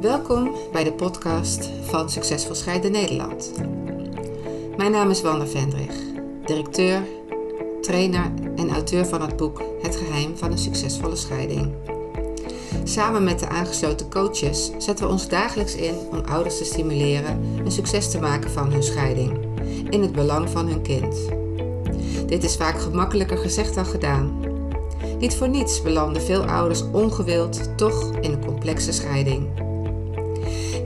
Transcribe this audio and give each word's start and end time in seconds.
Welkom 0.00 0.54
bij 0.72 0.84
de 0.84 0.92
podcast 0.92 1.70
van 1.82 2.10
Succesvol 2.10 2.54
Scheiden 2.54 2.92
Nederland. 2.92 3.52
Mijn 4.76 4.90
naam 4.90 5.10
is 5.10 5.22
Wanda 5.22 5.46
Vendrig, 5.46 5.94
directeur, 6.44 7.02
trainer 7.80 8.32
en 8.56 8.70
auteur 8.70 9.06
van 9.06 9.20
het 9.20 9.36
boek 9.36 9.62
Het 9.82 9.96
geheim 9.96 10.36
van 10.36 10.52
een 10.52 10.58
succesvolle 10.58 11.16
scheiding. 11.16 11.74
Samen 12.84 13.24
met 13.24 13.38
de 13.38 13.48
aangesloten 13.48 14.10
coaches 14.10 14.70
zetten 14.78 15.06
we 15.06 15.12
ons 15.12 15.28
dagelijks 15.28 15.74
in 15.74 15.94
om 16.10 16.20
ouders 16.28 16.58
te 16.58 16.64
stimuleren 16.64 17.42
een 17.64 17.72
succes 17.72 18.10
te 18.10 18.20
maken 18.20 18.50
van 18.50 18.72
hun 18.72 18.82
scheiding, 18.82 19.38
in 19.90 20.02
het 20.02 20.12
belang 20.12 20.50
van 20.50 20.66
hun 20.66 20.82
kind. 20.82 21.16
Dit 22.26 22.44
is 22.44 22.56
vaak 22.56 22.80
gemakkelijker 22.80 23.38
gezegd 23.38 23.74
dan 23.74 23.86
gedaan. 23.86 24.40
Niet 25.18 25.34
voor 25.34 25.48
niets 25.48 25.82
belanden 25.82 26.22
veel 26.22 26.44
ouders 26.44 26.84
ongewild 26.92 27.78
toch 27.78 28.10
in 28.20 28.32
een 28.32 28.44
complexe 28.44 28.92
scheiding. 28.92 29.68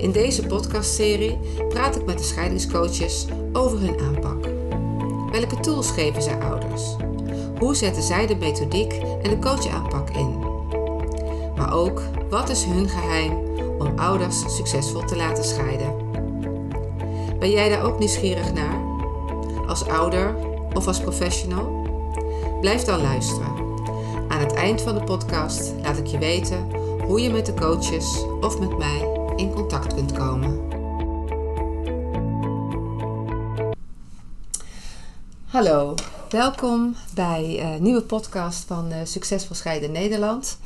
In 0.04 0.12
deze 0.12 0.46
podcastserie 0.46 1.38
praat 1.68 1.96
ik 1.96 2.04
met 2.04 2.18
de 2.18 2.24
scheidingscoaches 2.24 3.26
over 3.52 3.78
hun 3.78 4.00
aanpak. 4.00 4.44
Welke 5.32 5.60
tools 5.60 5.90
geven 5.90 6.22
zij 6.22 6.38
ouders? 6.40 6.96
Hoe 7.58 7.74
zetten 7.74 8.02
zij 8.02 8.26
de 8.26 8.36
methodiek 8.36 8.92
en 9.22 9.30
de 9.30 9.38
coachaanpak 9.38 10.10
in? 10.10 10.38
Maar 11.56 11.74
ook, 11.74 12.02
wat 12.30 12.48
is 12.48 12.64
hun 12.64 12.88
geheim 12.88 13.32
om 13.78 13.98
ouders 13.98 14.56
succesvol 14.56 15.04
te 15.04 15.16
laten 15.16 15.44
scheiden? 15.44 15.94
Ben 17.38 17.50
jij 17.50 17.68
daar 17.68 17.84
ook 17.84 17.98
nieuwsgierig 17.98 18.52
naar? 18.52 18.82
Als 19.66 19.88
ouder 19.88 20.34
of 20.74 20.86
als 20.86 21.00
professional? 21.00 21.86
Blijf 22.60 22.82
dan 22.82 23.00
luisteren. 23.00 23.52
Aan 24.28 24.40
het 24.40 24.52
eind 24.52 24.80
van 24.80 24.94
de 24.94 25.04
podcast 25.04 25.72
laat 25.82 25.98
ik 25.98 26.06
je 26.06 26.18
weten 26.18 26.68
hoe 27.06 27.20
je 27.20 27.30
met 27.30 27.46
de 27.46 27.54
coaches 27.54 28.24
of 28.40 28.58
met 28.60 28.78
mij 28.78 29.13
in 29.36 29.52
contact 29.52 29.94
kunt 29.94 30.12
komen. 30.12 30.60
Hallo, 35.44 35.94
welkom 36.28 36.96
bij 37.14 37.60
een 37.60 37.82
nieuwe 37.82 38.02
podcast 38.02 38.64
van 38.64 38.92
uh, 38.92 38.96
Succesvol 39.04 39.56
Scheiden 39.56 39.92
Nederland. 39.92 40.58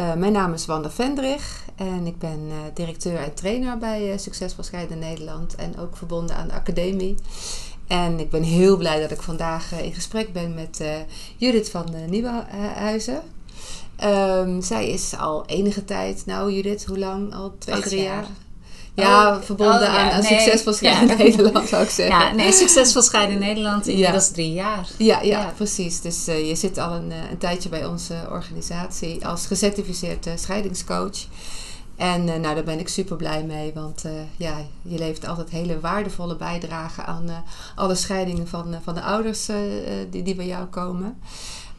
Uh, 0.00 0.14
mijn 0.14 0.32
naam 0.32 0.52
is 0.52 0.66
Wanda 0.66 0.90
Vendrig 0.90 1.64
en 1.76 2.06
ik 2.06 2.18
ben 2.18 2.40
directeur 2.74 3.16
en 3.16 3.34
trainer 3.34 3.78
bij 3.78 4.18
Succesvol 4.18 4.64
Scheiden 4.64 4.98
Nederland 4.98 5.54
en 5.54 5.78
ook 5.78 5.96
verbonden 5.96 6.36
aan 6.36 6.48
de 6.48 6.54
academie. 6.54 7.14
En 7.86 8.20
ik 8.20 8.30
ben 8.30 8.42
heel 8.42 8.76
blij 8.76 9.00
dat 9.00 9.10
ik 9.10 9.22
vandaag 9.22 9.72
in 9.72 9.94
gesprek 9.94 10.32
ben 10.32 10.54
met 10.54 10.84
Judith 11.36 11.70
van 11.70 11.94
Nieuwenhuizen. 12.08 13.22
Um, 14.04 14.62
zij 14.62 14.88
is 14.88 15.16
al 15.18 15.46
enige 15.46 15.84
tijd, 15.84 16.22
nou 16.26 16.52
Judith, 16.52 16.84
hoe 16.84 16.98
lang? 16.98 17.34
Al 17.34 17.54
twee, 17.58 17.80
drie 17.80 18.02
jaar? 18.02 18.14
jaar? 18.14 18.26
Ja, 18.96 19.36
oh, 19.36 19.42
verbonden 19.42 19.76
oh, 19.76 19.94
ja, 19.94 20.10
aan, 20.10 20.22
nee, 20.22 20.40
Succesvol 20.40 20.72
Scheiden 20.72 21.08
ja. 21.08 21.14
Nederland 21.24 21.68
zou 21.68 21.82
ik 21.82 21.90
zeggen. 21.90 22.18
Ja, 22.18 22.32
nee, 22.32 22.52
Succesvol 22.62 23.02
Scheiden 23.02 23.38
Nederland 23.38 23.86
inmiddels 23.86 24.26
ja. 24.26 24.32
drie 24.32 24.52
jaar. 24.52 24.88
Ja, 24.98 25.20
ja, 25.20 25.52
precies. 25.56 26.00
Dus 26.00 26.28
uh, 26.28 26.48
je 26.48 26.54
zit 26.54 26.78
al 26.78 26.92
een, 26.92 27.10
een 27.30 27.38
tijdje 27.38 27.68
bij 27.68 27.86
onze 27.86 28.14
organisatie 28.30 29.26
als 29.26 29.46
gecertificeerd 29.46 30.26
uh, 30.26 30.32
scheidingscoach. 30.36 31.26
En 31.96 32.28
uh, 32.28 32.34
nou, 32.34 32.54
daar 32.54 32.64
ben 32.64 32.78
ik 32.78 32.88
super 32.88 33.16
blij 33.16 33.44
mee, 33.44 33.72
want 33.74 34.04
ja, 34.36 34.56
je 34.82 34.98
levert 34.98 35.26
altijd 35.26 35.50
hele 35.50 35.80
waardevolle 35.80 36.36
bijdragen 36.36 37.06
aan 37.06 37.44
alle 37.74 37.94
scheidingen 37.94 38.48
van, 38.48 38.74
van 38.82 38.94
de 38.94 39.02
ouders 39.02 39.48
die, 40.10 40.22
die 40.22 40.34
bij 40.34 40.46
jou 40.46 40.66
komen. 40.66 41.18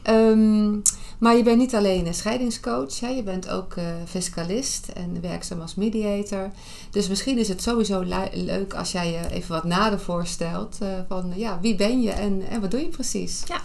Um, 0.06 0.82
maar 1.18 1.36
je 1.36 1.42
bent 1.42 1.58
niet 1.58 1.74
alleen 1.74 2.06
een 2.06 2.14
scheidingscoach, 2.14 3.00
hè? 3.00 3.08
je 3.08 3.22
bent 3.22 3.48
ook 3.48 3.76
uh, 3.76 3.84
fiscalist 4.06 4.88
en 4.88 5.20
werkzaam 5.20 5.60
als 5.60 5.74
mediator. 5.74 6.50
Dus 6.90 7.08
misschien 7.08 7.38
is 7.38 7.48
het 7.48 7.62
sowieso 7.62 8.04
leuk 8.32 8.74
als 8.74 8.92
jij 8.92 9.10
je 9.10 9.30
even 9.30 9.54
wat 9.54 9.64
nader 9.64 10.00
voorstelt 10.00 10.78
uh, 10.82 10.88
van 11.08 11.32
ja, 11.36 11.58
wie 11.60 11.74
ben 11.74 12.02
je 12.02 12.10
en, 12.10 12.60
wat 12.60 12.70
doe 12.70 12.80
je 12.80 12.88
precies? 12.88 13.42
Ja. 13.46 13.62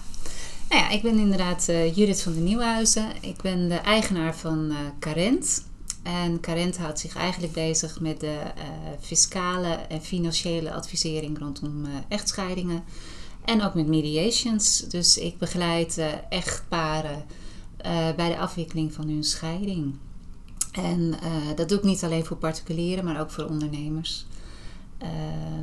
Nou 0.70 0.82
ja, 0.82 0.90
ik 0.90 1.02
ben 1.02 1.18
inderdaad 1.18 1.68
uh, 1.70 1.96
Judith 1.96 2.22
van 2.22 2.34
de 2.34 2.40
Nieuwhuizen. 2.40 3.06
Ik 3.22 3.42
ben 3.42 3.70
de 3.70 3.76
eigenaar 3.76 4.36
van 4.36 4.74
Carent. 5.00 5.66
En 6.04 6.40
Carent 6.40 6.78
houdt 6.78 7.00
zich 7.00 7.16
eigenlijk 7.16 7.54
bezig 7.54 8.00
met 8.00 8.20
de 8.20 8.38
fiscale 9.00 9.80
en 9.90 10.02
financiële 10.02 10.74
advisering 10.74 11.40
rondom 11.40 11.86
echtscheidingen. 12.08 12.84
En 13.46 13.64
ook 13.64 13.74
met 13.74 13.88
mediations. 13.88 14.80
Dus 14.80 15.18
ik 15.18 15.38
begeleid 15.38 15.98
uh, 15.98 16.06
echtparen 16.30 17.26
uh, 17.86 18.12
bij 18.16 18.30
de 18.30 18.38
afwikkeling 18.38 18.94
van 18.94 19.08
hun 19.08 19.24
scheiding. 19.24 19.94
En 20.72 21.00
uh, 21.24 21.56
dat 21.56 21.70
doe 21.70 21.78
ik 21.78 21.84
niet 21.84 22.04
alleen 22.04 22.26
voor 22.26 22.38
particulieren, 22.38 23.06
maar 23.06 23.22
ook 23.22 23.32
voor 23.32 23.46
ondernemers. 23.46 24.26
Uh, 25.04 25.10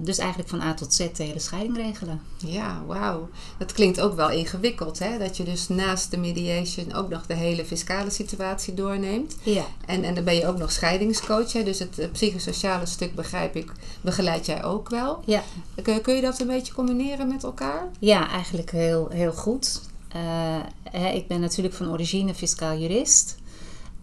dus 0.03 0.19
eigenlijk 0.19 0.49
van 0.49 0.61
A 0.61 0.75
tot 0.75 0.95
Z 0.95 0.99
de 0.99 1.23
hele 1.23 1.39
scheiding 1.39 1.77
regelen. 1.77 2.21
Ja, 2.37 2.83
wauw. 2.87 3.29
Dat 3.59 3.73
klinkt 3.73 4.01
ook 4.01 4.17
wel 4.17 4.31
ingewikkeld, 4.31 4.99
hè? 4.99 5.19
Dat 5.19 5.37
je 5.37 5.43
dus 5.43 5.69
naast 5.69 6.11
de 6.11 6.17
mediation 6.17 6.93
ook 6.93 7.09
nog 7.09 7.27
de 7.27 7.35
hele 7.35 7.65
fiscale 7.65 8.11
situatie 8.11 8.75
doorneemt. 8.75 9.37
Ja. 9.43 9.65
En, 9.87 10.05
en 10.05 10.15
dan 10.15 10.25
ben 10.25 10.35
je 10.35 10.47
ook 10.47 10.59
nog 10.59 10.73
scheidingscoach, 10.73 11.53
hè? 11.53 11.63
Dus 11.63 11.79
het 11.79 12.09
psychosociale 12.13 12.87
stuk, 12.87 13.15
begrijp 13.15 13.57
ik, 13.57 13.73
begeleid 14.01 14.47
jij 14.47 14.65
ook 14.65 14.89
wel. 14.89 15.23
Ja. 15.25 15.43
Kun, 15.83 16.01
kun 16.01 16.15
je 16.15 16.21
dat 16.21 16.41
een 16.41 16.47
beetje 16.47 16.75
combineren 16.75 17.29
met 17.29 17.45
elkaar? 17.45 17.89
Ja, 17.99 18.31
eigenlijk 18.31 18.71
heel, 18.71 19.09
heel 19.09 19.33
goed. 19.33 19.81
Uh, 20.17 21.15
ik 21.15 21.29
ben 21.29 21.41
natuurlijk 21.41 21.75
van 21.75 21.91
origine 21.91 22.35
fiscaal 22.35 22.77
jurist. 22.77 23.37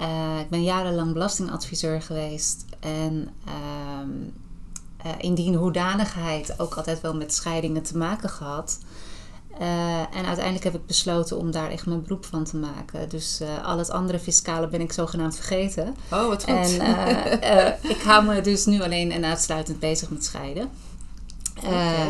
Uh, 0.02 0.40
ik 0.40 0.50
ben 0.50 0.64
jarenlang 0.64 1.14
belastingadviseur 1.14 2.02
geweest. 2.02 2.66
En 2.80 3.30
uh, 5.06 5.12
in 5.18 5.34
die 5.36 5.56
hoedanigheid 5.56 6.60
ook 6.60 6.74
altijd 6.74 7.02
wel 7.02 7.16
met 7.16 7.34
scheidingen 7.34 7.84
te 7.84 7.98
maken 7.98 8.30
gehad. 8.30 8.80
en 10.12 10.26
uiteindelijk 10.26 10.64
heb 10.64 10.76
ik 10.76 10.86
besloten 10.86 11.38
om 11.38 11.52
daar 11.52 11.70
echt 11.70 11.86
mijn 11.86 12.02
beroep 12.02 12.26
van 12.26 12.44
te 12.44 12.58
maken. 12.58 13.10
Dus 13.10 13.42
al 13.64 13.78
het 13.78 13.90
andere 13.90 14.20
fiscale 14.20 14.68
ben 14.68 14.82
ik 14.82 14.92
zogenaamd 14.92 15.36
vergeten. 15.36 15.96
Oh, 16.12 16.28
wat 16.28 16.44
goed. 16.44 16.78
En 16.78 17.80
ik 17.82 18.02
hou 18.02 18.26
me 18.26 18.42
dus 18.42 18.66
nu 18.66 18.82
alleen 18.82 19.12
en 19.12 19.26
uitsluitend 19.26 19.80
bezig 19.80 20.10
met 20.10 20.26
scheiden. 20.26 20.70
Okay. 21.58 22.08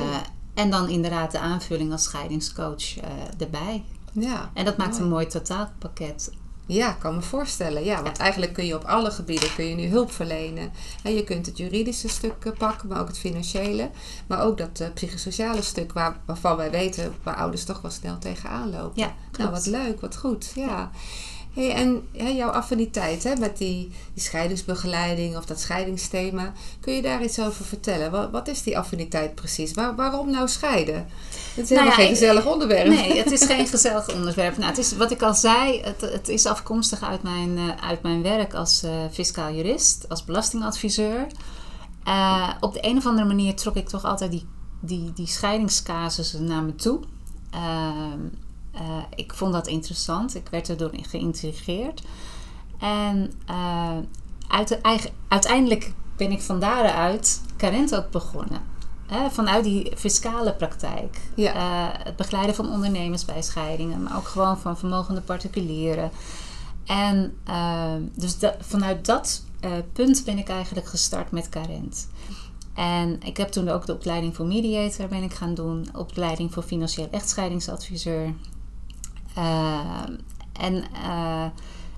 En 0.54 0.70
dan 0.70 0.90
inderdaad 0.90 1.32
de 1.32 1.40
aanvulling 1.40 1.92
als 1.92 2.04
scheidingscoach 2.04 2.98
erbij. 3.38 3.84
Ja, 4.12 4.52
en 4.54 4.66
dat 4.66 4.78
maakt 4.78 4.92
mooi. 4.92 5.04
een 5.04 5.10
mooi 5.10 5.28
totaalpakket. 5.28 6.32
Ja, 6.68 6.92
kan 6.92 7.16
me 7.16 7.22
voorstellen. 7.22 7.84
Ja, 7.84 8.02
want 8.04 8.18
ja. 8.18 8.24
eigenlijk 8.24 8.54
kun 8.54 8.66
je 8.66 8.76
op 8.76 8.84
alle 8.84 9.12
gebieden 9.12 9.54
kun 9.56 9.66
je 9.66 9.76
nu 9.76 9.88
hulp 9.88 10.12
verlenen. 10.12 10.72
En 11.04 11.14
je 11.14 11.24
kunt 11.24 11.46
het 11.46 11.58
juridische 11.58 12.10
stuk 12.10 12.46
eh, 12.46 12.52
pakken, 12.58 12.88
maar 12.88 13.00
ook 13.00 13.08
het 13.08 13.20
financiële. 13.20 13.90
Maar 14.28 14.42
ook 14.42 14.58
dat 14.58 14.80
uh, 14.80 14.88
psychosociale 14.94 15.62
stuk 15.62 15.94
waar, 15.94 16.20
waarvan 16.26 16.58
wij 16.58 16.72
weten 16.72 17.16
waar 17.24 17.36
ouders 17.36 17.64
toch 17.64 17.82
wel 17.82 17.92
snel 17.92 18.18
tegenaan 18.18 18.70
lopen. 18.70 19.02
Ja, 19.02 19.16
nou, 19.38 19.52
wat 19.52 19.66
leuk, 19.66 20.02
wat 20.02 20.18
goed. 20.18 20.52
Ja. 20.56 20.92
Hey, 21.58 21.74
en 21.74 22.08
hè, 22.12 22.28
jouw 22.28 22.50
affiniteit 22.50 23.24
hè, 23.24 23.36
met 23.36 23.58
die, 23.58 23.92
die 24.14 24.24
scheidingsbegeleiding 24.24 25.38
of 25.38 25.46
dat 25.46 25.60
scheidingsthema, 25.60 26.54
kun 26.80 26.94
je 26.94 27.02
daar 27.02 27.24
iets 27.24 27.40
over 27.40 27.66
vertellen? 27.66 28.12
Wat, 28.12 28.32
wat 28.32 28.48
is 28.48 28.64
die 28.64 28.78
affiniteit 28.78 29.36
precies? 29.36 29.74
Waar, 29.74 29.96
waarom 29.96 30.32
nou 30.32 30.48
scheiden? 30.48 30.96
Het 30.96 31.64
is 31.64 31.70
helemaal 31.70 31.90
nou 31.90 32.02
ja, 32.02 32.08
geen 32.08 32.16
gezellig 32.16 32.46
onderwerp. 32.46 32.88
Nee, 32.88 33.18
het 33.18 33.32
is 33.32 33.46
geen 33.46 33.68
gezellig 33.68 34.14
onderwerp. 34.14 34.58
Nou, 34.58 34.70
het 34.70 34.78
is, 34.78 34.96
wat 34.96 35.12
ik 35.12 35.22
al 35.22 35.34
zei, 35.34 35.82
het, 35.82 36.02
het 36.02 36.28
is 36.28 36.46
afkomstig 36.46 37.04
uit 37.04 37.24
mijn, 37.24 37.58
uh, 37.58 37.70
uit 37.82 38.02
mijn 38.02 38.22
werk 38.22 38.54
als 38.54 38.84
uh, 38.84 38.92
fiscaal 39.12 39.54
jurist, 39.54 40.10
als 40.10 40.26
belastingadviseur. 40.26 41.28
Uh, 42.08 42.50
op 42.60 42.74
de 42.74 42.86
een 42.86 42.98
of 42.98 43.06
andere 43.06 43.28
manier 43.28 43.56
trok 43.56 43.76
ik 43.76 43.90
toch 43.90 44.04
altijd 44.04 44.32
die, 44.32 44.46
die, 44.80 45.14
die 45.14 45.28
scheidingscasussen 45.28 46.44
naar 46.44 46.64
me 46.64 46.76
toe. 46.76 47.00
Ehm, 47.52 48.20
uh, 48.82 48.98
ik 49.16 49.34
vond 49.34 49.54
dat 49.54 49.68
interessant. 49.68 50.36
Ik 50.36 50.48
werd 50.52 50.70
erdoor 50.70 50.92
geïntrigeerd. 51.02 52.02
En 52.80 53.34
uh, 53.50 53.98
uit, 54.48 54.82
eigen, 54.82 55.10
uiteindelijk 55.28 55.94
ben 56.18 56.32
ik 56.32 56.42
van 56.42 56.60
daaruit 56.60 57.42
Carent 57.58 57.96
ook 57.96 58.12
begonnen. 58.12 58.62
Hè, 59.06 59.30
vanuit 59.30 59.64
die 59.64 59.92
fiscale 59.96 60.54
praktijk. 60.54 61.22
Ja. 61.36 61.56
Uh, 61.56 62.06
het 62.06 62.16
begeleiden 62.16 62.56
van 62.56 62.70
ondernemers 62.70 63.26
bij 63.26 63.42
scheidingen, 63.42 64.04
maar 64.04 64.18
ook 64.18 64.28
gewoon 64.28 64.58
van 64.58 64.78
vermogende 64.78 65.22
particulieren. 65.22 66.12
En 66.86 67.38
dus 68.16 68.40
dat, 68.40 68.56
vanuit 68.60 69.06
dat 69.06 69.44
punt 69.94 70.26
ben 70.26 70.38
ik 70.38 70.50
eigenlijk 70.50 70.88
gestart 70.88 71.32
met 71.32 71.50
Carent. 71.50 72.08
En 72.78 73.22
ik 73.22 73.38
heb 73.38 73.50
toen 73.50 73.70
ook 73.70 73.86
de 73.86 73.94
opleiding 73.94 74.36
voor 74.36 74.46
mediator 74.46 75.08
ben 75.08 75.24
ik 75.24 75.34
gaan 75.34 75.54
doen. 75.54 75.88
Opleiding 75.94 76.54
voor 76.54 76.64
financieel 76.64 77.08
echtscheidingsadviseur. 77.12 78.34
Uh, 79.38 80.02
en 80.54 80.74
uh, 80.74 81.46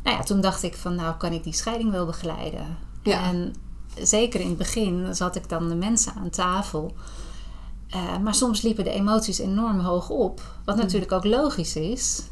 nou 0.04 0.18
ja, 0.18 0.24
toen 0.24 0.42
dacht 0.42 0.64
ik 0.64 0.76
van 0.76 0.96
nou 0.96 1.16
kan 1.16 1.32
ik 1.32 1.44
die 1.44 1.54
scheiding 1.54 1.92
wel 1.92 2.06
begeleiden. 2.06 2.78
Ja. 3.04 3.24
En 3.24 3.56
zeker 3.98 4.40
in 4.40 4.48
het 4.48 4.58
begin 4.58 5.16
zat 5.16 5.36
ik 5.36 5.50
dan 5.50 5.70
de 5.70 5.76
mensen 5.76 6.14
aan 6.14 6.30
tafel. 6.30 6.96
Uh, 7.96 8.18
maar 8.18 8.36
soms 8.36 8.62
liepen 8.62 8.84
de 8.84 8.90
emoties 8.90 9.40
enorm 9.40 9.80
hoog 9.80 10.10
op. 10.10 10.42
Wat 10.66 10.76
mm. 10.76 10.82
natuurlijk 10.82 11.12
ook 11.12 11.26
logisch 11.26 11.76
is. 11.76 12.24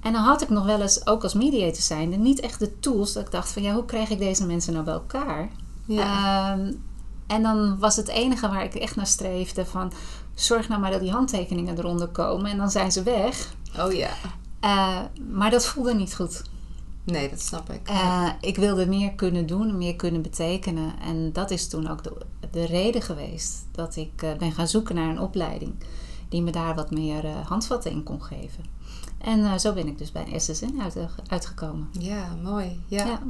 En 0.00 0.12
dan 0.12 0.22
had 0.22 0.42
ik 0.42 0.48
nog 0.48 0.64
wel 0.64 0.80
eens, 0.80 1.06
ook 1.06 1.22
als 1.22 1.34
mediator 1.34 1.82
zijnde, 1.82 2.16
niet 2.16 2.40
echt 2.40 2.58
de 2.58 2.78
tools 2.78 3.12
dat 3.12 3.24
ik 3.24 3.30
dacht 3.30 3.52
van 3.52 3.62
ja, 3.62 3.74
hoe 3.74 3.84
krijg 3.84 4.10
ik 4.10 4.18
deze 4.18 4.46
mensen 4.46 4.72
nou 4.72 4.84
bij 4.84 4.94
elkaar? 4.94 5.50
Ja. 5.84 6.52
Ehm, 6.52 6.72
en 7.26 7.42
dan 7.42 7.78
was 7.78 7.96
het 7.96 8.08
enige 8.08 8.48
waar 8.48 8.64
ik 8.64 8.74
echt 8.74 8.96
naar 8.96 9.06
streefde 9.06 9.66
van... 9.66 9.92
zorg 10.34 10.68
nou 10.68 10.80
maar 10.80 10.90
dat 10.90 11.00
die 11.00 11.10
handtekeningen 11.10 11.78
eronder 11.78 12.08
komen 12.08 12.50
en 12.50 12.56
dan 12.56 12.70
zijn 12.70 12.92
ze 12.92 13.02
weg. 13.02 13.54
Oh 13.78 13.92
ja. 13.92 14.10
Uh, 14.64 15.00
maar 15.30 15.50
dat 15.50 15.66
voelde 15.66 15.94
niet 15.94 16.14
goed. 16.14 16.42
Nee, 17.04 17.30
dat 17.30 17.40
snap 17.40 17.70
ik. 17.70 17.90
Uh, 17.90 18.28
ik 18.40 18.56
wilde 18.56 18.86
meer 18.86 19.12
kunnen 19.12 19.46
doen, 19.46 19.78
meer 19.78 19.96
kunnen 19.96 20.22
betekenen. 20.22 20.92
En 21.00 21.32
dat 21.32 21.50
is 21.50 21.68
toen 21.68 21.88
ook 21.88 22.02
de, 22.04 22.12
de 22.50 22.66
reden 22.66 23.02
geweest 23.02 23.66
dat 23.72 23.96
ik 23.96 24.22
uh, 24.22 24.34
ben 24.34 24.52
gaan 24.52 24.68
zoeken 24.68 24.94
naar 24.94 25.08
een 25.08 25.20
opleiding 25.20 25.74
die 26.28 26.42
me 26.42 26.50
daar 26.50 26.74
wat 26.74 26.90
meer 26.90 27.26
handvatten 27.26 27.90
in 27.90 28.02
kon 28.02 28.22
geven. 28.22 28.64
En 29.18 29.60
zo 29.60 29.72
ben 29.72 29.86
ik 29.86 29.98
dus 29.98 30.12
bij 30.12 30.38
SSN 30.38 30.80
uit, 30.80 30.96
uitgekomen. 31.26 31.88
Ja, 31.98 32.36
mooi. 32.42 32.80
ja. 32.86 33.06
ja. 33.06 33.22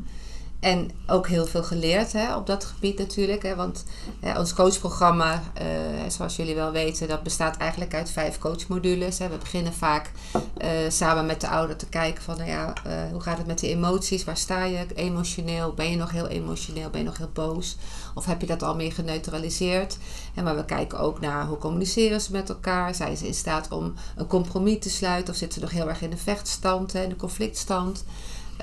En 0.61 0.91
ook 1.07 1.29
heel 1.29 1.47
veel 1.47 1.62
geleerd 1.62 2.12
hè, 2.12 2.37
op 2.37 2.47
dat 2.47 2.65
gebied 2.65 2.99
natuurlijk. 2.99 3.43
Hè, 3.43 3.55
want 3.57 3.85
hè, 4.21 4.39
ons 4.39 4.55
coachprogramma, 4.55 5.43
uh, 5.62 5.65
zoals 6.09 6.37
jullie 6.37 6.55
wel 6.55 6.73
weten, 6.73 7.09
dat 7.09 7.23
bestaat 7.23 7.57
eigenlijk 7.57 7.95
uit 7.95 8.11
vijf 8.11 8.39
coachmodules. 8.39 9.19
Hè. 9.19 9.29
We 9.29 9.37
beginnen 9.37 9.73
vaak 9.73 10.11
uh, 10.35 10.69
samen 10.89 11.27
met 11.27 11.41
de 11.41 11.49
ouder 11.49 11.77
te 11.77 11.87
kijken 11.87 12.23
van, 12.23 12.37
nou 12.37 12.51
ja, 12.51 12.73
uh, 12.87 12.93
hoe 13.11 13.21
gaat 13.21 13.39
het 13.39 13.47
met 13.47 13.59
die 13.59 13.71
emoties? 13.71 14.25
Waar 14.25 14.37
sta 14.37 14.65
je 14.65 14.87
emotioneel? 14.95 15.75
Ben 15.75 15.91
je 15.91 15.97
nog 15.97 16.11
heel 16.11 16.27
emotioneel? 16.27 16.91
Ben 16.91 17.01
je 17.01 17.07
nog 17.07 17.19
heel 17.19 17.31
boos? 17.33 17.77
Of 18.15 18.25
heb 18.25 18.41
je 18.41 18.47
dat 18.47 18.62
al 18.62 18.75
meer 18.75 18.93
geneutraliseerd? 18.93 19.99
En 20.35 20.45
maar 20.45 20.57
we 20.57 20.65
kijken 20.65 20.99
ook 20.99 21.21
naar 21.21 21.47
hoe 21.47 21.59
communiceren 21.59 22.21
ze 22.21 22.33
met 22.33 22.49
elkaar? 22.49 22.95
Zijn 22.95 23.17
ze 23.17 23.27
in 23.27 23.35
staat 23.35 23.69
om 23.71 23.95
een 24.17 24.27
compromis 24.27 24.79
te 24.81 24.91
sluiten? 24.91 25.33
Of 25.33 25.39
zitten 25.39 25.59
ze 25.61 25.65
nog 25.65 25.75
heel 25.75 25.89
erg 25.89 26.03
in 26.03 26.11
de 26.11 26.17
vechtstand, 26.17 26.93
hè, 26.93 27.03
in 27.03 27.09
de 27.09 27.17
conflictstand? 27.17 28.05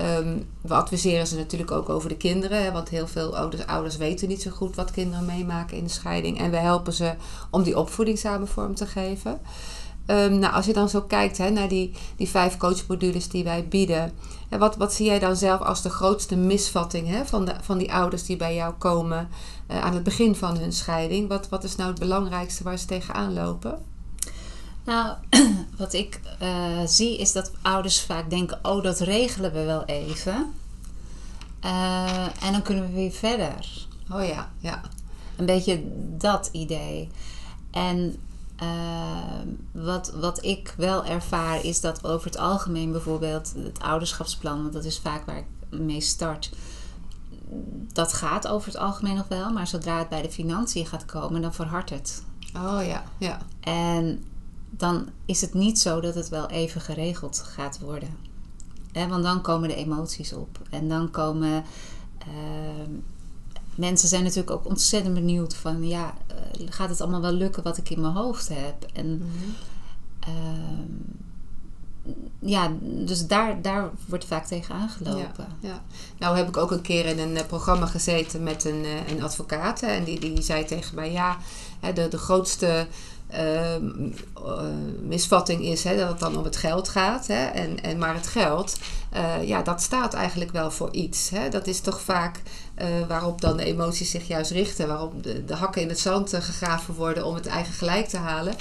Um, 0.01 0.47
we 0.61 0.73
adviseren 0.73 1.27
ze 1.27 1.35
natuurlijk 1.35 1.71
ook 1.71 1.89
over 1.89 2.09
de 2.09 2.17
kinderen, 2.17 2.63
hè, 2.63 2.71
want 2.71 2.89
heel 2.89 3.07
veel 3.07 3.37
ouders, 3.37 3.65
ouders 3.65 3.97
weten 3.97 4.27
niet 4.27 4.41
zo 4.41 4.51
goed 4.51 4.75
wat 4.75 4.91
kinderen 4.91 5.25
meemaken 5.25 5.77
in 5.77 5.83
de 5.83 5.89
scheiding. 5.89 6.39
En 6.39 6.51
we 6.51 6.57
helpen 6.57 6.93
ze 6.93 7.13
om 7.51 7.63
die 7.63 7.77
opvoeding 7.77 8.17
samen 8.17 8.47
vorm 8.47 8.75
te 8.75 8.85
geven. 8.85 9.39
Um, 10.07 10.39
nou, 10.39 10.53
als 10.53 10.65
je 10.65 10.73
dan 10.73 10.89
zo 10.89 11.01
kijkt 11.01 11.37
hè, 11.37 11.49
naar 11.49 11.67
die, 11.67 11.93
die 12.17 12.29
vijf 12.29 12.57
coachmodules 12.57 13.29
die 13.29 13.43
wij 13.43 13.67
bieden, 13.67 14.13
wat, 14.49 14.75
wat 14.75 14.93
zie 14.93 15.05
jij 15.05 15.19
dan 15.19 15.35
zelf 15.35 15.61
als 15.61 15.81
de 15.81 15.89
grootste 15.89 16.35
misvatting 16.35 17.07
hè, 17.07 17.25
van, 17.25 17.45
de, 17.45 17.55
van 17.61 17.77
die 17.77 17.93
ouders 17.93 18.23
die 18.23 18.37
bij 18.37 18.55
jou 18.55 18.73
komen 18.73 19.29
uh, 19.71 19.83
aan 19.83 19.93
het 19.93 20.03
begin 20.03 20.35
van 20.35 20.57
hun 20.57 20.73
scheiding? 20.73 21.27
Wat, 21.27 21.49
wat 21.49 21.63
is 21.63 21.75
nou 21.75 21.89
het 21.89 21.99
belangrijkste 21.99 22.63
waar 22.63 22.77
ze 22.77 22.85
tegenaan 22.85 23.33
lopen? 23.33 23.96
Nou, 24.87 25.15
wat 25.77 25.93
ik 25.93 26.19
uh, 26.41 26.81
zie 26.85 27.17
is 27.17 27.31
dat 27.31 27.51
ouders 27.61 28.01
vaak 28.01 28.29
denken: 28.29 28.59
oh, 28.61 28.83
dat 28.83 28.99
regelen 28.99 29.53
we 29.53 29.63
wel 29.63 29.85
even. 29.85 30.53
Uh, 31.65 32.43
en 32.43 32.51
dan 32.51 32.61
kunnen 32.61 32.87
we 32.87 32.93
weer 32.93 33.11
verder. 33.11 33.87
Oh 34.11 34.27
ja, 34.27 34.51
ja. 34.59 34.81
Een 35.35 35.45
beetje 35.45 35.83
dat 36.17 36.49
idee. 36.51 37.09
En 37.71 38.15
uh, 38.63 39.41
wat, 39.71 40.11
wat 40.11 40.43
ik 40.43 40.73
wel 40.77 41.05
ervaar 41.05 41.63
is 41.63 41.81
dat 41.81 42.03
over 42.03 42.27
het 42.27 42.37
algemeen 42.37 42.91
bijvoorbeeld 42.91 43.53
het 43.57 43.79
ouderschapsplan, 43.79 44.61
want 44.61 44.73
dat 44.73 44.85
is 44.85 44.99
vaak 44.99 45.25
waar 45.25 45.37
ik 45.37 45.79
mee 45.79 46.01
start. 46.01 46.51
Dat 47.93 48.13
gaat 48.13 48.47
over 48.47 48.67
het 48.67 48.77
algemeen 48.77 49.15
nog 49.15 49.27
wel, 49.27 49.51
maar 49.51 49.67
zodra 49.67 49.97
het 49.97 50.09
bij 50.09 50.21
de 50.21 50.31
financiën 50.31 50.85
gaat 50.85 51.05
komen, 51.05 51.41
dan 51.41 51.53
verhardt 51.53 51.89
het. 51.89 52.23
Oh 52.55 52.85
ja, 52.85 53.03
ja. 53.17 53.37
En 53.59 54.23
dan 54.69 55.09
is 55.25 55.41
het 55.41 55.53
niet 55.53 55.79
zo 55.79 55.99
dat 55.99 56.15
het 56.15 56.29
wel 56.29 56.49
even 56.49 56.81
geregeld 56.81 57.39
gaat 57.39 57.79
worden. 57.79 58.09
want 58.93 59.23
dan 59.23 59.41
komen 59.41 59.69
de 59.69 59.75
emoties 59.75 60.33
op. 60.33 60.59
En 60.69 60.89
dan 60.89 61.11
komen. 61.11 61.63
Uh, 62.27 62.87
mensen 63.75 64.09
zijn 64.09 64.23
natuurlijk 64.23 64.51
ook 64.51 64.65
ontzettend 64.65 65.13
benieuwd 65.13 65.55
van 65.55 65.87
ja, 65.87 66.13
uh, 66.59 66.67
gaat 66.69 66.89
het 66.89 67.01
allemaal 67.01 67.21
wel 67.21 67.31
lukken 67.31 67.63
wat 67.63 67.77
ik 67.77 67.89
in 67.89 68.01
mijn 68.01 68.13
hoofd 68.13 68.49
heb? 68.49 68.85
En 68.93 69.07
mm 69.07 69.21
-hmm. 69.21 69.55
uh, 70.33 71.07
ja, 72.39 72.71
dus 72.81 73.27
daar, 73.27 73.61
daar 73.61 73.89
wordt 74.05 74.25
vaak 74.25 74.45
tegen 74.45 74.75
aangelopen. 74.75 75.47
Ja, 75.59 75.69
ja, 75.69 75.81
Nou 76.17 76.37
heb 76.37 76.47
ik 76.47 76.57
ook 76.57 76.71
een 76.71 76.81
keer 76.81 77.05
in 77.05 77.19
een 77.19 77.35
uh, 77.35 77.45
programma 77.47 77.85
gezeten 77.85 78.43
met 78.43 78.63
een, 78.63 78.83
uh, 78.83 79.07
een 79.09 79.23
advocaat. 79.23 79.81
En 79.81 80.03
die, 80.03 80.19
die 80.19 80.41
zei 80.41 80.65
tegen 80.65 80.95
mij, 80.95 81.11
ja, 81.11 81.37
de, 81.93 82.07
de 82.07 82.17
grootste 82.17 82.87
misvatting 85.01 85.63
is 85.63 85.83
hè, 85.83 85.97
dat 85.97 86.09
het 86.09 86.19
dan 86.19 86.37
om 86.37 86.43
het 86.43 86.55
geld 86.55 86.89
gaat. 86.89 87.27
Hè, 87.27 87.45
en, 87.45 87.83
en, 87.83 87.97
maar 87.97 88.13
het 88.13 88.27
geld, 88.27 88.77
uh, 89.13 89.47
ja, 89.47 89.61
dat 89.61 89.81
staat 89.81 90.13
eigenlijk 90.13 90.51
wel 90.51 90.71
voor 90.71 90.91
iets. 90.91 91.29
Hè. 91.29 91.49
Dat 91.49 91.67
is 91.67 91.79
toch 91.79 92.01
vaak 92.01 92.41
uh, 92.81 92.85
waarop 93.07 93.41
dan 93.41 93.57
de 93.57 93.63
emoties 93.63 94.11
zich 94.11 94.27
juist 94.27 94.51
richten. 94.51 94.87
Waarop 94.87 95.23
de, 95.23 95.45
de 95.45 95.55
hakken 95.55 95.81
in 95.81 95.89
het 95.89 95.99
zand 95.99 96.33
gegraven 96.33 96.93
worden 96.93 97.25
om 97.25 97.35
het 97.35 97.47
eigen 97.47 97.73
gelijk 97.73 98.07
te 98.07 98.17
halen. 98.17 98.55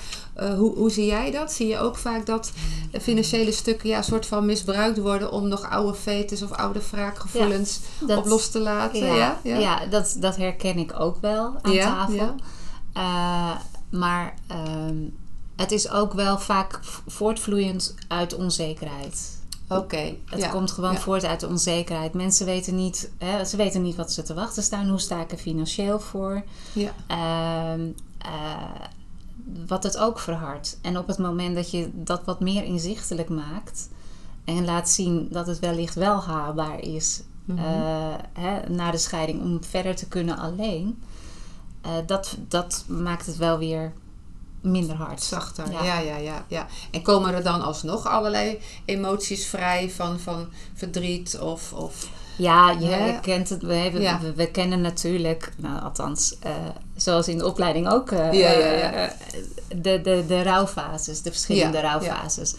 hoe, 0.57 0.75
hoe 0.77 0.91
zie 0.91 1.07
jij 1.07 1.31
dat? 1.31 1.53
Zie 1.53 1.67
je 1.67 1.79
ook 1.79 1.97
vaak 1.97 2.27
dat 2.27 2.53
financiële 3.01 3.53
stukken 3.53 3.89
ja, 3.89 4.03
soort 4.03 4.27
van 4.27 4.47
misbruikt 4.47 4.99
worden 4.99 5.33
om 5.33 5.49
nog 5.49 5.71
oude 5.71 5.95
fetes 5.95 6.43
of 6.43 6.53
oude 6.53 6.81
wraakgevoelens 6.91 7.81
ja, 8.01 8.07
dat, 8.07 8.19
op 8.19 8.27
los 8.27 8.51
te 8.51 8.61
laten? 8.61 8.99
Ja, 8.99 9.15
ja? 9.15 9.39
ja? 9.43 9.59
ja 9.59 9.87
dat, 9.87 10.17
dat 10.19 10.37
herken 10.37 10.79
ik 10.79 11.01
ook 11.01 11.17
wel 11.21 11.55
aan 11.63 11.79
tafel. 11.79 12.35
Maar 13.91 14.35
um, 14.51 15.17
het 15.57 15.73
is 15.73 15.91
ook 15.91 16.13
wel 16.13 16.39
vaak 16.39 16.81
voortvloeiend 17.07 17.95
uit 18.09 18.35
onzekerheid. 18.35 19.41
Oké. 19.69 19.81
Okay, 19.81 20.21
het 20.25 20.41
ja, 20.41 20.49
komt 20.49 20.71
gewoon 20.71 20.93
ja. 20.93 20.99
voort 20.99 21.25
uit 21.25 21.41
de 21.41 21.49
onzekerheid. 21.49 22.15
Mensen 22.15 22.47
weten 22.47 22.75
niet, 22.75 23.11
hè, 23.19 23.45
ze 23.45 23.57
weten 23.57 23.83
niet 23.83 23.97
wat 23.97 24.13
ze 24.13 24.23
te 24.23 24.35
wachten 24.35 24.63
staan. 24.63 24.89
Hoe 24.89 25.01
sta 25.01 25.21
ik 25.21 25.33
er 25.33 25.39
financieel 25.39 26.01
voor? 26.01 26.45
Ja. 26.73 27.73
Um, 27.73 27.95
uh, 28.27 28.87
wat 29.67 29.83
het 29.83 29.99
ook 29.99 30.19
verhardt. 30.19 30.79
En 30.83 30.99
op 30.99 31.07
het 31.07 31.19
moment 31.19 31.55
dat 31.55 31.71
je 31.71 31.91
dat 31.93 32.25
wat 32.25 32.41
meer 32.41 32.65
inzichtelijk 32.65 33.29
maakt 33.29 33.89
en 34.45 34.65
laat 34.65 34.89
zien 34.89 35.29
dat 35.31 35.47
het 35.47 35.59
wellicht 35.59 35.95
wel 35.95 36.23
haalbaar 36.23 36.81
is 36.81 37.23
mm 37.45 37.59
-hmm. 37.59 37.65
uh, 37.65 38.15
hè, 38.33 38.69
na 38.69 38.91
de 38.91 38.99
scheiding 38.99 39.43
om 39.43 39.65
verder 39.65 39.97
te 39.97 40.09
kunnen 40.09 40.39
alleen, 40.39 41.03
uh, 41.87 41.93
dat, 42.07 42.37
dat 42.49 42.85
maakt 42.87 43.27
het 43.27 43.37
wel 43.37 43.59
weer 43.59 43.93
minder 44.61 44.97
hard. 44.97 45.23
Zachter, 45.23 45.71
ja. 45.71 45.85
ja. 45.85 45.99
Ja, 45.99 46.17
ja, 46.17 46.45
ja, 46.49 46.67
En 46.91 47.03
komen 47.03 47.35
er 47.35 47.43
dan 47.43 47.63
alsnog 47.63 48.07
allerlei 48.07 48.59
emoties 48.85 49.47
vrij 49.47 49.91
van, 49.91 50.19
van 50.19 50.49
verdriet 50.75 51.39
of... 51.39 51.73
of 51.73 52.09
ja, 52.39 52.71
je 52.71 53.19
kent 53.23 53.49
het. 53.49 53.63
We, 53.63 53.75
hebben, 53.75 54.01
ja. 54.01 54.21
we, 54.21 54.35
we, 54.35 54.51
kennen 54.51 54.81
natuurlijk, 54.81 55.53
nou, 55.57 55.83
althans, 55.83 56.37
uh, 56.47 56.51
zoals 56.97 57.29
in 57.29 57.39
de 57.39 57.47
opleiding 57.47 57.89
ook, 57.89 58.11
uh, 58.11 58.33
ja, 58.33 58.51
ja, 58.51 59.13
de, 59.69 60.01
de, 60.01 60.25
de 60.27 60.43
rouwfases, 60.43 61.23
de 61.23 61.31
verschillende 61.31 61.81
rouwfases. 61.81 62.55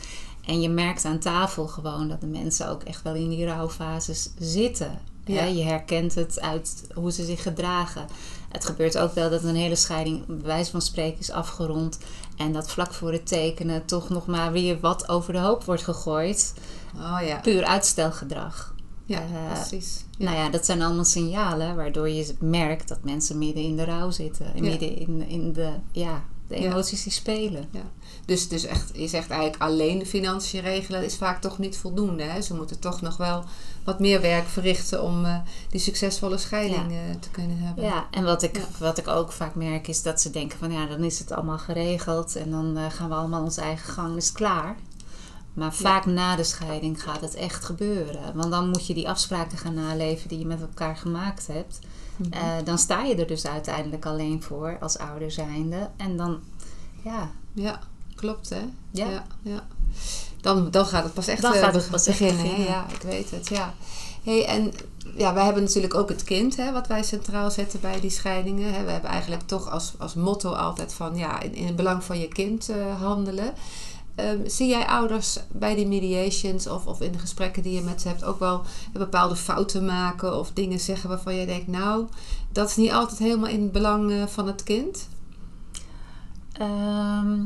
En 0.46 0.62
je 0.62 0.70
merkt 0.70 1.06
aan 1.06 1.20
tafel 1.20 1.68
gewoon 1.68 2.08
dat 2.08 2.22
de 2.22 2.28
mensen 2.28 2.70
ook 2.70 2.84
echt 2.84 3.02
wel 3.02 3.14
in 3.14 3.30
die 3.30 3.46
rouwfases 3.46 4.30
zitten. 4.40 5.00
Ja. 5.28 5.44
Je 5.44 5.64
herkent 5.64 6.16
het 6.16 6.42
uit 6.42 6.88
hoe 6.94 7.12
ze 7.12 7.26
zich 7.26 7.42
gedragen. 7.42 8.08
Het 8.50 8.66
gebeurt 8.66 8.98
ook 8.98 9.14
wel 9.14 9.30
dat 9.30 9.44
een 9.44 9.56
hele 9.56 9.76
scheiding, 9.76 10.26
bij 10.26 10.38
wijze 10.46 10.72
van 10.72 10.82
spreken, 10.82 11.20
is 11.20 11.32
afgerond. 11.32 11.98
En 12.38 12.54
dat 12.54 12.72
vlak 12.72 12.94
voor 12.94 13.12
het 13.12 13.28
tekenen 13.28 13.86
toch 13.86 14.10
nog 14.10 14.26
maar 14.26 14.52
weer 14.52 14.80
wat 14.80 15.10
over 15.10 15.34
de 15.34 15.40
hoop 15.40 15.64
wordt 15.64 15.84
gegooid. 15.84 16.54
Oh 16.96 17.20
ja. 17.22 17.40
Puur 17.40 17.66
uitstelgedrag. 17.66 18.76
Ja, 19.06 19.22
uh, 19.22 19.54
precies. 19.54 20.06
Ja. 20.18 20.26
Nou 20.26 20.38
ja, 20.38 20.50
dat 20.50 20.66
zijn 20.66 20.82
allemaal 20.82 21.06
signalen 21.06 21.76
waardoor 21.76 22.10
je 22.10 22.36
merkt 22.40 22.88
dat 22.88 23.04
mensen 23.04 23.38
midden 23.38 23.64
in 23.64 23.76
de 23.76 23.84
rouw 23.84 24.12
zitten. 24.12 24.46
Ja. 24.56 24.62
Midden 24.62 24.98
in, 24.98 25.28
in 25.28 25.54
de, 25.54 25.70
ja, 25.92 26.24
de 26.48 26.56
emoties 26.56 27.04
die 27.04 27.12
spelen. 27.12 27.68
Ja. 27.72 27.82
Dus, 28.26 28.48
dus 28.48 28.64
echt, 28.64 28.92
je 28.94 29.08
zegt 29.08 29.30
eigenlijk 29.30 29.62
alleen 29.62 30.00
de 30.00 30.06
financiën 30.06 30.62
regelen 30.62 31.06
is 31.06 31.16
vaak 31.16 31.42
toch 31.42 31.58
niet 31.58 31.78
voldoende. 31.78 32.24
Hè? 32.24 32.42
Ze 32.42 32.56
moeten 32.56 32.80
toch 32.80 33.02
nog 33.02 33.18
wel 33.18 33.44
wat 33.84 34.00
meer 34.00 34.22
werk 34.22 34.48
verrichten 34.48 35.04
om 35.04 35.26
uh, 35.26 35.38
die 35.70 35.80
succesvolle 35.80 36.38
scheiding 36.38 36.92
ja. 36.92 36.98
uh, 36.98 37.16
te 37.20 37.30
kunnen 37.30 37.58
hebben. 37.58 37.84
Ja, 37.84 38.08
en 38.12 38.24
wat 38.24 38.44
ik, 38.44 38.58
ja. 38.58 38.64
wat 38.80 38.98
ik 38.98 39.08
ook 39.08 39.32
vaak 39.32 39.56
merk 39.56 39.88
is 39.88 40.02
dat 40.02 40.22
ze 40.22 40.30
denken 40.30 40.58
van 40.58 40.72
ja, 40.72 40.86
dan 40.86 41.04
is 41.04 41.20
het 41.20 41.32
allemaal 41.32 41.58
geregeld 41.58 42.36
en 42.36 42.52
dan 42.52 42.78
uh, 42.78 42.86
gaan 42.90 43.10
we 43.10 43.16
allemaal 43.16 43.44
onze 43.44 43.62
eigen 43.62 43.94
gang, 43.94 44.18
is 44.18 44.28
het 44.28 44.36
klaar. 44.36 44.76
Maar 45.54 45.74
vaak 45.74 46.06
ja. 46.06 46.12
na 46.12 46.36
de 46.36 46.44
scheiding 46.44 47.04
gaat 47.04 47.22
het 47.22 47.36
echt 47.36 47.66
gebeuren. 47.66 48.36
Want 48.36 48.52
dan 48.52 48.70
moet 48.70 48.88
je 48.88 48.94
die 48.94 49.10
afspraken 49.10 49.58
gaan 49.58 49.74
naleven 49.74 50.30
die 50.30 50.40
je 50.40 50.46
met 50.46 50.62
elkaar 50.62 50.98
gemaakt 50.98 51.48
hebt. 51.48 51.80
Mm 52.18 52.32
-hmm. 52.32 52.64
dan 52.64 52.78
sta 52.78 53.04
je 53.04 53.16
er 53.16 53.28
dus 53.28 53.48
uiteindelijk 53.48 54.06
alleen 54.06 54.44
voor 54.44 54.78
als 54.80 54.98
ouder 54.98 55.32
zijnde. 55.32 55.90
En 55.98 56.18
dan, 56.18 56.40
ja. 57.04 57.32
Ja, 57.54 57.80
klopt 58.16 58.50
hè. 58.50 58.62
Ja. 58.92 59.10
ja, 59.10 59.24
ja. 59.42 59.68
Dan, 60.42 60.72
dan 60.72 60.86
gaat 60.86 61.04
het 61.04 61.14
pas 61.14 61.28
echt 61.28 61.42
dan 61.42 61.54
gaat 61.54 61.74
het 61.74 61.90
pas 61.90 62.06
beginnen. 62.06 62.36
Echt 62.36 62.44
beginnen. 62.44 62.72
Ja, 62.72 62.86
ik 62.90 63.02
weet 63.02 63.32
het. 63.32 63.48
Ja. 63.48 63.74
Hey, 64.24 64.46
en 64.46 64.74
ja, 65.16 65.34
wij 65.34 65.44
hebben 65.44 65.64
natuurlijk 65.64 65.96
ook 65.96 66.10
het 66.10 66.24
kind, 66.24 66.58
hè, 66.58 66.72
wat 66.72 66.88
wij 66.88 67.04
centraal 67.04 67.52
zetten 67.52 67.80
bij 67.80 68.00
die 68.00 68.10
scheidingen. 68.10 68.74
Hè. 68.74 68.84
We 68.84 68.92
hebben 68.92 69.10
eigenlijk 69.10 69.42
toch 69.42 69.70
als, 69.70 69.94
als 69.98 70.14
motto 70.14 70.52
altijd 70.52 70.94
van 70.94 71.16
ja, 71.16 71.42
in, 71.42 71.56
in 71.56 71.66
het 71.66 71.76
belang 71.76 72.04
van 72.04 72.20
je 72.20 72.28
kind 72.28 72.70
uh, 72.70 73.02
handelen. 73.02 73.54
Ehm, 74.18 74.48
zie 74.48 74.68
jij 74.68 74.88
ouders 74.88 75.40
bij 75.52 75.76
die 75.76 75.88
mediations 75.88 76.68
of, 76.68 76.86
of 76.88 77.02
in 77.02 77.12
de 77.12 77.20
gesprekken 77.20 77.64
die 77.64 77.74
je 77.74 77.82
met 77.82 78.02
ze 78.02 78.08
hebt 78.08 78.24
ook 78.24 78.40
wel 78.40 78.62
bepaalde 78.94 79.36
fouten 79.36 79.86
maken 79.86 80.40
of 80.40 80.52
dingen 80.52 80.80
zeggen 80.80 81.10
waarvan 81.10 81.36
jij 81.36 81.46
denkt, 81.46 81.68
nou, 81.68 82.08
dat 82.52 82.70
is 82.70 82.76
niet 82.76 82.92
altijd 82.92 83.20
helemaal 83.20 83.50
in 83.50 83.62
het 83.62 83.72
belang 83.72 84.12
eh, 84.12 84.28
van 84.28 84.48
het 84.48 84.64
kind? 84.64 85.08
Ehm, 86.52 87.46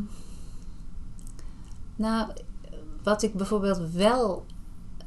nou, 1.95 2.31
wat 3.03 3.23
ik 3.23 3.33
bijvoorbeeld 3.33 3.91
wel 3.91 4.45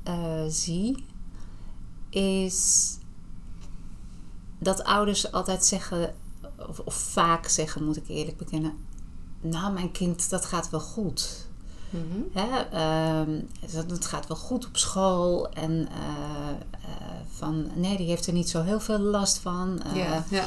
eh, 0.02 0.44
zie, 0.48 1.04
is 2.10 2.90
dat 4.58 4.84
ouders 4.84 5.32
altijd 5.32 5.64
zeggen, 5.64 6.14
of, 6.68 6.78
of, 6.78 6.94
vaak 6.94 7.48
zeggen, 7.48 7.84
moet 7.84 7.96
ik 7.96 8.08
eerlijk 8.08 8.36
bekennen, 8.36 8.72
nou, 9.40 9.72
mijn 9.72 9.92
kind, 9.92 10.30
dat 10.30 10.44
gaat 10.44 10.70
wel 10.70 10.80
goed. 10.80 11.43
Mm 11.94 12.22
het 13.88 14.04
gaat 14.04 14.26
wel 14.26 14.36
goed 14.36 14.66
op 14.66 14.76
school 14.76 15.48
en 15.48 15.72
uh, 15.72 16.88
van 17.30 17.70
nee, 17.74 17.96
die 17.96 18.06
heeft 18.06 18.26
er 18.26 18.32
niet 18.32 18.48
zo 18.48 18.62
heel 18.62 18.80
veel 18.80 18.98
last 18.98 19.38
van. 19.38 19.80
ja, 19.94 20.24
ja. 20.30 20.44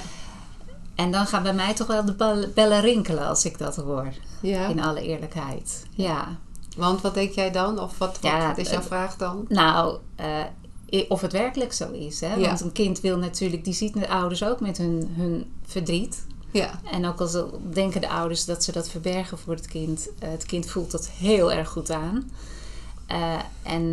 En 0.95 1.11
dan 1.11 1.25
gaan 1.25 1.43
bij 1.43 1.53
mij 1.53 1.73
toch 1.73 1.87
wel 1.87 2.05
de 2.05 2.51
bellen 2.53 2.81
rinkelen 2.81 3.27
als 3.27 3.45
ik 3.45 3.57
dat 3.57 3.75
hoor. 3.75 4.13
Ja. 4.41 4.67
In 4.67 4.81
alle 4.81 5.01
eerlijkheid. 5.01 5.85
Ja. 5.89 6.37
Want 6.77 7.01
wat 7.01 7.13
denk 7.13 7.31
jij 7.31 7.51
dan? 7.51 7.79
Of 7.79 7.97
wat, 7.97 8.19
wat, 8.21 8.57
is 8.57 8.69
jouw 8.69 8.81
vraag 8.81 9.15
dan? 9.15 9.45
Nou, 9.47 9.97
of 11.07 11.21
het 11.21 11.31
werkelijk 11.31 11.73
zo 11.73 11.91
is. 11.91 12.21
Hè? 12.21 12.39
Want 12.39 12.61
een 12.61 12.71
kind 12.71 12.99
wil 12.99 13.17
natuurlijk, 13.17 13.63
die 13.63 13.73
ziet 13.73 13.93
de 13.93 14.09
ouders 14.09 14.43
ook 14.43 14.59
met 14.59 14.77
hun, 14.77 15.09
hun 15.15 15.51
verdriet. 15.65 16.25
Ja. 16.51 16.79
En 16.91 17.05
ook 17.05 17.19
als 17.19 17.37
denken 17.69 18.01
de 18.01 18.09
ouders 18.09 18.45
dat 18.45 18.63
ze 18.63 18.71
dat 18.71 18.89
verbergen 18.89 19.37
voor 19.37 19.53
het 19.53 19.67
kind. 19.67 20.07
Uh, 20.23 20.29
het 20.29 20.45
kind 20.45 20.69
voelt 20.69 20.91
dat 20.91 21.09
heel 21.09 21.51
erg 21.51 21.69
goed 21.69 21.91
aan. 21.91 22.31
Uh, 23.11 23.39
en 23.63 23.83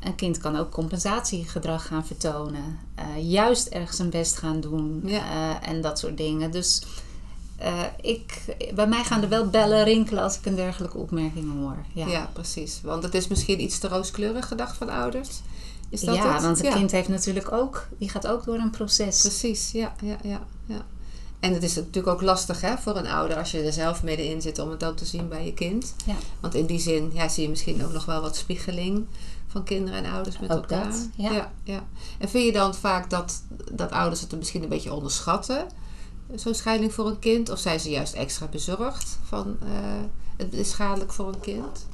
een 0.00 0.14
kind 0.14 0.38
kan 0.38 0.56
ook 0.56 0.70
compensatiegedrag 0.70 1.86
gaan 1.86 2.06
vertonen. 2.06 2.78
Uh, 2.98 3.30
juist 3.30 3.66
ergens 3.66 3.96
zijn 3.96 4.10
best 4.10 4.36
gaan 4.36 4.60
doen. 4.60 5.02
Ja. 5.04 5.62
en 5.62 5.80
dat 5.80 5.98
soort 5.98 6.16
dingen. 6.16 6.50
Dus 6.50 6.82
ik, 8.00 8.56
bij 8.74 8.86
mij 8.86 9.04
gaan 9.04 9.22
er 9.22 9.28
wel 9.28 9.46
bellen 9.46 9.84
rinkelen 9.84 10.22
als 10.22 10.38
ik 10.38 10.46
een 10.46 10.54
dergelijke 10.54 10.98
opmerking 10.98 11.52
hoor. 11.52 11.76
Ja, 11.92 12.06
ja 12.06 12.30
precies. 12.32 12.80
Want 12.82 13.02
het 13.02 13.14
is 13.14 13.28
misschien 13.28 13.60
iets 13.60 13.78
te 13.78 13.88
rooskleurig 13.88 14.48
gedacht 14.48 14.76
van 14.76 14.88
ouders. 14.88 15.40
Is 15.92 16.00
dat 16.00 16.14
ja, 16.14 16.32
het? 16.32 16.42
want 16.42 16.64
een 16.64 16.72
kind 16.72 16.90
heeft 16.90 17.08
natuurlijk 17.08 17.52
ook, 17.52 17.88
die 17.98 18.08
gaat 18.08 18.26
ook 18.26 18.44
door 18.44 18.58
een 18.58 18.70
proces. 18.70 19.20
Precies, 19.20 19.70
ja, 19.70 19.94
ja, 20.00 20.16
ja. 20.22 20.40
ja. 20.66 20.84
En 21.42 21.52
het 21.52 21.62
is 21.62 21.74
natuurlijk 21.74 22.06
ook 22.06 22.22
lastig 22.22 22.60
hè, 22.60 22.78
voor 22.78 22.96
een 22.96 23.06
ouder 23.06 23.36
als 23.36 23.50
je 23.50 23.62
er 23.62 23.72
zelf 23.72 24.02
middenin 24.02 24.42
zit 24.42 24.58
om 24.58 24.70
het 24.70 24.80
dan 24.80 24.94
te 24.94 25.04
zien 25.04 25.28
bij 25.28 25.44
je 25.44 25.54
kind. 25.54 25.94
Ja. 26.06 26.14
Want 26.40 26.54
in 26.54 26.66
die 26.66 26.78
zin 26.78 27.10
ja, 27.12 27.28
zie 27.28 27.42
je 27.42 27.48
misschien 27.48 27.84
ook 27.84 27.92
nog 27.92 28.04
wel 28.04 28.20
wat 28.20 28.36
spiegeling 28.36 29.06
van 29.46 29.64
kinderen 29.64 30.04
en 30.04 30.12
ouders 30.12 30.38
met 30.38 30.50
ook 30.50 30.56
elkaar. 30.56 30.90
Dat, 30.90 31.08
ja. 31.16 31.32
ja. 31.32 31.52
Ja, 31.64 31.84
En 32.18 32.28
vind 32.28 32.44
je 32.44 32.52
dan 32.52 32.74
vaak 32.74 33.10
dat, 33.10 33.42
dat 33.72 33.90
ouders 33.90 34.20
het 34.20 34.36
misschien 34.36 34.62
een 34.62 34.68
beetje 34.68 34.92
onderschatten, 34.92 35.66
zo'n 36.34 36.54
scheiding 36.54 36.94
voor 36.94 37.06
een 37.06 37.18
kind? 37.18 37.50
Of 37.50 37.58
zijn 37.58 37.80
ze 37.80 37.90
juist 37.90 38.14
extra 38.14 38.46
bezorgd 38.46 39.18
van 39.22 39.56
uh, 39.62 39.68
het 40.36 40.52
is 40.52 40.70
schadelijk 40.70 41.12
voor 41.12 41.28
een 41.28 41.40
kind? 41.40 41.86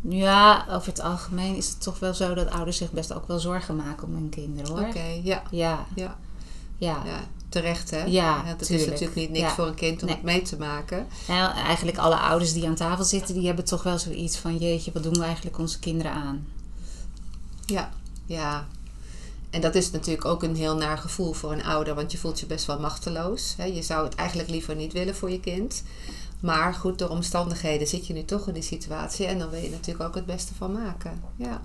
Ja, 0.00 0.66
over 0.70 0.88
het 0.88 1.00
algemeen 1.00 1.56
is 1.56 1.68
het 1.68 1.82
toch 1.82 1.98
wel 1.98 2.14
zo 2.14 2.34
dat 2.34 2.50
ouders 2.50 2.76
zich 2.76 2.92
best 2.92 3.12
ook 3.12 3.26
wel 3.26 3.38
zorgen 3.38 3.76
maken 3.76 4.06
om 4.06 4.14
hun 4.14 4.28
kinderen 4.28 4.70
hoor. 4.70 4.88
Oké, 4.88 5.20
ja. 5.22 5.42
ja. 5.50 5.86
ja. 5.94 6.18
Ja. 6.78 7.02
ja. 7.04 7.20
terecht 7.48 7.90
hè? 7.90 8.04
Ja, 8.04 8.42
Het 8.44 8.70
is 8.70 8.86
natuurlijk 8.86 9.14
niet 9.14 9.30
niks 9.30 9.52
voor 9.52 9.66
een 9.66 9.74
kind 9.74 10.02
om 10.02 10.08
het 10.08 10.22
mee 10.22 10.42
te 10.42 10.58
maken. 10.58 11.06
Nou, 11.28 11.54
eigenlijk 11.54 11.98
alle 11.98 12.16
ouders 12.16 12.52
die 12.52 12.66
aan 12.66 12.74
tafel 12.74 13.04
zitten, 13.04 13.34
die 13.34 13.46
hebben 13.46 13.64
toch 13.64 13.82
wel 13.82 13.98
zoiets 13.98 14.36
van... 14.36 14.56
jeetje, 14.56 14.92
wat 14.92 15.02
doen 15.02 15.18
we 15.18 15.24
eigenlijk 15.24 15.58
onze 15.58 15.78
kinderen 15.78 16.12
aan? 16.12 16.46
Ja, 17.66 17.90
ja. 18.26 18.66
En 19.50 19.60
dat 19.60 19.74
is 19.74 19.90
natuurlijk 19.90 20.24
ook 20.24 20.42
een 20.42 20.56
heel 20.56 20.76
naar 20.76 20.98
gevoel 20.98 21.32
voor 21.32 21.52
een 21.52 21.64
ouder, 21.64 21.94
want 21.94 22.12
je 22.12 22.18
voelt 22.18 22.40
je 22.40 22.46
best 22.46 22.66
wel 22.66 22.80
machteloos. 22.80 23.54
Hè? 23.56 23.64
Je 23.64 23.82
zou 23.82 24.04
het 24.04 24.14
eigenlijk 24.14 24.48
liever 24.48 24.76
niet 24.76 24.92
willen 24.92 25.14
voor 25.16 25.30
je 25.30 25.40
kind. 25.40 25.82
Maar 26.40 26.74
goed, 26.74 26.98
door 26.98 27.08
omstandigheden 27.08 27.86
zit 27.86 28.06
je 28.06 28.12
nu 28.12 28.24
toch 28.24 28.48
in 28.48 28.54
die 28.54 28.62
situatie 28.62 29.26
en 29.26 29.38
dan 29.38 29.50
wil 29.50 29.60
je 29.60 29.70
natuurlijk 29.70 30.08
ook 30.08 30.14
het 30.14 30.26
beste 30.26 30.54
van 30.54 30.72
maken. 30.72 31.22
Ja. 31.36 31.60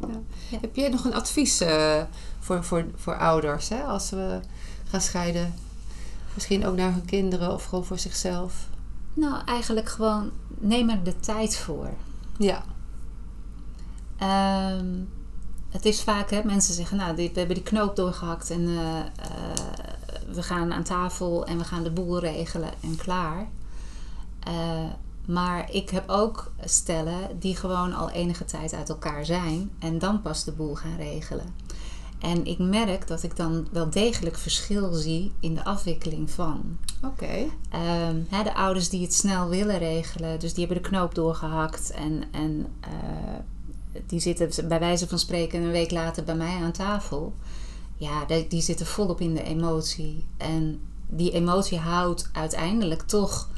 Ja. 0.00 0.58
Heb 0.60 0.76
je 0.76 0.88
nog 0.88 1.04
een 1.04 1.14
advies 1.14 1.62
uh, 1.62 2.02
voor, 2.38 2.64
voor, 2.64 2.86
voor 2.94 3.16
ouders 3.16 3.68
hè? 3.68 3.82
als 3.82 4.10
we 4.10 4.40
gaan 4.88 5.00
scheiden? 5.00 5.54
Misschien 6.34 6.66
ook 6.66 6.76
naar 6.76 6.92
hun 6.92 7.04
kinderen 7.04 7.52
of 7.52 7.64
gewoon 7.64 7.84
voor 7.84 7.98
zichzelf? 7.98 8.68
Nou, 9.14 9.44
eigenlijk 9.44 9.88
gewoon 9.88 10.30
neem 10.58 10.90
er 10.90 11.02
de 11.02 11.20
tijd 11.20 11.56
voor. 11.56 11.90
Ja. 12.38 12.62
Um, 14.76 15.08
het 15.70 15.84
is 15.84 16.02
vaak, 16.02 16.30
hè, 16.30 16.44
mensen 16.44 16.74
zeggen, 16.74 16.96
nou, 16.96 17.16
we 17.16 17.30
hebben 17.34 17.54
die 17.54 17.64
knoop 17.64 17.96
doorgehakt 17.96 18.50
en 18.50 18.60
uh, 18.60 18.78
uh, 18.78 19.04
we 20.32 20.42
gaan 20.42 20.72
aan 20.72 20.82
tafel 20.82 21.46
en 21.46 21.58
we 21.58 21.64
gaan 21.64 21.82
de 21.82 21.90
boel 21.90 22.18
regelen 22.18 22.70
en 22.80 22.96
klaar. 22.96 23.48
Maar 25.32 25.72
ik 25.72 25.90
heb 25.90 26.08
ook 26.08 26.52
stellen 26.64 27.38
die 27.38 27.56
gewoon 27.56 27.92
al 27.92 28.10
enige 28.10 28.44
tijd 28.44 28.72
uit 28.72 28.88
elkaar 28.88 29.24
zijn 29.24 29.70
en 29.78 29.98
dan 29.98 30.22
pas 30.22 30.44
de 30.44 30.52
boel 30.52 30.74
gaan 30.74 30.96
regelen. 30.96 31.54
En 32.18 32.44
ik 32.44 32.58
merk 32.58 33.06
dat 33.06 33.22
ik 33.22 33.36
dan 33.36 33.68
wel 33.72 33.90
degelijk 33.90 34.38
verschil 34.38 34.92
zie 34.92 35.32
in 35.40 35.54
de 35.54 35.64
afwikkeling 35.64 36.30
van. 36.30 36.78
Oké. 37.02 37.50
Okay. 37.70 38.08
Um, 38.08 38.26
de 38.44 38.54
ouders 38.54 38.88
die 38.88 39.02
het 39.02 39.14
snel 39.14 39.48
willen 39.48 39.78
regelen, 39.78 40.40
dus 40.40 40.54
die 40.54 40.66
hebben 40.66 40.82
de 40.82 40.88
knoop 40.88 41.14
doorgehakt 41.14 41.90
en, 41.90 42.22
en 42.30 42.66
uh, 42.88 44.00
die 44.06 44.20
zitten 44.20 44.68
bij 44.68 44.78
wijze 44.78 45.08
van 45.08 45.18
spreken 45.18 45.62
een 45.62 45.70
week 45.70 45.90
later 45.90 46.24
bij 46.24 46.36
mij 46.36 46.62
aan 46.62 46.72
tafel. 46.72 47.34
Ja, 47.96 48.24
die, 48.24 48.46
die 48.46 48.62
zitten 48.62 48.86
volop 48.86 49.20
in 49.20 49.34
de 49.34 49.42
emotie. 49.42 50.26
En 50.36 50.80
die 51.06 51.32
emotie 51.32 51.78
houdt 51.78 52.28
uiteindelijk 52.32 53.02
toch 53.02 53.48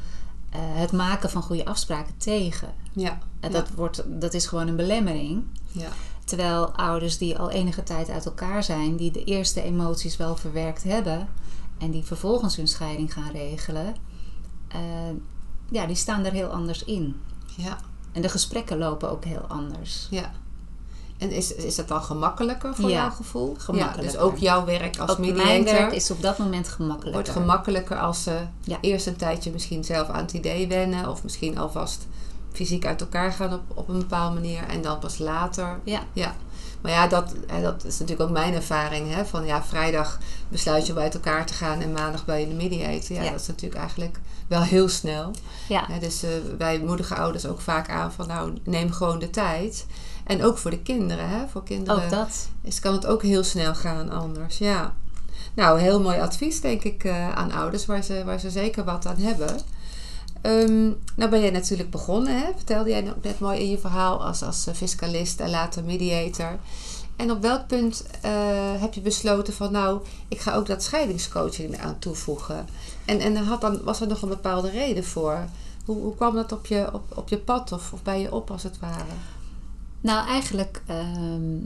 het 0.57 0.91
maken 0.91 1.29
van 1.29 1.41
goede 1.41 1.65
afspraken 1.65 2.17
tegen. 2.17 2.73
Ja. 2.93 3.17
En 3.39 3.51
dat, 3.51 3.67
ja. 3.67 3.75
Wordt, 3.75 4.03
dat 4.07 4.33
is 4.33 4.45
gewoon 4.45 4.67
een 4.67 4.75
belemmering. 4.75 5.43
Ja. 5.71 5.89
Terwijl 6.25 6.71
ouders 6.71 7.17
die 7.17 7.37
al 7.37 7.49
enige 7.49 7.83
tijd 7.83 8.09
uit 8.09 8.25
elkaar 8.25 8.63
zijn, 8.63 8.95
die 8.95 9.11
de 9.11 9.23
eerste 9.23 9.61
emoties 9.61 10.17
wel 10.17 10.35
verwerkt 10.35 10.83
hebben 10.83 11.27
en 11.77 11.91
die 11.91 12.03
vervolgens 12.03 12.55
hun 12.55 12.67
scheiding 12.67 13.13
gaan 13.13 13.31
regelen, 13.31 13.95
uh, 14.75 14.81
ja, 15.69 15.85
die 15.85 15.95
staan 15.95 16.25
er 16.25 16.31
heel 16.31 16.47
anders 16.47 16.83
in. 16.83 17.21
Ja. 17.57 17.77
En 18.11 18.21
de 18.21 18.29
gesprekken 18.29 18.77
lopen 18.77 19.11
ook 19.11 19.25
heel 19.25 19.45
anders. 19.47 20.07
Ja. 20.09 20.31
En 21.23 21.31
is, 21.31 21.55
is 21.55 21.75
dat 21.75 21.87
dan 21.87 22.03
gemakkelijker 22.03 22.75
voor 22.75 22.89
ja, 22.89 22.95
jouw 22.95 23.09
gevoel? 23.09 23.55
Gemakkelijker. 23.57 24.03
Ja, 24.03 24.11
dus 24.11 24.19
ook 24.19 24.37
jouw 24.37 24.65
werk 24.65 24.97
als 24.97 25.11
ook 25.11 25.17
mediator 25.17 25.45
mijn 25.45 25.63
werk 25.63 25.91
is 25.91 26.11
op 26.11 26.21
dat 26.21 26.37
moment 26.37 26.67
gemakkelijker. 26.67 27.13
wordt 27.13 27.29
gemakkelijker 27.29 27.99
als 27.99 28.23
ze 28.23 28.37
ja. 28.61 28.77
eerst 28.81 29.07
een 29.07 29.15
tijdje 29.15 29.51
misschien 29.51 29.83
zelf 29.83 30.07
aan 30.07 30.21
het 30.21 30.33
idee 30.33 30.67
wennen 30.67 31.09
of 31.09 31.23
misschien 31.23 31.57
alvast 31.57 32.07
fysiek 32.51 32.85
uit 32.85 33.01
elkaar 33.01 33.31
gaan 33.31 33.53
op, 33.53 33.61
op 33.73 33.87
een 33.89 33.99
bepaalde 33.99 34.33
manier 34.33 34.63
en 34.67 34.81
dan 34.81 34.99
pas 34.99 35.17
later. 35.17 35.79
Ja. 35.83 36.03
ja. 36.13 36.35
Maar 36.81 36.91
ja, 36.91 37.07
dat, 37.07 37.35
dat 37.61 37.83
is 37.85 37.99
natuurlijk 37.99 38.29
ook 38.29 38.35
mijn 38.35 38.53
ervaring. 38.53 39.13
Hè, 39.13 39.25
van 39.25 39.45
ja, 39.45 39.63
vrijdag 39.63 40.19
besluit 40.49 40.87
je 40.87 40.93
om 40.93 40.99
uit 40.99 41.13
elkaar 41.13 41.45
te 41.45 41.53
gaan 41.53 41.81
en 41.81 41.91
maandag 41.91 42.25
bij 42.25 42.39
je 42.39 42.47
de 42.47 42.53
mediator. 42.53 43.15
Ja, 43.15 43.23
Ja. 43.23 43.31
dat 43.31 43.41
is 43.41 43.47
natuurlijk 43.47 43.79
eigenlijk 43.79 44.19
wel 44.47 44.61
heel 44.61 44.89
snel. 44.89 45.31
Ja. 45.67 45.87
Dus 45.99 46.23
eh, 46.23 46.29
wij 46.57 46.79
moedigen 46.79 47.17
ouders 47.17 47.45
ook 47.45 47.61
vaak 47.61 47.89
aan 47.89 48.11
van 48.11 48.27
nou, 48.27 48.53
neem 48.63 48.91
gewoon 48.91 49.19
de 49.19 49.29
tijd. 49.29 49.85
En 50.23 50.43
ook 50.43 50.57
voor 50.57 50.71
de 50.71 50.81
kinderen. 50.81 51.29
Hè? 51.29 51.47
Voor 51.47 51.63
kinderen 51.63 52.03
Ook 52.03 52.09
dat. 52.09 52.49
is, 52.61 52.79
kan 52.79 52.93
het 52.93 53.05
ook 53.05 53.21
heel 53.21 53.43
snel 53.43 53.75
gaan 53.75 54.09
anders. 54.09 54.57
Ja. 54.57 54.93
Nou, 55.53 55.79
heel 55.79 56.01
mooi 56.01 56.19
advies 56.19 56.61
denk 56.61 56.83
ik 56.83 57.03
eh, 57.03 57.35
aan 57.35 57.51
ouders 57.51 57.85
waar 57.85 58.03
ze, 58.03 58.23
waar 58.25 58.39
ze 58.39 58.49
zeker 58.49 58.83
wat 58.83 59.05
aan 59.05 59.17
hebben. 59.17 59.59
Ehm, 60.41 60.91
nou 61.15 61.29
ben 61.29 61.41
jij 61.41 61.49
natuurlijk 61.49 61.89
begonnen, 61.89 62.37
hè? 62.39 62.45
vertelde 62.55 62.89
jij 62.89 63.09
ook 63.09 63.23
net 63.23 63.39
mooi 63.39 63.59
in 63.59 63.69
je 63.69 63.77
verhaal, 63.77 64.25
als, 64.25 64.43
als 64.43 64.67
eh, 64.67 64.73
fiscalist 64.73 65.39
en 65.39 65.49
later 65.49 65.83
mediator. 65.83 66.57
En 67.15 67.31
op 67.31 67.41
welk 67.41 67.67
punt 67.67 68.05
eh, 68.21 68.31
heb 68.81 68.93
je 68.93 69.01
besloten 69.01 69.53
van 69.53 69.71
nou, 69.71 70.01
ik 70.27 70.39
ga 70.39 70.55
ook 70.55 70.65
dat 70.65 70.83
scheidingscoaching 70.83 71.73
eraan 71.73 71.99
toevoegen? 71.99 72.67
En, 73.05 73.19
en 73.19 73.35
had 73.35 73.61
dan, 73.61 73.83
was 73.83 74.01
er 74.01 74.07
nog 74.07 74.21
een 74.21 74.29
bepaalde 74.29 74.69
reden 74.69 75.03
voor? 75.03 75.45
Hoe, 75.85 76.01
hoe 76.01 76.15
kwam 76.15 76.35
dat 76.35 76.51
op 76.51 76.65
je, 76.65 76.93
op, 76.93 77.17
op 77.17 77.29
je 77.29 77.37
pad 77.37 77.71
of, 77.71 77.93
of 77.93 78.01
bij 78.03 78.21
je 78.21 78.33
op 78.33 78.51
als 78.51 78.63
het 78.63 78.79
ware? 78.79 79.13
Nou, 80.03 80.27
eigenlijk 80.27 80.81
ehm, 80.85 81.59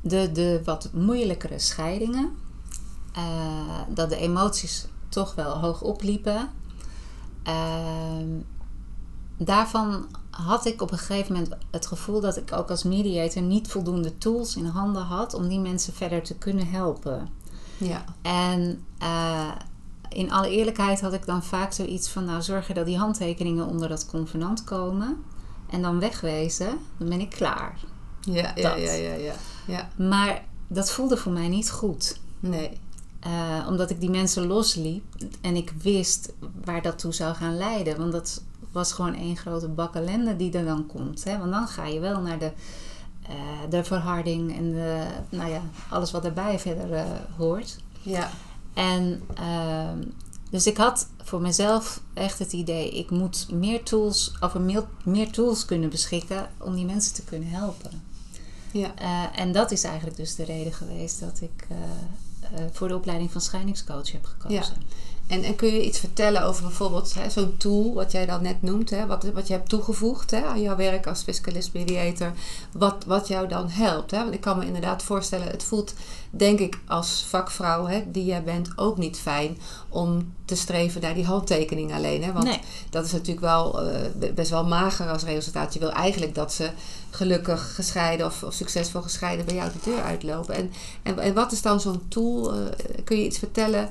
de, 0.00 0.32
de 0.32 0.60
wat 0.64 0.90
moeilijkere 0.92 1.58
scheidingen, 1.58 2.30
eh, 3.12 3.80
dat 3.88 4.08
de 4.08 4.16
emoties 4.16 4.86
toch 5.08 5.34
wel 5.34 5.58
hoog 5.58 5.82
opliepen. 5.82 6.50
Ehm, 7.42 8.28
daarvan 9.36 10.06
had 10.30 10.66
ik 10.66 10.82
op 10.82 10.92
een 10.92 10.98
gegeven 10.98 11.32
moment 11.32 11.56
het 11.70 11.86
gevoel 11.86 12.20
dat 12.20 12.36
ik 12.36 12.52
ook 12.52 12.70
als 12.70 12.82
mediator 12.82 13.42
niet 13.42 13.68
voldoende 13.68 14.18
tools 14.18 14.56
in 14.56 14.66
handen 14.66 15.02
had 15.02 15.34
om 15.34 15.48
die 15.48 15.60
mensen 15.60 15.94
verder 15.94 16.22
te 16.22 16.34
kunnen 16.34 16.68
helpen. 16.68 17.28
Ja. 17.78 18.04
En 18.22 18.84
eh, 18.98 19.50
in 20.08 20.32
alle 20.32 20.50
eerlijkheid 20.50 21.00
had 21.00 21.12
ik 21.12 21.26
dan 21.26 21.42
vaak 21.42 21.72
zoiets 21.72 22.08
van, 22.08 22.24
nou 22.24 22.42
zorgen 22.42 22.74
dat 22.74 22.86
die 22.86 22.98
handtekeningen 22.98 23.66
onder 23.66 23.88
dat 23.88 24.06
convenant 24.06 24.64
komen 24.64 25.24
en 25.70 25.82
dan 25.82 26.00
wegwezen, 26.00 26.78
dan 26.98 27.08
ben 27.08 27.20
ik 27.20 27.30
klaar. 27.30 27.78
Ja, 28.20 28.52
ja, 28.54 28.74
ja, 28.74 28.92
ja, 28.92 29.14
ja. 29.14 29.34
ja. 29.66 29.88
Maar 29.96 30.44
dat 30.66 30.90
voelde 30.90 31.16
voor 31.16 31.32
mij 31.32 31.48
niet 31.48 31.70
goed. 31.70 32.20
Nee. 32.40 32.80
Eh, 33.20 33.66
omdat 33.68 33.90
ik 33.90 34.00
die 34.00 34.10
mensen 34.10 34.46
losliep 34.46 35.04
en 35.40 35.56
ik 35.56 35.72
wist 35.82 36.32
waar 36.64 36.82
dat 36.82 36.98
toe 36.98 37.14
zou 37.14 37.34
gaan 37.34 37.56
leiden. 37.56 37.98
Want 37.98 38.12
dat 38.12 38.42
was 38.72 38.92
gewoon 38.92 39.14
één 39.14 39.36
grote 39.36 39.68
bak 39.68 39.94
ellende 39.94 40.36
die 40.36 40.52
er 40.52 40.64
dan 40.64 40.86
komt. 40.86 41.24
Hè? 41.24 41.38
Want 41.38 41.50
dan 41.50 41.68
ga 41.68 41.86
je 41.86 42.00
wel 42.00 42.20
naar 42.20 42.38
de, 42.38 42.52
eh, 43.22 43.34
de 43.70 43.84
verharding 43.84 44.56
en 44.56 44.72
de, 44.72 45.06
nou 45.28 45.50
ja, 45.50 45.60
alles 45.90 46.10
wat 46.10 46.22
daarbij 46.22 46.58
verder 46.58 46.92
eh, 46.92 47.04
hoort. 47.36 47.78
Ja. 48.02 48.30
En 48.74 49.22
ehm, 49.34 50.02
dus 50.50 50.66
ik 50.66 50.76
had 50.76 51.08
voor 51.22 51.40
mezelf 51.40 52.00
echt 52.14 52.38
het 52.38 52.52
idee, 52.52 52.90
ik 52.90 53.10
moet 53.10 53.46
meer 53.52 53.82
tools, 53.82 54.32
over 54.40 54.60
meer, 54.60 54.84
meer 55.04 55.30
tools 55.30 55.64
kunnen 55.64 55.90
beschikken 55.90 56.50
om 56.58 56.74
die 56.74 56.84
mensen 56.84 57.14
te 57.14 57.24
kunnen 57.24 57.48
helpen. 57.48 58.02
Ja. 58.72 58.94
Eh, 58.94 59.40
en 59.40 59.52
dat 59.52 59.70
is 59.70 59.84
eigenlijk 59.84 60.16
dus 60.16 60.34
de 60.34 60.44
reden 60.44 60.72
geweest 60.72 61.20
dat 61.20 61.40
ik 61.40 61.66
eh, 61.68 61.76
eh, 62.60 62.66
voor 62.72 62.88
de 62.88 62.96
opleiding 62.96 63.32
van 63.32 63.40
scheidingscoach 63.40 64.12
heb 64.12 64.24
gekozen. 64.24 64.76
En, 65.26 65.42
en 65.42 65.56
kun 65.56 65.68
je 65.72 65.84
iets 65.84 65.98
vertellen 65.98 66.42
over 66.44 66.62
bijvoorbeeld 66.62 67.14
hè, 67.14 67.30
zo'n 67.30 67.56
tool, 67.56 67.94
wat 67.94 68.12
jij 68.12 68.26
dan 68.26 68.42
net 68.42 68.62
noemt, 68.62 68.90
hè, 68.90 69.06
wat, 69.06 69.24
wat 69.34 69.46
je 69.46 69.52
hebt 69.52 69.68
toegevoegd 69.68 70.30
hè, 70.30 70.44
aan 70.44 70.60
jouw 70.62 70.76
werk 70.76 71.06
als 71.06 71.22
fiscalist 71.22 71.72
mediator, 71.72 72.32
wat, 72.72 73.04
wat 73.06 73.28
jou 73.28 73.48
dan 73.48 73.68
helpt? 73.68 74.10
Hè? 74.10 74.18
Want 74.22 74.34
ik 74.34 74.40
kan 74.40 74.58
me 74.58 74.66
inderdaad 74.66 75.02
voorstellen, 75.02 75.46
het 75.46 75.62
voelt 75.62 75.94
denk 76.30 76.58
ik 76.58 76.78
als 76.86 77.24
vakvrouw 77.28 77.86
hè, 77.86 78.02
die 78.10 78.24
jij 78.24 78.42
bent 78.42 78.68
ook 78.76 78.96
niet 78.98 79.18
fijn 79.18 79.58
om 79.88 80.32
te 80.44 80.56
streven 80.56 81.00
naar 81.00 81.14
die 81.14 81.24
handtekening 81.26 81.94
alleen. 81.94 82.22
Hè? 82.24 82.32
Want 82.32 82.44
Nee. 82.44 82.60
dat 82.90 83.04
is 83.04 83.12
natuurlijk 83.12 83.40
wel 83.40 83.80
eh, 83.82 84.00
be- 84.16 84.32
best 84.32 84.50
wel 84.50 84.64
mager 84.64 85.08
als 85.10 85.22
resultaat. 85.24 85.72
Je 85.74 85.80
wil 85.80 85.92
eigenlijk 85.92 86.34
dat 86.34 86.52
ze 86.52 86.70
gelukkig 87.10 87.74
gescheiden 87.74 88.26
of, 88.26 88.42
of 88.42 88.52
succesvol 88.54 89.02
gescheiden 89.02 89.46
bij 89.46 89.54
jou 89.54 89.70
de 89.72 89.90
deur 89.90 90.02
uitlopen. 90.02 90.54
En, 90.54 90.72
en, 91.02 91.18
en 91.18 91.34
wat 91.34 91.52
is 91.52 91.62
dan 91.62 91.80
zo'n 91.80 92.02
tool? 92.08 92.52
eh, 92.54 92.58
kun 93.04 93.16
je 93.18 93.24
iets 93.24 93.38
vertellen 93.38 93.88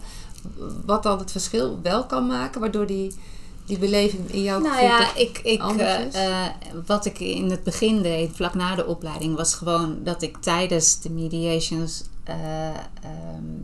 wat 0.86 1.04
dan 1.04 1.20
het 1.20 1.32
verschil 1.32 1.80
wel 1.82 2.06
kan 2.06 2.28
maken, 2.28 2.62
waardoor 2.62 2.86
die, 2.86 3.14
die 3.66 3.80
beleving 3.80 4.32
in 4.32 4.42
jouw 4.42 4.60
Nou 4.60 4.84
ja, 4.84 5.16
ik, 5.16 5.40
ik, 5.44 5.62
anders 5.62 6.14
eh, 6.14 6.46
eh, 6.46 6.52
wat 6.86 7.06
ik 7.06 7.20
in 7.20 7.50
het 7.52 7.64
begin 7.64 8.02
deed, 8.02 8.32
vlak 8.36 8.54
na 8.54 8.76
de 8.76 8.86
opleiding, 8.86 9.36
was 9.36 9.56
gewoon 9.56 10.04
dat 10.04 10.22
ik 10.22 10.38
tijdens 10.38 11.00
de 11.00 11.10
mediations 11.10 12.04
eh, 12.24 12.68
ehm, 12.70 13.64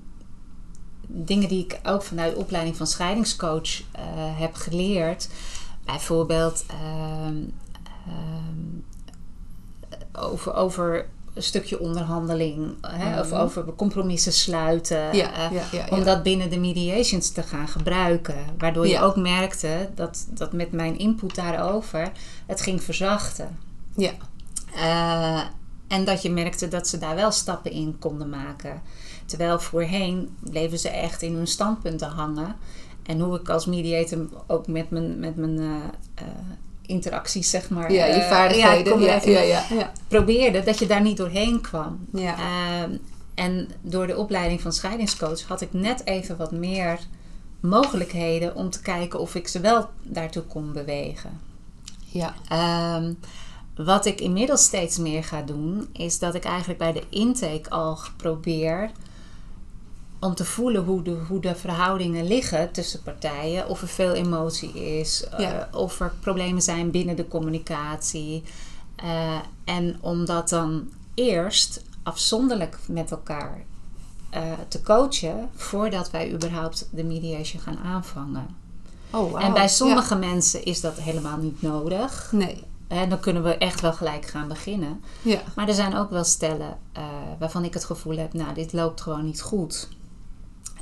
dingen 1.07 1.49
die 1.49 1.63
ik 1.63 1.79
ook 1.83 2.03
vanuit 2.03 2.33
de 2.33 2.39
opleiding 2.39 2.77
van 2.77 2.87
scheidingscoach 2.87 3.81
heb 4.37 4.55
geleerd, 4.55 5.29
bijvoorbeeld 5.85 6.63
ehm, 6.67 7.37
ehm, 8.07 8.81
over, 10.11 10.53
over 10.53 11.09
een 11.33 11.43
stukje 11.43 11.79
onderhandeling, 11.79 12.73
hè, 12.81 13.19
of 13.19 13.29
Mhm. 13.31 13.39
over 13.41 13.63
compromissen 13.75 14.33
sluiten. 14.33 15.15
ja, 15.15 15.49
ja, 15.71 15.87
om 15.89 16.03
dat 16.03 16.23
binnen 16.23 16.49
de 16.49 16.59
mediations 16.59 17.29
te 17.29 17.43
gaan 17.43 17.67
gebruiken. 17.67 18.35
Waardoor 18.57 18.87
je 18.87 18.99
ook 18.99 19.15
merkte 19.15 19.89
dat, 19.95 20.25
dat 20.29 20.53
met 20.53 20.71
mijn 20.71 20.97
input 20.97 21.35
daarover 21.35 22.11
het 22.45 22.61
ging 22.61 22.83
verzachten. 22.83 23.57
Ja. 23.95 24.11
Eh, 24.75 25.41
en 25.87 26.05
dat 26.05 26.21
je 26.21 26.29
merkte 26.31 26.67
dat 26.67 26.87
ze 26.87 26.97
daar 26.97 27.15
wel 27.15 27.31
stappen 27.31 27.71
in 27.71 27.95
konden 27.99 28.29
maken. 28.29 28.81
Terwijl 29.25 29.59
voorheen 29.59 30.35
bleven 30.39 30.79
ze 30.79 30.89
echt 30.89 31.21
in 31.21 31.35
hun 31.35 31.47
standpunten 31.47 32.09
hangen. 32.09 32.55
En 33.03 33.19
hoe 33.19 33.39
ik 33.39 33.49
als 33.49 33.65
mediator 33.65 34.25
ook 34.47 34.67
met 34.67 34.89
mijn, 34.89 35.19
met 35.19 35.35
mijn 35.35 35.59
eh, 35.59 35.65
eh, 36.15 36.23
interacties, 36.91 37.49
zeg 37.49 37.69
maar. 37.69 37.91
ja, 37.91 38.05
je 38.05 38.13
eh, 38.13 38.29
vaardigheden. 38.29 38.99
ja, 38.99 39.19
ja, 39.23 39.63
ja. 39.69 39.91
probeerde, 40.07 40.63
dat 40.63 40.79
je 40.79 40.85
daar 40.85 41.01
niet 41.01 41.17
doorheen 41.17 41.61
kwam. 41.61 42.07
Ja. 42.13 42.35
Ehm, 42.37 42.97
en 43.35 43.69
door 43.81 44.07
de 44.07 44.17
opleiding 44.17 44.61
van 44.61 44.73
scheidingscoach 44.73 45.41
had 45.41 45.61
ik 45.61 45.73
net 45.73 46.05
even 46.05 46.37
wat 46.37 46.51
meer 46.51 46.99
mogelijkheden 47.59 48.55
om 48.55 48.69
te 48.69 48.81
kijken 48.81 49.19
of 49.19 49.35
ik 49.35 49.47
ze 49.47 49.59
wel 49.59 49.89
daartoe 50.03 50.43
kon 50.43 50.73
bewegen. 50.73 51.39
ja. 52.05 52.35
Ehm, 52.49 53.13
wat 53.75 54.05
ik 54.05 54.21
inmiddels 54.21 54.63
steeds 54.63 54.97
meer 54.97 55.23
ga 55.23 55.41
doen, 55.41 55.89
is 55.93 56.19
dat 56.19 56.35
ik 56.35 56.43
eigenlijk 56.43 56.79
bij 56.79 56.91
de 56.91 57.03
intake 57.09 57.69
al 57.69 57.97
probeer 58.17 58.91
om 60.21 60.35
te 60.35 60.45
voelen 60.45 60.83
hoe 60.83 61.01
de, 61.01 61.17
hoe 61.27 61.39
de 61.39 61.55
verhoudingen 61.55 62.27
liggen 62.27 62.71
tussen 62.71 63.03
partijen. 63.03 63.67
Of 63.67 63.81
er 63.81 63.87
veel 63.87 64.13
emotie 64.13 64.73
is, 64.99 65.23
Ja. 65.37 65.67
eh, 65.69 65.79
of 65.79 65.99
er 65.99 66.13
problemen 66.19 66.61
zijn 66.61 66.91
binnen 66.91 67.15
de 67.15 67.27
communicatie. 67.27 68.43
Eh, 68.95 69.39
en 69.65 69.97
om 70.01 70.25
dat 70.25 70.49
dan 70.49 70.89
eerst 71.13 71.83
afzonderlijk 72.03 72.77
met 72.87 73.11
elkaar 73.11 73.63
eh, 74.29 74.41
te 74.67 74.81
coachen 74.81 75.49
voordat 75.55 76.11
wij 76.11 76.31
überhaupt 76.33 76.87
de 76.91 77.03
mediation 77.03 77.61
gaan 77.61 77.77
aanvangen. 77.77 78.55
Oh. 79.09 79.43
En 79.43 79.53
bij 79.53 79.67
sommige 79.67 80.15
mensen 80.15 80.63
is 80.63 80.81
dat 80.81 80.99
helemaal 80.99 81.37
niet 81.37 81.61
nodig. 81.61 82.29
Nee. 82.31 82.63
En 82.87 83.09
dan 83.09 83.19
kunnen 83.19 83.43
we 83.43 83.57
echt 83.57 83.81
wel 83.81 83.93
gelijk 83.93 84.25
gaan 84.25 84.47
beginnen. 84.47 85.01
Ja. 85.21 85.41
Maar 85.55 85.67
er 85.67 85.73
zijn 85.73 85.95
ook 85.95 86.09
wel 86.09 86.23
stellen 86.23 86.77
waarvan 87.39 87.63
ik 87.63 87.73
het 87.73 87.85
gevoel 87.85 88.17
heb, 88.17 88.33
nou, 88.33 88.53
dit 88.53 88.73
loopt 88.73 89.01
gewoon 89.01 89.25
niet 89.25 89.41
goed. 89.41 89.87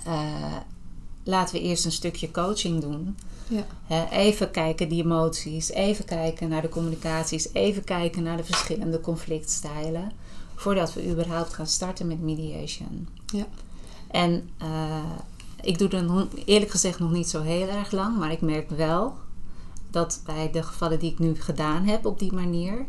Eh, 0.06 0.56
laten 1.24 1.56
we 1.56 1.62
eerst 1.62 1.86
een 1.86 1.92
stukje 1.92 2.32
coaching 2.32 2.82
doen. 2.82 3.18
Ja. 3.48 4.10
Even 4.12 4.52
kijken 4.52 4.90
die 4.90 5.04
emoties, 5.04 5.70
even 5.72 6.06
kijken 6.06 6.50
naar 6.50 6.62
de 6.62 6.70
communicaties, 6.70 7.54
even 7.54 7.84
kijken 7.84 8.24
naar 8.24 8.38
de 8.38 8.44
verschillende 8.44 9.02
conflictstijlen. 9.02 10.12
Voordat 10.56 10.94
we 10.94 11.10
überhaupt 11.10 11.54
gaan 11.54 11.68
starten 11.68 12.08
met 12.08 12.22
mediation. 12.22 13.08
Ja. 13.26 13.48
En 14.12 14.50
eh, 14.58 15.12
ik 15.62 15.78
doe 15.78 15.88
dat 15.88 16.04
nog- 16.04 16.28
eerlijk 16.46 16.72
gezegd 16.72 17.00
nog 17.00 17.12
niet 17.12 17.30
zo 17.30 17.42
heel 17.42 17.68
erg 17.68 17.92
lang, 17.92 18.18
maar 18.18 18.32
ik 18.32 18.42
merk 18.42 18.70
wel 18.70 19.14
dat 19.92 20.22
bij 20.26 20.52
de 20.52 20.64
gevallen 20.64 21.00
die 21.00 21.12
ik 21.12 21.20
nu 21.20 21.36
gedaan 21.42 21.84
heb 21.86 22.06
op 22.06 22.20
die 22.20 22.34
manier, 22.34 22.86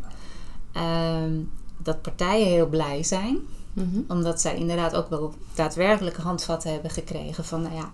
ehm, 0.71 1.33
dat 1.77 2.01
partijen 2.01 2.47
heel 2.47 2.67
blij 2.67 3.03
zijn 3.03 3.37
Mhm. 3.73 3.99
omdat 4.07 4.41
zij 4.41 4.55
inderdaad 4.55 4.95
ook 4.95 5.09
wel 5.09 5.33
daadwerkelijke 5.55 6.21
handvatten 6.21 6.71
hebben 6.71 6.91
gekregen 6.91 7.45
van, 7.45 7.61
nou 7.61 7.75
ja, 7.75 7.91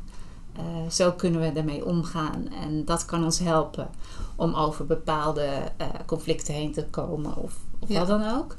eh, 0.55 0.63
zo 0.91 1.11
kunnen 1.11 1.41
we 1.41 1.59
ermee 1.59 1.85
omgaan. 1.85 2.47
En 2.63 2.85
dat 2.85 3.05
kan 3.05 3.23
ons 3.23 3.39
helpen 3.39 3.89
om 4.35 4.53
over 4.53 4.85
bepaalde 4.85 5.49
eh, 5.77 5.87
conflicten 6.05 6.53
heen 6.53 6.73
te 6.73 6.85
komen 6.85 7.35
of, 7.35 7.53
of 7.79 7.89
Ja. 7.89 7.99
wat 7.99 8.07
dan 8.07 8.35
ook. 8.37 8.55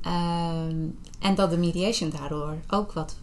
Ehm, 0.00 0.76
en 1.20 1.34
dat 1.34 1.50
de 1.50 1.56
mediation 1.58 2.10
daardoor 2.10 2.54
ook 2.70 2.92
wat 2.92 3.16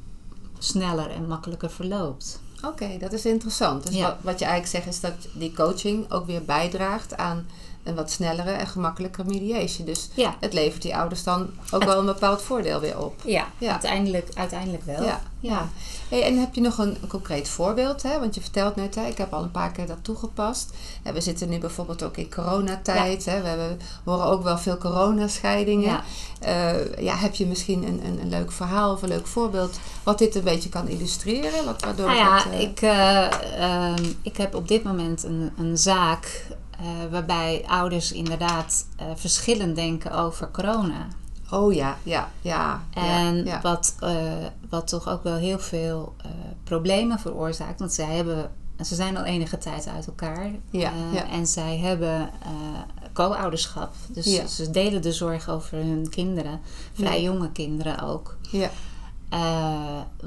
sneller 0.59 1.09
en 1.11 1.27
makkelijker 1.27 1.69
verloopt. 1.69 2.41
Oké, 2.65 2.97
dat 2.99 3.13
is 3.13 3.25
interessant. 3.25 3.85
Dus 3.85 3.95
Ja. 3.95 4.03
wat, 4.07 4.15
wat 4.21 4.39
je 4.39 4.45
eigenlijk 4.45 4.75
zegt 4.85 4.95
is 4.95 5.01
dat 5.01 5.27
die 5.39 5.53
coaching 5.53 6.11
ook 6.11 6.25
weer 6.25 6.43
bijdraagt 6.43 7.17
aan 7.17 7.45
een 7.83 7.95
wat 7.95 8.11
snellere 8.11 8.51
en 8.51 8.67
gemakkelijkere 8.67 9.27
mediation. 9.27 9.85
Dus 9.85 10.09
Ja, 10.13 10.35
het 10.39 10.53
levert 10.53 10.81
die 10.81 10.95
ouders 10.95 11.23
dan 11.23 11.49
ook 11.71 11.83
wel 11.83 11.99
een 11.99 12.05
bepaald 12.05 12.41
voordeel 12.41 12.79
weer 12.79 12.99
op. 12.99 13.21
ja, 13.25 13.47
Ja. 13.57 13.71
Uiteindelijk, 13.71 14.29
uiteindelijk 14.33 14.83
wel. 14.85 15.03
Ja, 15.03 15.21
ja. 15.39 15.69
Hey, 16.09 16.23
en 16.23 16.39
heb 16.39 16.55
je 16.55 16.61
nog 16.61 16.77
een, 16.77 16.97
een 17.01 17.07
concreet 17.07 17.49
voorbeeld? 17.49 18.03
Hè? 18.03 18.19
Want 18.19 18.35
je 18.35 18.41
vertelt 18.41 18.75
net, 18.75 18.95
hè, 18.95 19.05
ik 19.05 19.17
heb 19.17 19.33
al 19.33 19.43
een 19.43 19.51
paar 19.51 19.71
keer 19.71 19.87
dat 19.87 19.97
toegepast. 20.01 20.73
We 21.13 21.21
zitten 21.21 21.49
nu 21.49 21.59
bijvoorbeeld 21.59 22.03
ook 22.03 22.17
in 22.17 22.33
coronatijd. 22.33 23.25
Hè? 23.25 23.41
We 23.41 23.47
hebben, 23.47 23.79
horen 24.03 24.25
ook 24.25 24.43
wel 24.43 24.57
veel 24.57 24.77
coronascheidingen. 24.77 25.89
Ja. 25.89 26.03
Eh, 26.39 26.97
ja, 26.97 27.15
heb 27.15 27.35
je 27.35 27.45
misschien 27.45 27.87
een, 27.87 28.05
een, 28.05 28.19
een 28.21 28.29
leuk 28.29 28.51
verhaal 28.51 28.93
of 28.93 29.01
een 29.01 29.09
leuk 29.09 29.27
voorbeeld 29.27 29.79
wat 30.03 30.17
dit 30.17 30.35
een 30.35 30.43
beetje 30.43 30.69
kan 30.69 30.87
illustreren? 30.87 31.65
Wat, 31.65 31.83
waardoor 31.83 32.09
het 32.09 32.17
ja, 32.17 32.51
eh, 32.51 32.61
ik, 32.61 32.81
eh, 32.81 33.25
ehm, 33.63 34.03
ik 34.21 34.37
heb 34.37 34.55
op 34.55 34.67
dit 34.67 34.83
moment 34.83 35.23
een, 35.23 35.51
een 35.57 35.77
zaak 35.77 36.45
eh, 36.79 37.11
waarbij 37.11 37.63
ouders 37.67 38.11
inderdaad 38.11 38.85
eh, 38.95 39.05
verschillend 39.15 39.75
denken 39.75 40.11
over 40.11 40.51
corona. 40.51 41.07
Oh 41.51 41.73
ja, 41.73 41.97
ja, 42.03 42.31
ja. 42.41 42.83
En 42.93 43.35
ja, 43.35 43.43
ja. 43.43 43.61
Wat, 43.61 43.95
eh, 43.99 44.33
wat 44.69 44.87
toch 44.87 45.09
ook 45.09 45.23
wel 45.23 45.35
heel 45.35 45.59
veel 45.59 46.15
problemen 46.63 47.19
veroorzaakt. 47.19 47.79
Want 47.79 47.93
zij 47.93 48.15
hebben, 48.15 48.51
ze 48.85 48.95
zijn 48.95 49.17
al 49.17 49.23
enige 49.23 49.57
tijd 49.57 49.87
uit 49.87 50.07
elkaar. 50.07 50.51
Ja, 50.69 50.91
ja. 51.11 51.29
En 51.29 51.47
zij 51.47 51.77
hebben 51.77 52.29
co-ouderschap. 53.13 53.93
Dus 54.09 54.55
ze 54.55 54.71
delen 54.71 55.01
de 55.01 55.11
zorg 55.11 55.49
over 55.49 55.77
hun 55.77 56.09
kinderen. 56.09 56.59
Vrij 56.93 57.21
jonge 57.21 57.51
kinderen 57.51 57.99
ook. 57.99 58.37
ja. 58.51 58.69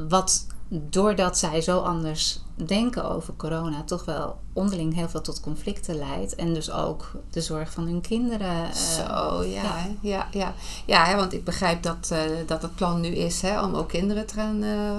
Wat 0.09 0.47
doordat 0.69 1.39
zij 1.39 1.61
zo 1.61 1.79
anders 1.79 2.41
denken 2.55 3.11
over 3.11 3.35
corona 3.37 3.83
toch 3.83 4.05
wel 4.05 4.39
onderling 4.53 4.95
heel 4.95 5.09
veel 5.09 5.21
tot 5.21 5.41
conflicten 5.41 5.99
leidt. 5.99 6.35
En 6.35 6.55
dus 6.55 6.71
ook 6.71 7.13
de 7.31 7.41
zorg 7.41 7.73
van 7.73 7.87
hun 7.87 8.01
kinderen. 8.01 8.65
Uh, 8.65 8.73
Zo, 8.73 9.45
ja. 9.45 9.63
Ja, 9.63 9.87
ja, 10.01 10.29
ja. 10.31 10.55
ja 10.87 11.05
hè, 11.05 11.17
want 11.17 11.33
ik 11.33 11.45
begrijp 11.45 11.83
dat, 11.83 12.11
uh, 12.13 12.19
dat 12.47 12.63
het 12.63 12.75
plan 12.75 13.01
nu 13.01 13.09
is 13.09 13.43
hè, 13.43 13.63
om 13.63 13.75
ook 13.75 13.89
kinderen 13.89 14.27
te 14.27 14.35
gaan 14.35 14.63
uh, 14.63 14.93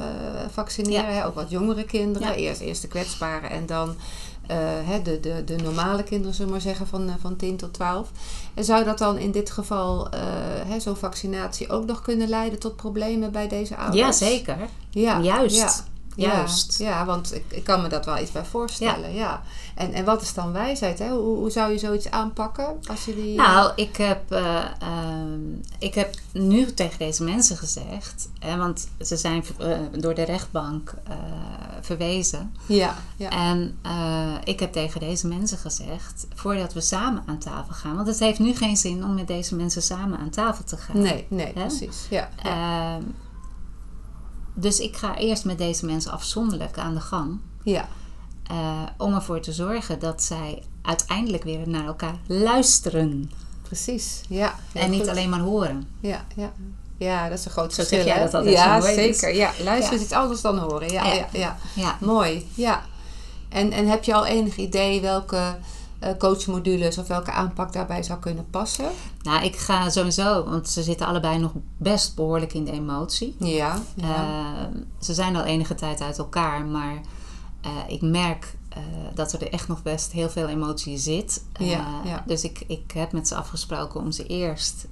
vaccineren. 0.51 1.15
Hè, 1.15 1.25
ook 1.25 1.35
wat 1.35 1.49
jongere 1.49 1.83
kinderen. 1.83 2.35
Eerst, 2.35 2.61
eerst 2.61 2.81
de 2.81 2.87
kwetsbare 2.87 3.47
en 3.47 3.65
dan 3.65 3.95
hè, 4.83 5.01
de, 5.01 5.19
de, 5.19 5.43
de 5.45 5.55
normale 5.55 6.03
kinderen, 6.03 6.33
zullen 6.33 6.47
we 6.47 6.53
maar 6.53 6.61
zeggen, 6.61 6.87
van, 6.87 7.15
van 7.19 7.35
10 7.35 7.57
tot 7.57 7.73
12. 7.73 8.11
En 8.53 8.63
zou 8.63 8.83
dat 8.83 8.97
dan 8.97 9.17
in 9.17 9.31
dit 9.31 9.51
geval, 9.51 10.09
zo'n 10.77 10.95
vaccinatie, 10.95 11.69
ook 11.69 11.85
nog 11.85 12.01
kunnen 12.01 12.29
leiden 12.29 12.59
tot 12.59 12.75
problemen 12.75 13.31
bij 13.31 13.47
deze 13.47 13.75
ouders? 13.77 13.99
Ja, 13.99 14.11
zeker. 14.11 14.57
Ja, 14.89 15.21
Juist. 15.21 15.55
Ja. 15.55 15.71
Juist. 16.17 16.77
Ja, 16.77 16.89
ja 16.89 17.05
want 17.05 17.35
ik, 17.35 17.43
ik 17.47 17.63
kan 17.63 17.81
me 17.81 17.87
dat 17.87 18.05
wel 18.05 18.17
iets 18.17 18.31
bij 18.31 18.45
voorstellen. 18.45 19.13
Ja. 19.13 19.41
En, 19.75 19.93
en 19.93 20.05
wat 20.05 20.21
is 20.21 20.33
dan 20.33 20.51
wijsheid? 20.51 20.99
Hè? 20.99 21.09
Hoe, 21.09 21.37
hoe 21.37 21.49
zou 21.49 21.71
je 21.71 21.77
zoiets 21.77 22.11
aanpakken? 22.11 22.79
Als 22.89 23.05
je 23.05 23.15
die, 23.15 23.35
nou, 23.35 23.71
ik 23.75 23.97
heb, 23.97 24.31
uh, 24.31 24.65
ik 25.79 25.93
heb 25.93 26.15
nu 26.31 26.73
tegen 26.73 26.99
deze 26.99 27.23
mensen 27.23 27.57
gezegd, 27.57 28.29
hè, 28.39 28.57
want 28.57 28.87
ze 28.99 29.17
zijn 29.17 29.43
uh, 29.61 29.77
door 29.91 30.13
de 30.13 30.23
rechtbank 30.23 30.93
uh, 31.09 31.15
verwezen. 31.81 32.55
Ja, 32.65 32.95
ja. 33.15 33.29
En 33.29 33.77
ik 34.43 34.59
heb 34.59 34.71
tegen 34.71 34.99
deze 34.99 35.27
mensen 35.27 35.57
gezegd, 35.57 36.27
voordat 36.35 36.73
we 36.73 36.81
samen 36.81 37.23
aan 37.25 37.37
tafel 37.37 37.73
gaan, 37.73 37.95
want 37.95 38.07
het 38.07 38.19
heeft 38.19 38.39
nu 38.39 38.55
geen 38.55 38.77
zin 38.77 39.03
om 39.03 39.13
met 39.13 39.27
deze 39.27 39.55
mensen 39.55 39.81
samen 39.81 40.19
aan 40.19 40.29
tafel 40.29 40.63
te 40.63 40.77
gaan. 40.77 41.01
Nee, 41.01 41.25
nee, 41.29 41.45
hè? 41.45 41.65
precies. 41.65 42.05
Ja, 42.09 42.29
ja. 42.43 42.99
Dus 44.59 44.79
ik 44.79 44.95
ga 44.95 45.17
eerst 45.17 45.45
met 45.45 45.57
deze 45.57 45.85
mensen 45.85 46.11
afzonderlijk 46.11 46.77
aan 46.77 46.93
de 46.93 47.01
gang. 47.01 47.39
Ja. 47.63 47.87
Uh, 48.51 48.81
om 48.97 49.13
ervoor 49.13 49.39
te 49.39 49.51
zorgen 49.51 49.99
dat 49.99 50.23
zij 50.23 50.63
uiteindelijk 50.81 51.43
weer 51.43 51.69
naar 51.69 51.85
elkaar 51.85 52.15
luisteren. 52.27 53.31
Precies, 53.61 54.21
ja. 54.29 54.55
En 54.73 54.89
niet 54.89 55.09
alleen 55.09 55.29
maar 55.29 55.39
horen. 55.39 55.87
Ja, 55.99 56.25
ja. 56.35 56.51
Ja, 56.97 57.29
dat 57.29 57.37
is 57.37 57.45
een 57.45 57.51
groot 57.51 57.73
Zo 57.73 57.75
verschil. 57.75 58.03
Zeg 58.03 58.07
jij 58.07 58.23
dat 58.23 58.33
altijd 58.33 58.53
ja, 58.53 58.81
zo 58.81 58.87
mooi 58.87 59.13
zeker. 59.13 59.35
Ja, 59.35 59.51
luisteren 59.63 59.81
ja. 59.81 59.95
is 59.95 60.01
iets 60.01 60.11
anders 60.11 60.41
dan 60.41 60.57
horen. 60.57 60.89
Ja, 60.89 61.05
ja. 61.05 61.27
ja, 61.31 61.57
ja. 61.73 61.97
Mooi, 62.01 62.47
ja. 62.53 62.85
En, 63.49 63.71
en 63.71 63.87
heb 63.87 64.03
je 64.03 64.13
al 64.13 64.25
enig 64.25 64.55
idee 64.55 65.01
welke 65.01 65.57
coachmodules 66.17 66.97
of 66.97 67.07
welke 67.07 67.31
aanpak 67.31 67.73
daarbij 67.73 68.03
zou 68.03 68.19
kunnen 68.19 68.49
passen? 68.49 68.89
Nou, 69.21 69.43
ik 69.43 69.55
ga 69.55 69.89
sowieso, 69.89 70.43
want 70.43 70.69
ze 70.69 70.83
zitten 70.83 71.07
allebei 71.07 71.37
nog 71.37 71.51
best 71.77 72.15
behoorlijk 72.15 72.53
in 72.53 72.65
de 72.65 72.71
emotie. 72.71 73.35
Ja. 73.39 73.81
ja. 73.95 74.05
Uh, 74.05 74.81
ze 74.99 75.13
zijn 75.13 75.35
al 75.35 75.43
enige 75.43 75.75
tijd 75.75 76.01
uit 76.01 76.17
elkaar, 76.17 76.65
maar 76.65 77.01
uh, 77.65 77.71
ik 77.87 78.01
merk 78.01 78.55
dat 79.13 79.33
er 79.33 79.51
echt 79.51 79.67
nog 79.67 79.83
best 79.83 80.11
heel 80.11 80.29
veel 80.29 80.47
emotie 80.47 80.97
zit. 80.97 81.43
Ja, 81.59 82.01
ja. 82.05 82.23
Dus 82.25 82.43
ik, 82.43 82.63
ik 82.67 82.91
heb 82.91 83.11
met 83.11 83.27
ze 83.27 83.35
afgesproken 83.35 83.99
om 83.99 84.11
ze 84.11 84.25
eerst 84.25 84.87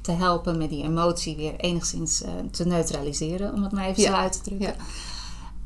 te 0.00 0.12
helpen 0.12 0.58
met 0.58 0.70
die 0.70 0.84
emotie 0.84 1.36
weer 1.36 1.56
enigszins 1.56 2.22
te 2.50 2.66
neutraliseren, 2.66 3.54
om 3.54 3.62
het 3.62 3.72
maar 3.72 3.86
even 3.86 4.02
ja. 4.02 4.10
zo 4.10 4.16
uit 4.16 4.32
te 4.32 4.40
drukken. 4.40 4.74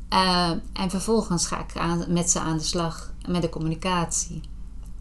Ja. 0.09 0.59
en 0.73 0.89
vervolgens 0.89 1.47
ga 1.47 1.59
ik 1.59 1.77
aan, 1.77 2.05
met 2.07 2.29
ze 2.29 2.39
aan 2.39 2.57
de 2.57 2.63
slag 2.63 3.12
met 3.27 3.41
de 3.41 3.49
communicatie. 3.49 4.41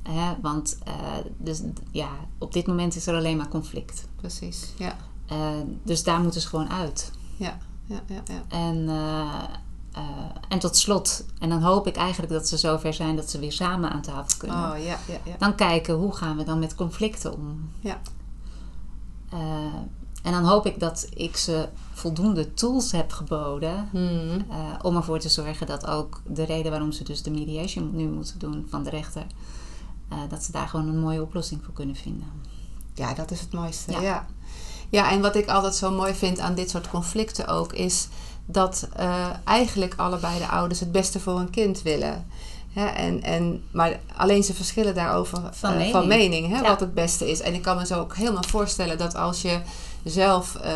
Hè? 0.02 0.34
Want 0.40 0.78
uh, 0.88 0.94
dus, 1.36 1.62
ja, 1.90 2.08
op 2.38 2.52
dit 2.52 2.66
moment 2.66 2.96
is 2.96 3.06
er 3.06 3.16
alleen 3.16 3.36
maar 3.36 3.48
conflict. 3.48 4.08
Precies, 4.16 4.72
ja. 4.78 4.96
Uh, 5.32 5.48
dus 5.82 6.04
daar 6.04 6.20
moeten 6.20 6.40
ze 6.40 6.48
gewoon 6.48 6.70
uit. 6.70 7.10
Ja, 7.36 7.58
ja, 7.86 8.02
ja. 8.06 8.22
ja. 8.24 8.42
En, 8.48 8.76
uh, 8.76 9.42
en 10.48 10.58
tot 10.58 10.76
slot, 10.76 11.24
en 11.38 11.48
dan 11.48 11.62
hoop 11.62 11.86
ik 11.86 11.96
eigenlijk 11.96 12.32
dat 12.32 12.48
ze 12.48 12.56
zover 12.56 12.94
zijn 12.94 13.16
dat 13.16 13.30
ze 13.30 13.38
weer 13.38 13.52
samen 13.52 13.90
aan 13.90 14.02
tafel 14.02 14.38
kunnen. 14.38 14.72
Oh, 14.72 14.78
ja, 14.78 14.98
ja, 15.08 15.18
ja. 15.24 15.34
Dan 15.38 15.54
kijken 15.54 15.94
hoe 15.94 16.12
gaan 16.12 16.36
we 16.36 16.44
dan 16.44 16.58
met 16.58 16.74
conflicten 16.74 17.34
om. 17.34 17.70
Ja. 17.80 18.00
En 20.22 20.32
dan 20.32 20.44
hoop 20.44 20.66
ik 20.66 20.80
dat 20.80 21.06
ik 21.14 21.36
ze 21.36 21.68
voldoende 21.92 22.54
tools 22.54 22.92
heb 22.92 23.12
geboden 23.12 23.88
hmm. 23.90 24.44
uh, 24.50 24.56
om 24.82 24.96
ervoor 24.96 25.18
te 25.18 25.28
zorgen 25.28 25.66
dat 25.66 25.86
ook 25.86 26.22
de 26.26 26.44
reden 26.44 26.70
waarom 26.70 26.92
ze 26.92 27.04
dus 27.04 27.22
de 27.22 27.30
mediation 27.30 27.90
nu 27.92 28.08
moeten 28.08 28.38
doen 28.38 28.66
van 28.70 28.82
de 28.82 28.90
rechter, 28.90 29.26
uh, 30.12 30.18
dat 30.28 30.42
ze 30.42 30.52
daar 30.52 30.68
gewoon 30.68 30.88
een 30.88 31.00
mooie 31.00 31.22
oplossing 31.22 31.64
voor 31.64 31.74
kunnen 31.74 31.96
vinden. 31.96 32.28
Ja, 32.94 33.14
dat 33.14 33.30
is 33.30 33.40
het 33.40 33.52
mooiste. 33.52 33.92
Ja. 33.92 34.00
ja. 34.00 34.26
Ja, 34.92 35.10
en 35.10 35.20
wat 35.20 35.36
ik 35.36 35.48
altijd 35.48 35.74
zo 35.74 35.90
mooi 35.90 36.14
vind 36.14 36.38
aan 36.38 36.54
dit 36.54 36.70
soort 36.70 36.90
conflicten 36.90 37.46
ook, 37.46 37.72
is 37.72 38.08
dat 38.46 38.88
uh, 39.00 39.26
eigenlijk 39.44 39.94
allebei 39.96 40.38
de 40.38 40.48
ouders 40.48 40.80
het 40.80 40.92
beste 40.92 41.20
voor 41.20 41.36
hun 41.36 41.50
kind 41.50 41.82
willen. 41.82 42.26
Hè, 42.72 42.86
en, 42.86 43.22
en, 43.22 43.64
maar 43.70 44.00
alleen 44.16 44.42
ze 44.42 44.54
verschillen 44.54 44.94
daarover 44.94 45.38
van 45.50 45.76
mening, 45.76 45.92
van 45.92 46.06
mening 46.06 46.48
hè, 46.48 46.56
ja. 46.56 46.68
wat 46.68 46.80
het 46.80 46.94
beste 46.94 47.30
is. 47.30 47.40
En 47.40 47.54
ik 47.54 47.62
kan 47.62 47.76
me 47.76 47.86
zo 47.86 48.00
ook 48.00 48.16
helemaal 48.16 48.44
voorstellen 48.48 48.98
dat 48.98 49.14
als 49.14 49.42
je 49.42 49.60
zelf 50.04 50.56
uh, 50.64 50.70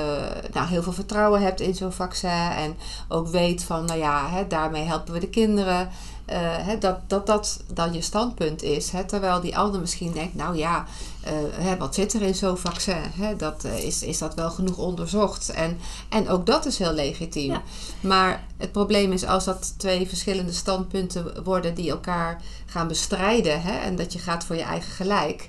nou, 0.52 0.68
heel 0.68 0.82
veel 0.82 0.92
vertrouwen 0.92 1.42
hebt 1.42 1.60
in 1.60 1.74
zo'n 1.74 1.92
vaccin 1.92 2.50
en 2.56 2.76
ook 3.08 3.28
weet 3.28 3.62
van, 3.62 3.84
nou 3.84 3.98
ja, 3.98 4.28
hè, 4.28 4.46
daarmee 4.46 4.84
helpen 4.84 5.12
we 5.12 5.20
de 5.20 5.28
kinderen. 5.28 5.88
Hè, 6.34 6.78
dat, 6.78 6.98
dat 7.06 7.26
dat 7.26 7.60
dan 7.72 7.92
je 7.92 8.00
standpunt 8.00 8.62
is. 8.62 8.90
Hè, 8.90 9.04
terwijl 9.04 9.40
die 9.40 9.58
ander 9.58 9.80
misschien 9.80 10.12
denkt, 10.12 10.34
nou 10.34 10.56
ja, 10.56 10.84
uh, 11.24 11.30
hè, 11.52 11.76
wat 11.76 11.94
zit 11.94 12.12
er 12.12 12.22
in 12.22 12.34
zo'n 12.34 12.56
vaccin? 12.56 13.02
Hè, 13.18 13.36
dat, 13.36 13.64
is, 13.64 14.02
is 14.02 14.18
dat 14.18 14.34
wel 14.34 14.50
genoeg 14.50 14.78
onderzocht? 14.78 15.50
En, 15.50 15.78
en 16.08 16.28
ook 16.28 16.46
dat 16.46 16.66
is 16.66 16.78
heel 16.78 16.92
legitiem. 16.92 17.52
Ja. 17.52 17.62
Maar 18.00 18.44
het 18.56 18.72
probleem 18.72 19.12
is 19.12 19.24
als 19.24 19.44
dat 19.44 19.78
twee 19.78 20.08
verschillende 20.08 20.52
standpunten 20.52 21.44
worden 21.44 21.74
die 21.74 21.90
elkaar 21.90 22.42
gaan 22.66 22.88
bestrijden. 22.88 23.62
Hè, 23.62 23.78
en 23.78 23.96
dat 23.96 24.12
je 24.12 24.18
gaat 24.18 24.44
voor 24.44 24.56
je 24.56 24.62
eigen 24.62 24.92
gelijk. 24.92 25.48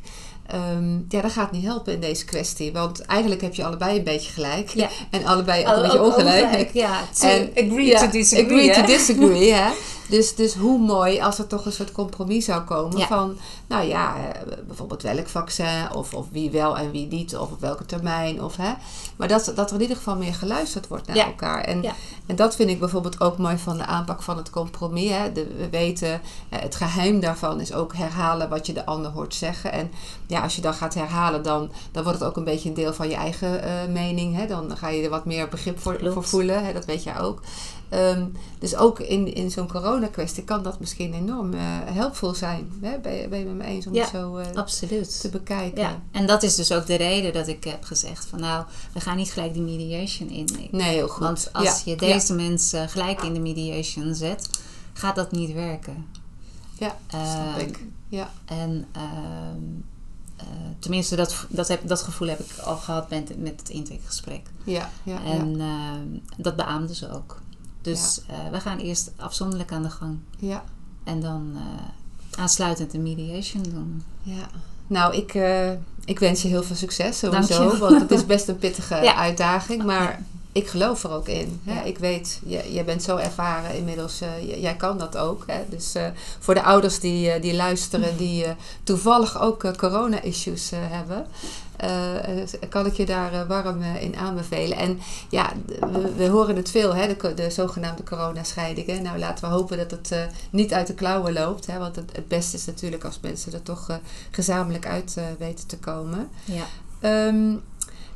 Um, 0.54 1.06
ja, 1.10 1.22
dat 1.22 1.32
gaat 1.32 1.52
niet 1.52 1.64
helpen 1.64 1.94
in 1.94 2.00
deze 2.00 2.26
kwestie. 2.26 2.72
Want 2.72 3.02
eigenlijk 3.02 3.42
heb 3.42 3.54
je 3.54 3.66
allebei 3.66 3.98
een 3.98 4.04
beetje 4.04 4.32
gelijk. 4.32 4.70
Ja. 4.70 4.90
En 5.10 5.26
allebei 5.26 5.66
ook 5.68 5.76
een 5.76 5.82
beetje 5.82 6.02
ongelijk. 6.02 6.44
ongelijk. 6.44 6.74
Ja, 6.74 7.02
to 7.20 7.28
en, 7.28 7.52
agree 7.52 7.86
ja, 7.86 8.00
to 8.00 8.10
disagree. 8.10 8.46
Agree 8.46 8.70
hè? 8.70 8.82
to 8.82 8.86
disagree, 8.86 9.54
hè. 9.62 9.72
Dus, 10.10 10.36
dus 10.36 10.54
hoe 10.54 10.80
mooi 10.80 11.22
als 11.22 11.40
er 11.40 11.48
toch 11.48 11.66
een 11.66 11.72
soort 11.72 11.92
compromis 11.92 12.46
zou 12.46 12.62
komen 12.62 12.98
Ja. 12.98 13.08
van... 13.08 13.38
Nou 13.68 13.88
ja, 13.88 14.16
eh, 14.16 14.42
bijvoorbeeld 14.68 15.02
welk 15.02 15.28
vaccin 15.28 15.94
of, 15.96 16.14
of 16.14 16.26
wie 16.32 16.52
wel 16.52 16.78
en 16.78 16.92
wie 16.92 17.08
niet. 17.08 17.38
Of 17.38 17.52
op 17.52 17.60
welke 17.60 17.86
termijn. 17.86 18.44
Of, 18.44 18.56
hè. 18.56 18.74
Maar 19.16 19.28
dat, 19.28 19.52
dat 19.56 19.70
er 19.70 19.76
in 19.76 19.82
ieder 19.82 19.98
geval 19.98 20.16
meer 20.16 20.34
geluisterd 20.34 20.88
wordt 20.88 21.08
naar 21.08 21.18
elkaar. 21.18 21.64
En, 21.64 21.86
en 22.26 22.36
dat 22.36 22.56
vind 22.56 22.70
ik 22.70 22.80
bijvoorbeeld 22.80 23.22
ook 23.22 23.38
mooi 23.38 23.58
van 23.58 23.78
de 23.78 23.86
aanpak 23.86 24.22
van 24.22 24.38
het 24.38 24.50
compromis. 24.50 25.10
Hè. 25.10 25.32
De, 25.32 25.48
we 25.58 25.70
weten, 25.70 26.22
eh, 26.50 26.60
het 26.62 26.76
geheim 26.76 27.20
daarvan 27.20 27.62
is 27.62 27.74
ook 27.74 27.96
herhalen 27.96 28.50
wat 28.50 28.66
je 28.66 28.74
de 28.74 28.86
ander 28.86 29.12
hoort 29.12 29.36
zeggen. 29.36 29.72
En 29.72 29.92
ja, 30.28 30.37
als 30.42 30.56
je 30.56 30.62
dan 30.62 30.74
gaat 30.74 30.94
herhalen, 30.94 31.44
dan, 31.44 31.72
dan 31.92 32.04
wordt 32.04 32.20
het 32.20 32.28
ook 32.28 32.38
een 32.38 32.44
beetje 32.44 32.70
een 32.70 32.76
deel 32.76 32.94
van 32.94 33.10
je 33.10 33.16
eigen 33.16 33.62
eh, 33.64 33.72
mening. 33.94 34.36
Hè. 34.36 34.48
Dan 34.48 34.78
ga 34.78 34.90
je 34.90 35.04
er 35.04 35.10
wat 35.10 35.26
meer 35.26 35.48
begrip 35.50 35.80
voor, 35.80 36.24
voelen. 36.24 36.66
Hè. 36.66 36.74
Dat 36.74 36.86
weet 36.86 37.04
jij 37.04 37.20
ook. 37.20 37.42
Ehm, 37.90 38.26
dus 38.60 38.76
ook 38.76 39.00
in, 39.00 39.34
in 39.34 39.52
zo'n 39.52 39.68
corona-kwestie 39.68 40.44
kan 40.44 40.64
dat 40.64 40.80
misschien 40.80 41.14
enorm 41.14 41.54
eh 41.54 41.60
helpvol 41.86 42.34
zijn. 42.34 42.72
Hè? 42.82 43.00
Ben, 43.00 43.14
je, 43.14 43.28
ben 43.28 43.40
je 43.40 43.46
met 43.46 43.56
me 43.56 43.64
eens 43.64 43.88
om 43.88 43.94
Ja, 43.94 44.02
het 44.02 44.10
zo 44.10 44.38
eh, 44.38 44.46
Absoluut. 44.56 45.22
te 45.22 45.30
bekijken? 45.30 45.82
Ja, 45.82 46.02
en 46.12 46.26
dat 46.28 46.44
is 46.44 46.56
dus 46.56 46.72
ook 46.72 46.86
de 46.86 46.96
reden 46.96 47.34
dat 47.34 47.48
ik 47.48 47.64
heb 47.64 47.84
gezegd 47.84 48.26
van 48.26 48.40
nou, 48.40 48.66
we 48.94 49.00
gaan 49.00 49.18
niet 49.18 49.32
gelijk 49.32 49.54
die 49.54 49.62
mediation 49.62 50.30
in. 50.30 50.48
Ik- 50.60 50.72
Nee, 50.72 50.94
heel 50.94 51.08
goed. 51.08 51.24
Want 51.24 51.50
als 51.54 51.66
Ja, 51.66 51.92
je 51.92 51.96
deze 51.98 52.34
mensen 52.34 52.90
gelijk 52.90 53.22
in 53.22 53.34
de 53.34 53.40
mediation 53.40 54.16
zet, 54.16 54.50
gaat 54.94 55.16
dat 55.16 55.32
niet 55.32 55.54
werken. 55.54 56.06
Ja, 56.78 56.96
snap 57.08 57.58
Ehm, 57.58 57.60
ik. 57.68 57.80
Ja, 58.10 58.30
En 58.46 58.88
ehm, 58.92 59.04
eh, 59.04 59.97
tenminste, 60.80 61.16
dat, 61.16 61.46
dat, 61.50 61.68
heb, 61.68 61.88
dat 61.88 62.02
gevoel 62.02 62.28
heb 62.28 62.40
ik 62.40 62.58
al 62.58 62.78
gehad 62.78 63.10
met, 63.10 63.42
met 63.42 63.60
het 63.60 63.70
intakegesprek. 63.70 64.42
ja, 64.64 64.90
ja. 65.04 65.24
En 65.24 65.60
ehm, 65.60 66.42
dat 66.44 66.56
beaamden 66.56 66.96
ze 66.96 67.12
ook. 67.12 67.42
Dus 67.82 68.22
eh, 68.28 68.52
we 68.52 68.60
gaan 68.60 68.78
eerst 68.78 69.12
afzonderlijk 69.16 69.72
aan 69.72 69.84
de 69.84 69.90
gang. 69.90 70.18
ja. 70.40 70.64
En 71.04 71.22
dan 71.22 71.52
eh, 71.56 72.42
aansluitend 72.42 72.92
de 72.92 73.00
mediation 73.00 73.64
doen. 73.64 74.04
Ja, 74.24 74.48
nou, 74.88 75.16
ik, 75.16 75.34
eh, 75.34 75.72
ik 76.06 76.20
wens 76.20 76.42
je 76.42 76.48
heel 76.48 76.64
veel 76.64 76.76
succes 76.76 77.20
sowieso. 77.20 77.78
Want 77.78 78.02
het 78.02 78.12
is 78.12 78.26
best 78.26 78.48
een 78.48 78.58
pittige 78.58 78.96
Ja. 79.04 79.16
uitdaging. 79.16 79.84
Maar 79.84 80.22
ik 80.58 80.68
geloof 80.68 81.04
er 81.04 81.12
ook 81.12 81.28
in. 81.28 81.62
Hè? 81.64 81.74
Ja. 81.74 81.84
Ik 81.84 81.98
weet, 81.98 82.40
je, 82.46 82.74
jij 82.74 82.86
bent 82.86 83.04
zo 83.04 83.18
ervaren 83.18 83.76
inmiddels. 83.76 84.22
eh, 84.22 84.62
jij 84.62 84.76
kan 84.76 84.98
dat 84.98 85.18
ook. 85.18 85.44
Hè? 85.48 85.62
Dus 85.70 85.96
eh, 85.96 86.06
voor 86.40 86.54
de 86.54 86.64
ouders 86.64 87.00
die, 87.00 87.32
eh, 87.32 87.42
die 87.42 87.56
luisteren, 87.56 88.18
die 88.18 88.46
toevallig 88.84 89.42
ook 89.42 89.78
corona-issues 89.78 90.72
hebben. 90.74 91.26
kan 92.70 92.86
ik 92.86 92.94
je 92.94 93.06
daar 93.06 93.48
warm 93.48 93.82
in 93.82 94.16
aanbevelen. 94.16 94.78
En 94.78 95.00
ja, 95.30 95.52
we, 95.66 96.14
we 96.16 96.28
horen 96.28 96.56
het 96.56 96.72
veel, 96.72 96.96
hè? 96.96 97.08
De, 97.08 97.34
de 97.34 97.50
zogenaamde 97.50 98.04
coronascheidingen. 98.04 99.04
Nou, 99.04 99.20
laten 99.20 99.50
we 99.50 99.56
hopen 99.56 99.78
dat 99.78 99.92
het 99.92 100.30
niet 100.50 100.74
uit 100.74 100.88
de 100.88 100.94
klauwen 100.94 101.34
loopt. 101.34 101.66
Hè? 101.68 101.78
Want 101.78 101.96
het, 101.96 102.12
het 102.16 102.28
beste 102.28 102.56
is 102.56 102.66
natuurlijk 102.66 103.04
als 103.04 103.20
mensen 103.22 103.54
er 103.54 103.64
toch 103.64 104.00
gezamenlijk 104.32 104.86
uit 104.88 105.18
weten 105.38 105.68
te 105.68 105.78
komen. 105.78 106.30
Ja. 106.46 106.66
Ehm, 107.00 107.56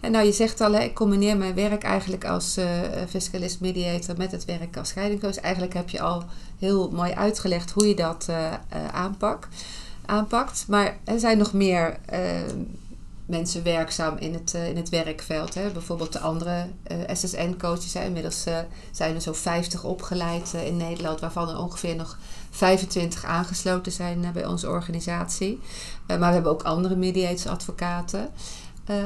En 0.02 0.12
nou, 0.12 0.26
je 0.26 0.32
zegt 0.32 0.62
al, 0.62 0.74
hè, 0.74 0.84
ik 0.84 0.94
combineer 0.94 1.38
mijn 1.38 1.54
werk 1.54 1.84
eigenlijk 1.84 2.26
als 2.26 2.58
uh, 2.58 2.66
fiscalist 3.10 3.60
mediator 3.60 4.18
met 4.18 4.32
het 4.32 4.46
werk 4.46 4.78
als 4.78 4.90
scheidingcoach. 4.90 5.38
Eigenlijk 5.38 5.74
heb 5.74 5.90
je 5.90 6.02
al 6.02 6.24
heel 6.60 6.92
mooi 6.92 7.12
uitgelegd 7.12 7.72
hoe 7.72 7.88
je 7.88 7.96
dat 7.96 8.28
uh, 8.30 8.54
aanpak, 8.92 9.48
aanpakt. 10.06 10.66
Maar 10.68 10.98
er 11.04 11.20
zijn 11.20 11.38
nog 11.38 11.54
meer 11.54 12.00
mensen 13.26 13.64
werkzaam 13.64 14.18
in 14.18 14.34
het, 14.34 14.54
in 14.54 14.76
het 14.78 14.90
werkveld. 14.90 15.54
Hè? 15.54 15.70
Bijvoorbeeld 15.70 16.14
de 16.14 16.20
andere 16.20 16.68
SSN-coaches. 17.14 17.96
Inmiddels 17.96 18.44
zijn 18.92 19.16
er 19.16 19.22
zo'n 19.22 19.36
50 19.36 19.84
opgeleid 19.84 20.54
in 20.66 20.78
Nederland, 20.78 21.20
waarvan 21.20 21.50
er 21.50 21.58
ongeveer 21.58 21.96
nog 21.96 22.18
25 22.50 23.26
aangesloten 23.26 23.92
zijn 23.92 24.30
bij 24.34 24.46
onze 24.46 24.70
organisatie. 24.70 25.60
maar 26.08 26.20
we 26.20 26.26
hebben 26.26 26.52
ook 26.52 26.64
andere 26.64 26.96
mediatorsadvocaten. 26.96 28.30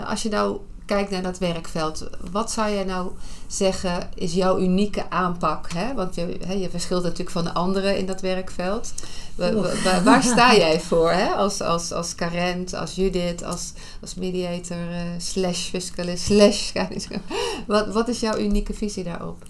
als 0.06 0.24
je 0.24 0.30
nou 0.30 0.60
kijkt 0.86 1.12
naar 1.12 1.22
dat 1.22 1.38
werkveld, 1.38 2.10
wat 2.32 2.52
zou 2.52 2.72
jij 2.72 2.84
nou 2.84 3.12
zeggen 3.48 4.10
is 4.16 4.34
jouw 4.34 4.60
unieke 4.60 5.10
aanpak? 5.10 5.72
Hè? 5.72 5.94
Want 5.94 6.16
je, 6.16 6.38
hè, 6.46 6.54
je 6.54 6.70
verschilt 6.70 7.04
natuurlijk 7.04 7.30
van 7.30 7.44
de 7.44 7.54
anderen 7.54 7.98
in 7.98 8.06
dat 8.06 8.22
werkveld. 8.22 8.94
Waar, 9.36 10.04
waar, 10.04 10.24
sta 10.34 10.56
jij 10.56 10.82
voor? 10.82 11.12
Hè? 11.12 11.28
Als, 11.28 11.62
als, 11.62 11.92
als 11.92 12.16
Carent, 12.16 12.74
als 12.74 12.96
Judith, 12.96 13.44
als, 13.44 13.74
als 14.02 14.16
mediator, 14.16 14.90
uh, 14.92 15.02
slash 15.18 15.70
fiscalist, 15.70 16.24
slash... 16.24 16.72
Wat, 17.68 17.94
wat 17.94 18.08
is 18.08 18.20
jouw 18.20 18.38
unieke 18.38 18.74
visie 18.74 19.04
daarop? 19.04 19.44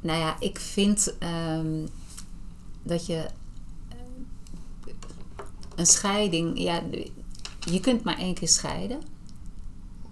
Nou 0.00 0.18
ja, 0.18 0.36
ik 0.40 0.58
vind 0.58 1.14
um, 1.58 1.88
dat 2.82 3.06
je 3.06 3.26
eh, 3.88 3.96
een 5.76 5.86
scheiding... 5.86 6.60
Ja, 6.60 6.82
je 7.60 7.80
kunt 7.80 8.04
maar 8.04 8.18
één 8.18 8.34
keer 8.34 8.48
scheiden. 8.48 9.11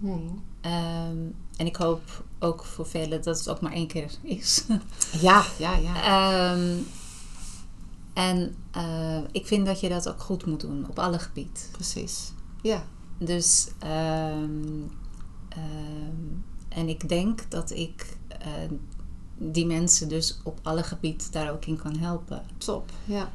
Um, 0.03 1.35
en 1.55 1.65
ik 1.65 1.75
hoop 1.75 2.23
ook 2.39 2.65
voor 2.65 2.85
velen 2.85 3.21
dat 3.21 3.37
het 3.37 3.49
ook 3.49 3.61
maar 3.61 3.71
één 3.71 3.87
keer 3.87 4.11
is. 4.21 4.65
ja, 5.21 5.45
ja, 5.57 5.75
ja. 5.75 6.53
Um, 6.53 6.87
en 8.13 8.55
uh, 8.77 9.21
ik 9.31 9.47
vind 9.47 9.65
dat 9.65 9.79
je 9.79 9.89
dat 9.89 10.09
ook 10.09 10.21
goed 10.21 10.45
moet 10.45 10.59
doen 10.59 10.85
op 10.89 10.99
alle 10.99 11.19
gebieden. 11.19 11.63
Precies. 11.71 12.31
Ja. 12.61 12.83
Dus, 13.17 13.67
um, 13.83 14.91
en 16.69 16.89
ik 16.89 17.09
denk 17.09 17.51
dat 17.51 17.71
ik 17.71 18.17
uh, 18.41 18.77
die 19.37 19.65
mensen 19.65 20.09
dus 20.09 20.39
op 20.43 20.59
alle 20.61 20.83
gebieden 20.83 21.31
daar 21.31 21.51
ook 21.51 21.65
in 21.65 21.77
kan 21.77 21.97
helpen. 21.97 22.45
Top, 22.57 22.91
ja. 23.05 23.29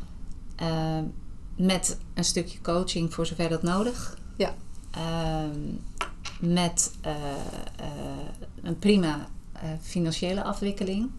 met 1.56 1.98
een 2.14 2.24
stukje 2.24 2.60
coaching 2.60 3.14
voor 3.14 3.26
zover 3.26 3.48
dat 3.48 3.62
nodig. 3.62 4.18
Ja 4.36 4.54
met 6.40 6.92
uh, 7.06 7.12
een 8.62 8.78
prima 8.78 9.28
uh, 9.54 9.60
financiële 9.82 10.42
afwikkeling. 10.42 11.10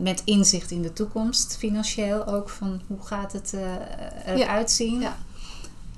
met 0.00 0.22
inzicht 0.24 0.70
in 0.70 0.82
de 0.82 0.92
toekomst, 0.92 1.56
financieel 1.56 2.26
ook, 2.26 2.48
van 2.48 2.80
hoe 2.86 3.02
gaat 3.02 3.32
het 3.32 3.56
eruit 4.24 4.70
zien. 4.70 5.00
Ja. 5.00 5.16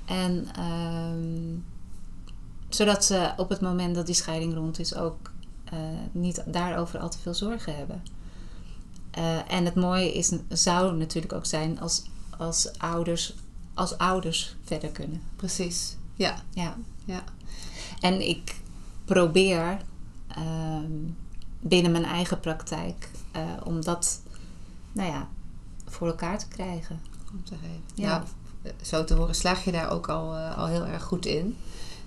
En 0.05 0.47
um, 0.63 1.65
zodat 2.69 3.05
ze 3.05 3.33
op 3.37 3.49
het 3.49 3.61
moment 3.61 3.95
dat 3.95 4.05
die 4.05 4.15
scheiding 4.15 4.53
rond 4.53 4.79
is 4.79 4.95
ook 4.95 5.31
niet 6.11 6.43
daarover 6.45 6.99
al 6.99 7.09
te 7.09 7.19
veel 7.19 7.33
zorgen 7.33 7.75
hebben. 7.75 8.03
en 9.47 9.65
het 9.65 9.75
mooie 9.75 10.13
is, 10.13 10.31
zou 10.47 10.95
natuurlijk 10.95 11.33
ook 11.33 11.45
zijn 11.45 11.79
als, 11.79 12.03
als 12.37 12.71
ouders 12.77 13.33
als 13.79 13.97
ouders 13.97 14.55
verder 14.63 14.89
kunnen. 14.89 15.21
Precies. 15.35 15.97
Ja. 16.19 16.35
Ja. 16.53 16.77
ja. 17.05 17.23
En 17.99 18.27
ik 18.27 18.55
probeer 19.05 19.77
ehm, 20.27 20.91
binnen 21.59 21.91
mijn 21.91 22.05
eigen 22.05 22.39
praktijk 22.39 23.09
uh, 23.35 23.41
om 23.63 23.83
dat 23.83 24.21
nou 24.91 25.09
ja, 25.11 25.27
voor 25.85 26.07
elkaar 26.07 26.39
te 26.39 26.47
krijgen. 26.47 26.99
Om 27.31 27.43
te 27.43 27.55
geven. 27.55 27.81
Ja. 27.93 28.07
Nou, 28.07 28.75
zo 28.81 29.03
te 29.03 29.13
horen 29.13 29.35
slaag 29.35 29.65
je 29.65 29.71
daar 29.71 29.91
ook 29.91 30.09
al, 30.09 30.35
uh, 30.35 30.57
al 30.57 30.67
heel 30.67 30.85
erg 30.85 31.03
goed 31.03 31.25
in. 31.25 31.57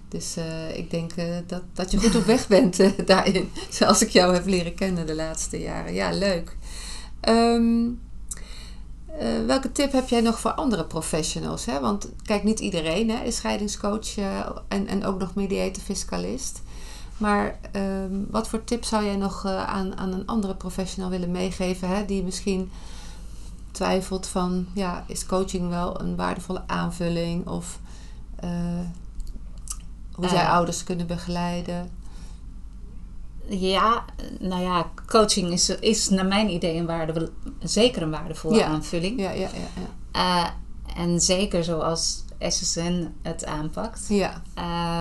Dus 0.09 0.37
uh, 0.37 0.77
ik 0.77 0.90
denk 0.90 1.12
dat, 1.46 1.62
dat 1.72 1.90
je 1.90 2.01
goed 2.01 2.14
op 2.14 2.25
weg 2.25 2.48
bent 2.57 3.07
daarin. 3.07 3.51
Zoals 3.70 4.03
ik 4.03 4.09
jou 4.09 4.35
heb 4.35 4.46
leren 4.46 4.75
kennen 4.75 5.07
de 5.07 5.14
laatste 5.14 5.61
jaren. 5.61 5.94
Ja, 5.94 6.12
leuk. 6.12 6.57
Um, 7.29 8.01
uh, 9.20 9.46
welke 9.46 9.72
tip 9.72 9.92
heb 9.92 10.09
jij 10.09 10.20
nog 10.20 10.40
voor 10.40 10.53
andere 10.53 10.85
professionals? 10.85 11.64
Hè? 11.64 11.81
Want 11.81 12.09
kijk, 12.22 12.44
niet 12.44 12.61
iedereen 12.61 13.11
hè, 13.11 13.22
is 13.25 13.37
scheidingscoach 13.37 14.16
uh, 14.16 14.46
en, 14.68 14.87
en 14.87 15.05
ook 15.05 15.18
nog 15.18 15.35
mediator 15.35 15.83
fiscalist. 15.83 16.62
Maar 17.16 17.59
um, 17.72 18.27
wat 18.31 18.48
voor 18.48 18.64
tip 18.64 18.85
zou 18.85 19.05
jij 19.05 19.16
nog 19.16 19.46
uh, 19.46 19.64
aan, 19.64 19.98
aan 19.98 20.12
een 20.12 20.27
andere 20.27 20.55
professional 20.55 21.11
willen 21.11 21.31
meegeven? 21.31 21.88
Hè, 21.88 22.05
die 22.05 22.25
misschien 22.25 22.70
twijfelt 23.70 24.27
van, 24.27 24.66
ja, 24.75 25.05
is 25.07 25.27
coaching 25.27 25.68
wel 25.68 26.01
een 26.01 26.16
waardevolle 26.16 26.62
aanvulling? 26.66 27.46
Of 27.46 27.79
hoe 30.12 30.29
zij 30.29 30.46
ouders 30.46 30.85
kunnen 30.85 31.07
begeleiden? 31.07 31.90
Ja, 33.61 34.05
nou 34.38 34.62
ja, 34.62 34.91
coaching 35.07 35.53
is, 35.53 35.69
is 35.69 36.09
naar 36.09 36.27
mijn 36.27 36.51
idee 36.51 36.77
een 36.77 36.87
waarde, 36.87 37.33
zeker 37.59 38.03
een 38.03 38.11
waardevolle 38.11 38.65
aanvulling. 38.65 39.21
Ja, 39.21 39.31
ja, 39.31 39.49
ja. 39.55 39.83
ja. 40.12 40.47
Uh, 40.47 40.51
en 41.03 41.21
zeker 41.21 41.65
zoals 41.65 42.25
SSN 42.38 43.15
het 43.23 43.45
aanpakt. 43.45 44.07
Ja. 44.09 44.43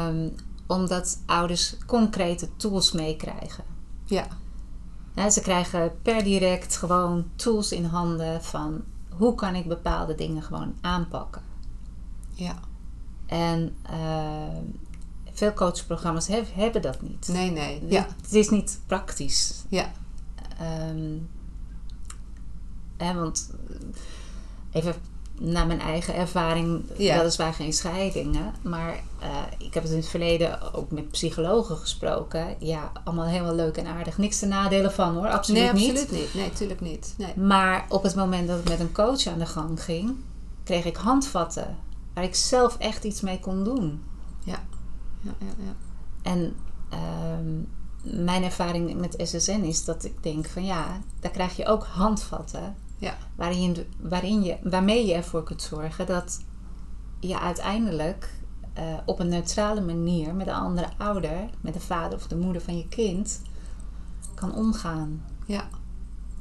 Um, 0.07 0.35
omdat 0.67 1.21
ouders 1.25 1.77
concrete 1.85 2.55
tools 2.55 2.91
meekrijgen. 2.91 3.63
Ja. 4.05 4.27
ja. 5.15 5.29
Ze 5.29 5.41
krijgen 5.41 6.01
per 6.01 6.23
direct 6.23 6.77
gewoon 6.77 7.25
tools 7.35 7.71
in 7.71 7.85
handen 7.85 8.43
van 8.43 8.83
hoe 9.09 9.35
kan 9.35 9.55
ik 9.55 9.67
bepaalde 9.67 10.15
dingen 10.15 10.43
gewoon 10.43 10.73
aanpakken. 10.81 11.41
Ja. 12.33 12.55
En 13.25 13.75
uh, 13.91 14.57
veel 15.41 15.53
coachprogramma's 15.53 16.27
hebben 16.53 16.81
dat 16.81 17.01
niet. 17.01 17.27
Nee, 17.27 17.51
nee. 17.51 17.81
Ja. 17.87 18.07
Het 18.21 18.33
is 18.33 18.49
niet 18.49 18.79
praktisch. 18.87 19.63
Ja. 19.69 19.91
Um, 20.89 21.29
hè, 22.97 23.13
want 23.13 23.49
even 24.71 24.93
naar 25.39 25.67
mijn 25.67 25.79
eigen 25.79 26.15
ervaring, 26.15 26.83
ja. 26.97 27.17
weliswaar 27.17 27.53
geen 27.53 27.73
scheidingen, 27.73 28.53
maar 28.61 28.99
uh, 29.21 29.27
ik 29.57 29.73
heb 29.73 29.83
het 29.83 29.91
in 29.91 29.97
het 29.97 30.07
verleden 30.07 30.73
ook 30.73 30.91
met 30.91 31.11
psychologen 31.11 31.77
gesproken. 31.77 32.55
Ja, 32.59 32.91
allemaal 33.03 33.25
helemaal 33.25 33.55
leuk 33.55 33.77
en 33.77 33.85
aardig. 33.85 34.17
Niks 34.17 34.39
te 34.39 34.45
nadelen 34.45 34.91
van 34.91 35.15
hoor, 35.15 35.29
absoluut, 35.29 35.61
nee, 35.61 35.73
niet. 35.73 35.89
absoluut 35.89 36.11
niet. 36.11 36.33
Nee, 36.33 36.47
natuurlijk 36.47 36.81
niet. 36.81 37.13
Nee. 37.17 37.37
Maar 37.37 37.85
op 37.89 38.03
het 38.03 38.15
moment 38.15 38.47
dat 38.47 38.59
ik 38.59 38.69
met 38.69 38.79
een 38.79 38.91
coach 38.91 39.27
aan 39.27 39.39
de 39.39 39.45
gang 39.45 39.83
ging, 39.83 40.15
kreeg 40.63 40.85
ik 40.85 40.95
handvatten 40.95 41.77
waar 42.13 42.23
ik 42.23 42.35
zelf 42.35 42.77
echt 42.77 43.03
iets 43.03 43.21
mee 43.21 43.39
kon 43.39 43.63
doen. 43.63 44.03
Ja 44.43 44.59
ja, 45.21 45.31
ja, 45.39 45.75
En 46.21 46.55
um, 47.39 47.67
mijn 48.03 48.43
ervaring 48.43 48.99
met 48.99 49.15
SSN 49.17 49.61
is 49.61 49.85
dat 49.85 50.03
ik 50.03 50.23
denk 50.23 50.47
van 50.47 50.65
ja, 50.65 51.01
daar 51.19 51.31
krijg 51.31 51.55
je 51.55 51.65
ook 51.65 51.83
handvatten. 51.83 52.75
Ja. 52.97 53.17
Waarin, 53.35 53.75
waarin 53.99 54.43
je, 54.43 54.57
waarmee 54.63 55.05
je 55.05 55.13
ervoor 55.13 55.43
kunt 55.43 55.61
zorgen 55.61 56.05
dat 56.05 56.39
je 57.19 57.39
uiteindelijk 57.39 58.29
uh, 58.77 58.83
op 59.05 59.19
een 59.19 59.27
neutrale 59.27 59.81
manier 59.81 60.35
met 60.35 60.47
een 60.47 60.53
andere 60.53 60.89
ouder, 60.97 61.49
met 61.61 61.73
de 61.73 61.79
vader 61.79 62.17
of 62.17 62.27
de 62.27 62.37
moeder 62.37 62.61
van 62.61 62.77
je 62.77 62.87
kind, 62.87 63.41
kan 64.35 64.55
omgaan. 64.55 65.25
Ja. 65.45 65.67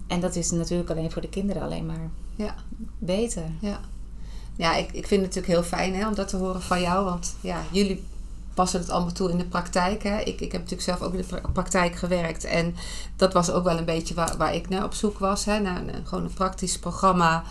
En 0.07 0.21
dat 0.21 0.37
is 0.37 0.51
natuurlijk 0.51 0.91
alleen 0.91 1.11
voor 1.11 1.23
de 1.23 1.29
kinderen 1.29 1.63
alleen 1.63 1.87
maar 1.87 2.11
ja. 2.35 2.55
beter. 2.99 3.45
Ja. 3.61 3.81
Ja, 4.57 4.77
ik, 4.77 4.87
ik 4.87 5.07
vind 5.07 5.23
het 5.23 5.35
natuurlijk 5.35 5.47
heel 5.47 5.79
fijn 5.79 5.95
hè, 5.95 6.09
om 6.09 6.15
dat 6.15 6.29
te 6.29 6.37
horen 6.37 6.63
van 6.63 6.81
jou. 6.81 7.05
Want 7.05 7.37
ja, 7.41 7.63
jullie 7.71 8.05
passen 8.61 8.81
het 8.81 8.91
allemaal 8.91 9.13
toe 9.13 9.31
in 9.31 9.39
de 9.39 9.45
praktijk. 9.45 10.03
Hè. 10.03 10.19
Ik, 10.19 10.41
ik 10.41 10.53
heb 10.53 10.61
natuurlijk 10.61 10.83
zelf 10.83 11.01
ook 11.01 11.15
in 11.15 11.25
de 11.29 11.41
praktijk 11.53 11.97
gewerkt. 11.97 12.45
En 12.45 12.77
dat 13.17 13.33
was 13.33 13.51
ook 13.51 13.65
wel 13.65 13.79
een 13.79 13.85
beetje 13.85 14.15
waar, 14.15 14.37
waar 14.37 14.55
ik 14.55 14.69
naar 14.69 14.85
op 14.85 14.95
zoek 14.95 15.19
was. 15.19 15.45
Hè, 15.45 15.59
naar 15.59 15.77
een, 15.77 16.07
gewoon 16.07 16.25
een 16.25 16.35
praktisch 16.35 16.79
programma. 16.79 17.43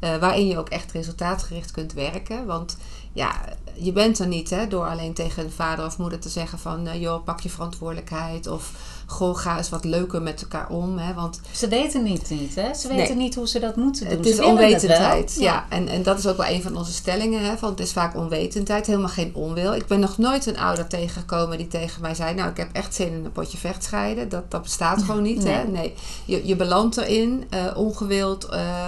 Uh, 0.00 0.16
waarin 0.16 0.46
je 0.46 0.58
ook 0.58 0.68
echt 0.68 0.92
resultaatgericht 0.92 1.70
kunt 1.70 1.92
werken. 1.92 2.46
Want 2.46 2.76
ja, 3.12 3.32
je 3.74 3.92
bent 3.92 4.18
er 4.18 4.26
niet 4.26 4.50
hè, 4.50 4.68
door 4.68 4.86
alleen 4.86 5.14
tegen 5.14 5.44
een 5.44 5.50
vader 5.50 5.84
of 5.84 5.98
moeder 5.98 6.18
te 6.18 6.28
zeggen 6.28 6.58
van... 6.58 6.86
Uh, 6.86 7.00
joh, 7.00 7.24
pak 7.24 7.40
je 7.40 7.48
verantwoordelijkheid 7.48 8.46
of 8.46 8.72
goh, 9.10 9.36
ga 9.36 9.56
eens 9.56 9.68
wat 9.68 9.84
leuker 9.84 10.22
met 10.22 10.42
elkaar 10.42 10.68
om. 10.68 10.98
Hè, 10.98 11.14
want 11.14 11.40
ze 11.52 11.68
weten 11.68 12.02
niet, 12.02 12.30
niet 12.30 12.54
hè? 12.54 12.74
Ze 12.74 12.88
weten 12.88 13.16
niet 13.16 13.34
hoe 13.34 13.48
ze 13.48 13.58
dat 13.58 13.76
moeten 13.76 14.08
doen. 14.08 14.16
Het 14.16 14.26
is 14.26 14.40
onwetendheid, 14.40 15.36
ja. 15.38 15.42
ja. 15.42 15.66
En, 15.68 15.88
en 15.88 16.02
dat 16.02 16.18
is 16.18 16.26
ook 16.26 16.36
wel 16.36 16.46
een 16.46 16.62
van 16.62 16.76
onze 16.76 16.92
stellingen. 16.92 17.44
Hè, 17.44 17.56
van 17.56 17.70
het 17.70 17.80
is 17.80 17.92
vaak 17.92 18.16
onwetendheid, 18.16 18.86
helemaal 18.86 19.08
geen 19.08 19.34
onwil. 19.34 19.74
Ik 19.74 19.86
ben 19.86 20.00
nog 20.00 20.18
nooit 20.18 20.46
een 20.46 20.58
ouder 20.58 20.86
tegengekomen 20.86 21.58
die 21.58 21.68
tegen 21.68 22.02
mij 22.02 22.14
zei... 22.14 22.34
nou, 22.34 22.50
ik 22.50 22.56
heb 22.56 22.68
echt 22.72 22.94
zin 22.94 23.12
in 23.12 23.24
een 23.24 23.32
potje 23.32 23.58
vechtscheiden. 23.58 24.28
Dat, 24.28 24.50
dat 24.50 24.62
bestaat 24.62 25.02
gewoon 25.02 25.22
niet. 25.22 25.42
nee. 25.42 25.54
Hè? 25.54 25.64
nee. 25.64 25.94
Je, 26.24 26.46
je 26.46 26.56
belandt 26.56 26.96
erin, 26.96 27.44
uh, 27.54 27.76
ongewild... 27.76 28.48
Uh, 28.52 28.86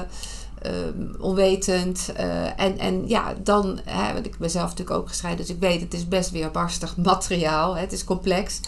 ehm, 0.63 1.21
onwetend. 1.21 2.13
eh, 2.17 2.61
en, 2.61 2.79
en 2.79 3.09
ja, 3.09 3.35
dan, 3.43 3.81
hè, 3.85 4.13
want 4.13 4.27
ik 4.27 4.39
ben 4.39 4.51
zelf 4.51 4.69
natuurlijk 4.71 4.99
ook 4.99 5.09
gescheiden, 5.09 5.47
dus 5.47 5.55
ik 5.55 5.61
weet 5.61 5.81
het 5.81 5.95
is 5.95 6.09
best 6.09 6.31
weer 6.31 6.51
barstig 6.51 6.97
materiaal. 6.97 7.75
Hè, 7.75 7.81
het 7.81 7.93
is 7.93 8.05
complex. 8.05 8.61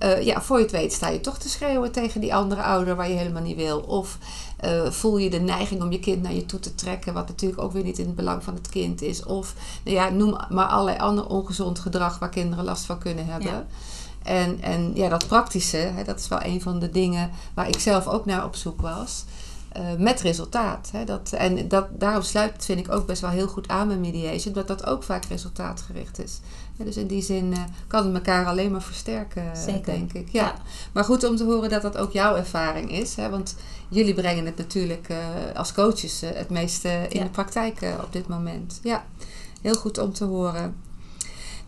Eh, 0.00 0.22
ja, 0.22 0.42
voor 0.42 0.56
je 0.56 0.62
het 0.62 0.72
weet 0.72 0.92
sta 0.92 1.08
je 1.08 1.20
toch 1.20 1.38
te 1.38 1.48
schreeuwen 1.48 1.92
tegen 1.92 2.20
die 2.20 2.34
andere 2.34 2.62
ouder 2.62 2.96
waar 2.96 3.08
je 3.08 3.16
helemaal 3.16 3.42
niet 3.42 3.56
wil. 3.56 3.80
Of 3.80 4.18
eh, 4.56 4.90
voel 4.90 5.18
je 5.18 5.30
de 5.30 5.40
neiging 5.40 5.82
om 5.82 5.92
je 5.92 5.98
kind 5.98 6.22
naar 6.22 6.34
je 6.34 6.46
toe 6.46 6.60
te 6.60 6.74
trekken, 6.74 7.14
wat 7.14 7.28
natuurlijk 7.28 7.60
ook 7.60 7.72
weer 7.72 7.82
niet 7.82 7.98
in 7.98 8.06
het 8.06 8.14
belang 8.14 8.44
van 8.44 8.54
het 8.54 8.68
kind 8.68 9.02
is. 9.02 9.24
Of 9.24 9.54
nou 9.84 9.96
ja, 9.96 10.08
noem 10.08 10.36
maar 10.48 10.66
allerlei 10.66 10.98
ander 10.98 11.26
ongezond 11.26 11.78
gedrag 11.78 12.18
waar 12.18 12.28
kinderen 12.28 12.64
last 12.64 12.84
van 12.84 12.98
kunnen 12.98 13.26
hebben. 13.26 13.50
Ja. 13.52 13.66
En, 14.22 14.62
en 14.62 14.90
ja, 14.94 15.08
dat 15.08 15.26
praktische, 15.26 15.76
hè, 15.76 16.04
dat 16.04 16.18
is 16.18 16.28
wel 16.28 16.42
een 16.42 16.62
van 16.62 16.78
de 16.78 16.90
dingen 16.90 17.30
waar 17.54 17.68
ik 17.68 17.78
zelf 17.78 18.06
ook 18.06 18.24
naar 18.24 18.44
op 18.44 18.56
zoek 18.56 18.80
was. 18.80 19.24
Eh, 19.70 19.82
met 19.98 20.20
resultaat. 20.20 20.88
Hè, 20.92 21.04
dat, 21.04 21.32
en 21.32 21.68
dat, 21.68 21.86
daarom 21.90 22.22
sluit 22.22 22.64
vind 22.64 22.78
ik, 22.78 22.92
ook 22.92 23.06
best 23.06 23.20
wel 23.20 23.30
heel 23.30 23.48
goed 23.48 23.68
aan 23.68 23.88
met 23.88 23.98
mediation. 23.98 24.54
Dat 24.54 24.68
dat 24.68 24.86
ook 24.86 25.02
vaak 25.02 25.24
resultaatgericht 25.24 26.18
is. 26.22 26.40
Ja, 26.76 26.84
dus 26.84 26.96
in 26.96 27.06
die 27.06 27.22
zin 27.22 27.52
eh, 27.52 27.58
kan 27.86 28.04
het 28.06 28.14
elkaar 28.14 28.46
alleen 28.46 28.70
maar 28.72 28.82
versterken, 28.82 29.56
Zeker. 29.56 29.84
denk 29.84 30.12
ik. 30.12 30.28
Ja. 30.32 30.42
Ja. 30.42 30.54
Maar 30.92 31.04
goed 31.04 31.24
om 31.24 31.36
te 31.36 31.44
horen 31.44 31.70
dat 31.70 31.82
dat 31.82 31.96
ook 31.96 32.12
jouw 32.12 32.36
ervaring 32.36 32.92
is. 32.92 33.16
Hè, 33.16 33.30
want 33.30 33.56
jullie 33.88 34.14
brengen 34.14 34.46
het 34.46 34.56
natuurlijk 34.56 35.08
eh, 35.08 35.18
als 35.54 35.72
coaches 35.72 36.22
eh, 36.22 36.30
het 36.34 36.50
meeste 36.50 36.88
in 37.08 37.18
Ja. 37.18 37.24
de 37.24 37.30
praktijk 37.30 37.80
eh, 37.80 37.94
op 38.02 38.12
dit 38.12 38.28
moment. 38.28 38.80
Ja, 38.82 39.04
heel 39.62 39.74
goed 39.74 39.98
om 39.98 40.12
te 40.12 40.24
horen. 40.24 40.76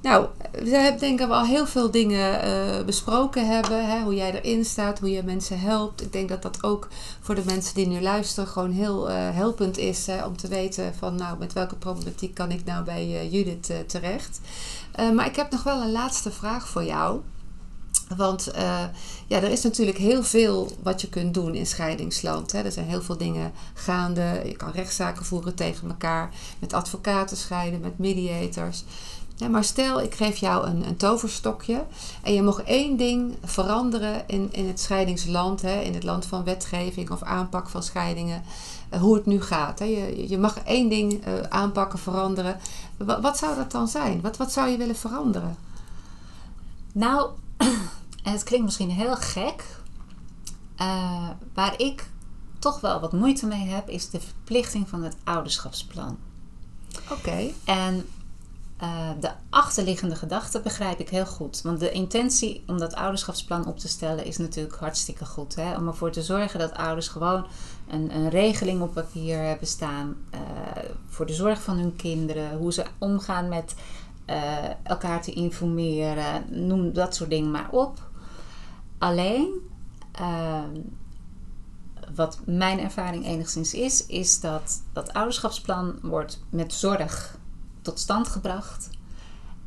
Nou, 0.02 0.26
we 0.52 0.76
hebben 0.76 1.00
denk 1.00 1.20
ik 1.20 1.28
al 1.28 1.44
heel 1.44 1.66
veel 1.66 1.90
dingen 1.90 2.42
eh, 2.42 2.84
besproken 2.84 3.46
hebben. 3.46 3.90
Hè? 3.90 4.02
Hoe 4.02 4.14
jij 4.14 4.40
erin 4.40 4.64
staat, 4.64 4.98
hoe 4.98 5.10
je 5.10 5.22
mensen 5.22 5.60
helpt. 5.60 6.02
Ik 6.02 6.12
denk 6.12 6.28
dat 6.28 6.42
dat 6.42 6.62
ook 6.62 6.88
voor 7.20 7.34
de 7.34 7.44
mensen 7.44 7.74
die 7.74 7.86
nu 7.86 8.00
luisteren 8.00 8.48
gewoon 8.48 8.70
heel 8.70 9.10
eh, 9.10 9.16
helpend 9.16 9.78
is. 9.78 10.06
Hè? 10.06 10.24
Om 10.24 10.36
te 10.36 10.48
weten 10.48 10.94
van 10.94 11.14
nou, 11.14 11.38
met 11.38 11.52
welke 11.52 11.76
problematiek 11.76 12.34
kan 12.34 12.50
ik 12.50 12.64
nou 12.64 12.84
bij 12.84 13.02
eh, 13.02 13.32
Judith 13.32 13.72
terecht. 13.86 14.40
Maar 15.14 15.26
ik 15.26 15.36
heb 15.36 15.50
nog 15.50 15.62
wel 15.62 15.82
een 15.82 15.92
laatste 15.92 16.30
vraag 16.30 16.68
voor 16.68 16.84
jou. 16.84 17.20
Want 18.16 18.50
ja, 19.26 19.36
er 19.36 19.50
is 19.50 19.62
natuurlijk 19.62 19.98
heel 19.98 20.22
veel 20.22 20.72
wat 20.82 21.00
je 21.00 21.08
kunt 21.08 21.34
doen 21.34 21.54
in 21.54 21.66
scheidingsland. 21.66 22.52
Hè. 22.52 22.62
Er 22.62 22.72
zijn 22.72 22.86
heel 22.86 23.02
veel 23.02 23.16
dingen 23.16 23.52
gaande. 23.74 24.42
Je 24.44 24.56
kan 24.56 24.70
rechtszaken 24.70 25.24
voeren 25.24 25.54
tegen 25.54 25.88
elkaar. 25.88 26.30
Met 26.58 26.72
advocaten 26.72 27.36
scheiden, 27.36 27.80
met 27.80 27.98
mediators. 27.98 28.84
Ja, 29.42 29.48
maar 29.48 29.64
stel, 29.64 30.00
ik 30.00 30.14
geef 30.14 30.36
jou 30.36 30.66
een, 30.66 30.86
een 30.86 30.96
toverstokje. 30.96 31.84
En 32.22 32.34
je 32.34 32.42
mag 32.42 32.62
één 32.62 32.96
ding 32.96 33.36
veranderen 33.44 34.28
in, 34.28 34.48
in 34.52 34.66
het 34.68 34.80
scheidingsland. 34.80 35.62
Hè, 35.62 35.80
in 35.80 35.94
het 35.94 36.02
land 36.02 36.26
van 36.26 36.44
wetgeving 36.44 37.10
of 37.10 37.22
aanpak 37.22 37.68
van 37.68 37.82
scheidingen. 37.82 38.42
eh, 38.88 39.00
hoe 39.00 39.14
het 39.14 39.26
nu 39.26 39.40
gaat. 39.40 39.78
Hè. 39.78 39.84
Je, 39.84 40.28
je 40.28 40.38
mag 40.38 40.58
één 40.58 40.88
ding 40.88 41.24
eh, 41.24 41.32
aanpakken, 41.48 41.98
veranderen. 41.98 42.56
Wat, 42.96 43.20
wat 43.20 43.38
zou 43.38 43.56
dat 43.56 43.70
dan 43.72 43.88
zijn? 43.88 44.20
Wat, 44.20 44.36
wat 44.36 44.52
zou 44.52 44.68
je 44.68 44.76
willen 44.76 44.96
veranderen? 44.96 45.56
Nou, 46.92 47.30
en 48.24 48.32
het 48.32 48.42
klinkt 48.42 48.64
misschien 48.64 48.90
heel 48.90 49.16
gek. 49.16 49.64
eh, 50.76 51.28
waar 51.54 51.80
ik 51.80 52.10
toch 52.58 52.80
wel 52.80 53.00
wat 53.00 53.12
moeite 53.12 53.46
mee 53.46 53.66
heb, 53.68 53.88
is 53.88 54.10
de 54.10 54.20
verplichting 54.20 54.88
van 54.88 55.02
het 55.02 55.16
ouderschapsplan. 55.24 56.16
Oké. 57.10 57.50
En 57.64 58.06
eh, 58.82 59.10
de 59.20 59.30
achterliggende 59.50 60.16
gedachte 60.16 60.60
begrijp 60.60 60.98
ik 60.98 61.08
heel 61.08 61.26
goed. 61.26 61.62
Want 61.62 61.80
de 61.80 61.90
intentie 61.90 62.64
om 62.66 62.78
dat 62.78 62.94
ouderschapsplan 62.94 63.66
op 63.66 63.78
te 63.78 63.88
stellen 63.88 64.24
is 64.24 64.38
natuurlijk 64.38 64.76
hartstikke 64.76 65.26
goed. 65.26 65.54
Hè? 65.54 65.76
Om 65.76 65.86
ervoor 65.86 66.10
te 66.10 66.22
zorgen 66.22 66.58
dat 66.58 66.74
ouders 66.74 67.08
gewoon 67.08 67.46
een, 67.88 68.14
een 68.14 68.28
regeling 68.28 68.80
op 68.80 68.94
papier 68.94 69.38
hebben 69.38 69.66
staan. 69.66 70.16
eh, 70.30 70.40
voor 71.08 71.26
de 71.26 71.34
zorg 71.34 71.62
van 71.62 71.76
hun 71.76 71.96
kinderen. 71.96 72.56
Hoe 72.56 72.72
ze 72.72 72.84
omgaan 72.98 73.48
met 73.48 73.74
eh, 74.24 74.54
elkaar 74.82 75.22
te 75.22 75.32
informeren. 75.32 76.44
Noem 76.66 76.92
dat 76.92 77.14
soort 77.14 77.30
dingen 77.30 77.50
maar 77.50 77.68
op. 77.70 78.10
Alleen, 78.98 79.48
ehm, 80.12 80.80
wat 82.14 82.38
mijn 82.46 82.80
ervaring 82.80 83.26
enigszins 83.26 83.74
is, 83.74 84.06
is 84.06 84.40
dat 84.40 84.82
dat 84.92 85.12
ouderschapsplan 85.12 85.98
wordt 86.02 86.44
met 86.50 86.72
zorg 86.72 87.40
tot 87.82 87.98
stand 87.98 88.28
gebracht. 88.28 88.88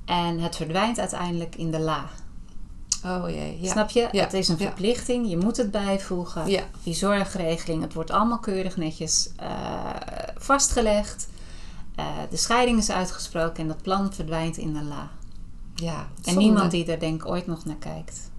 En 0.05 0.39
het 0.39 0.55
verdwijnt 0.55 0.99
uiteindelijk 0.99 1.55
in 1.55 1.71
de 1.71 1.79
la. 1.79 2.05
Oh 3.05 3.29
jee. 3.29 3.57
Ja. 3.61 3.71
Snap 3.71 3.89
je? 3.89 4.07
Ja. 4.11 4.23
Het 4.23 4.33
is 4.33 4.47
een 4.47 4.57
verplichting. 4.57 5.29
Je 5.29 5.37
moet 5.37 5.57
het 5.57 5.71
bijvoegen. 5.71 6.49
Ja. 6.49 6.63
Die 6.83 6.93
zorgregeling. 6.93 7.81
Het 7.81 7.93
wordt 7.93 8.11
allemaal 8.11 8.39
keurig 8.39 8.77
netjes 8.77 9.29
eh, 9.35 9.49
vastgelegd. 10.37 11.27
Eh, 11.95 12.05
de 12.29 12.37
scheiding 12.37 12.77
is 12.77 12.91
uitgesproken 12.91 13.61
en 13.61 13.67
dat 13.67 13.81
plan 13.81 14.13
verdwijnt 14.13 14.57
in 14.57 14.73
de 14.73 14.83
la. 14.83 15.09
Ja. 15.75 15.97
En 15.97 16.07
zonde. 16.23 16.39
niemand 16.39 16.71
die 16.71 16.85
er 16.85 16.99
denk 16.99 17.21
ik 17.23 17.29
ooit 17.29 17.47
nog 17.47 17.65
naar 17.65 17.75
kijkt. 17.75 18.29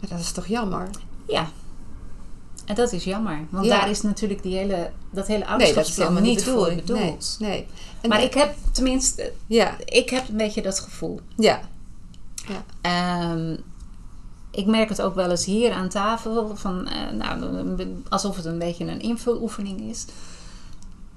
Maar 0.00 0.10
Dat 0.10 0.18
is 0.18 0.32
toch 0.32 0.46
jammer? 0.46 0.88
Ja. 1.28 1.48
En 2.64 2.74
dat 2.74 2.92
is 2.92 3.04
jammer. 3.04 3.38
Want 3.50 3.66
Ja. 3.66 3.78
daar 3.78 3.90
is 3.90 4.02
natuurlijk 4.02 4.42
die 4.42 4.56
hele, 4.56 4.90
dat 5.10 5.26
hele 5.26 5.38
Nee, 5.38 5.48
ouderschapsplan 5.48 6.08
helemaal 6.08 6.30
niet 6.30 6.44
voor 6.44 6.74
bedoeld. 6.74 7.36
Nee. 7.38 7.50
nee. 7.50 7.66
En 8.00 8.08
Maar 8.08 8.22
ik 8.22 8.34
heb 8.34 8.54
tenminste, 8.72 9.32
Ja. 9.46 9.76
ik 9.84 10.10
heb 10.10 10.28
een 10.28 10.36
beetje 10.36 10.62
dat 10.62 10.80
gevoel. 10.80 11.20
Ja. 11.36 11.60
Ehm, 12.80 13.56
ik 14.50 14.66
merk 14.66 14.88
het 14.88 15.02
ook 15.02 15.14
wel 15.14 15.30
eens 15.30 15.44
hier 15.44 15.72
aan 15.72 15.88
tafel, 15.88 16.56
van, 16.56 16.88
eh, 16.88 17.10
nou, 17.10 17.64
alsof 18.08 18.36
het 18.36 18.44
een 18.44 18.58
beetje 18.58 18.84
een 18.84 19.00
invuloefening 19.00 19.80
is. 19.80 20.04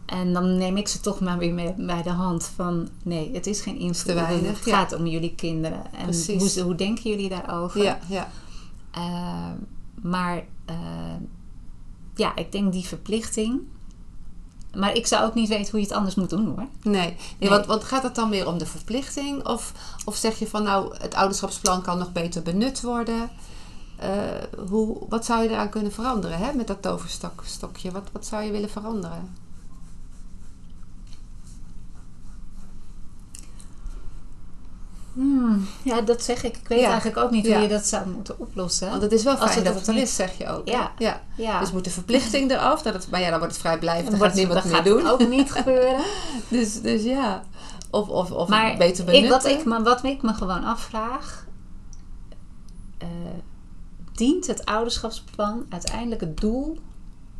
En 0.06 0.34
dan 0.34 0.58
neem 0.58 0.78
ik 0.78 0.88
ze 0.88 1.00
toch 1.00 1.20
maar 1.20 1.38
weer 1.38 1.54
mee 1.54 1.74
bij 1.78 2.02
de 2.02 2.10
hand 2.10 2.52
van 2.56 2.90
nee, 3.04 3.34
het 3.34 3.48
is 3.48 3.62
geen 3.62 3.80
invuloefening. 3.80 4.48
Het 4.48 4.66
ja. 4.66 4.76
gaat 4.78 4.94
om 4.94 5.08
jullie 5.08 5.36
kinderen. 5.36 5.82
En 5.94 6.04
Precies. 6.04 6.56
hoe, 6.56 6.64
hoe 6.64 6.76
denken 6.76 7.10
jullie 7.10 7.30
daarover? 7.30 7.84
Ja. 7.84 8.00
Ja. 8.08 8.30
Ehm, 8.92 9.56
maar 10.02 10.44
eh, 10.66 10.76
ja, 12.18 12.36
ik 12.36 12.52
denk 12.52 12.72
die 12.72 12.86
verplichting. 12.86 13.62
Maar 14.76 14.96
ik 14.96 15.08
zou 15.08 15.26
ook 15.26 15.34
niet 15.34 15.50
weten 15.50 15.72
hoe 15.72 15.80
je 15.80 15.86
het 15.86 15.96
anders 15.96 16.16
moet 16.16 16.30
doen 16.30 16.46
hoor. 16.46 16.68
Nee. 16.82 17.16
nee. 17.40 17.50
Want, 17.50 17.66
want 17.66 17.84
gaat 17.84 18.04
het 18.04 18.16
dan 18.16 18.30
meer 18.30 18.48
om 18.48 18.58
de 18.58 18.66
verplichting? 18.66 19.46
Of, 19.46 19.74
of 20.06 20.16
zeg 20.16 20.40
je 20.40 20.48
van 20.48 20.64
nou, 20.64 20.96
het 20.98 21.14
ouderschapsplan 21.14 21.82
kan 21.82 21.98
nog 21.98 22.12
beter 22.12 22.42
benut 22.42 22.82
worden? 22.82 23.30
Eh, 23.98 24.10
hoe, 24.70 24.98
wat 25.10 25.26
zou 25.26 25.44
je 25.44 25.50
eraan 25.50 25.70
kunnen 25.70 25.92
veranderen 25.92 26.38
hè, 26.38 26.54
met 26.54 26.68
dat 26.68 26.82
toverstokje? 26.82 27.92
Wat, 27.92 28.10
wat 28.12 28.26
zou 28.26 28.44
je 28.44 28.52
willen 28.52 28.70
veranderen? 28.70 29.36
Hmm, 35.18 35.68
ja, 35.84 36.02
dat 36.02 36.24
zeg 36.24 36.44
ik. 36.44 36.58
Ik 36.58 36.68
weet 36.68 36.80
Ja. 36.80 36.88
eigenlijk 36.88 37.18
ook 37.18 37.32
niet 37.32 37.46
Ja. 37.46 37.54
hoe 37.54 37.62
je 37.62 37.68
dat 37.68 37.86
zou 37.86 38.08
moeten 38.10 38.40
oplossen. 38.40 38.90
Want 38.90 39.02
het 39.02 39.12
is 39.12 39.24
wel 39.24 39.38
fijn 39.38 39.50
het 39.56 39.66
dat 39.66 39.76
het 39.76 39.88
er 39.88 39.94
niet- 39.94 40.04
is, 40.04 40.16
zeg 40.16 40.38
je 40.38 40.48
ook. 40.48 40.68
Ja. 40.68 40.92
ja. 40.98 41.22
ja. 41.38 41.60
Dus 41.60 41.72
moet 41.72 41.84
de 41.84 41.90
verplichting 41.90 42.52
eraf. 42.52 42.82
Dat 42.82 42.94
het, 42.94 43.10
maar 43.10 43.20
ja, 43.22 43.30
dan 43.30 43.38
wordt 43.40 43.54
het 43.54 43.62
vrijblijvend. 43.64 44.04
Dan 44.06 44.14
gaat 44.14 44.20
wordt- 44.22 44.36
niemand 44.36 44.56
dat 44.64 44.66
meer 44.72 44.76
gaat 44.76 44.86
doen. 44.86 45.08
ook 45.08 45.28
niet 45.30 45.52
gebeuren. 45.52 46.00
Dus, 46.50 46.82
dus 46.82 47.04
ja. 47.04 47.44
Of, 47.92 48.10
of, 48.10 48.32
of 48.32 48.48
maar 48.48 48.78
beter 48.78 49.00
ik, 49.00 49.06
benutten. 49.06 49.30
wat, 49.30 49.46
ik 49.46 49.66
me, 49.66 49.82
wat 49.84 50.04
ik 50.04 50.22
me 50.22 50.34
gewoon 50.34 50.64
afvraag... 50.64 51.46
eh, 52.98 53.08
dient 54.14 54.48
het 54.48 54.66
ouderschapsplan 54.66 55.66
uiteindelijk 55.70 56.22
het 56.22 56.38
doel... 56.40 56.78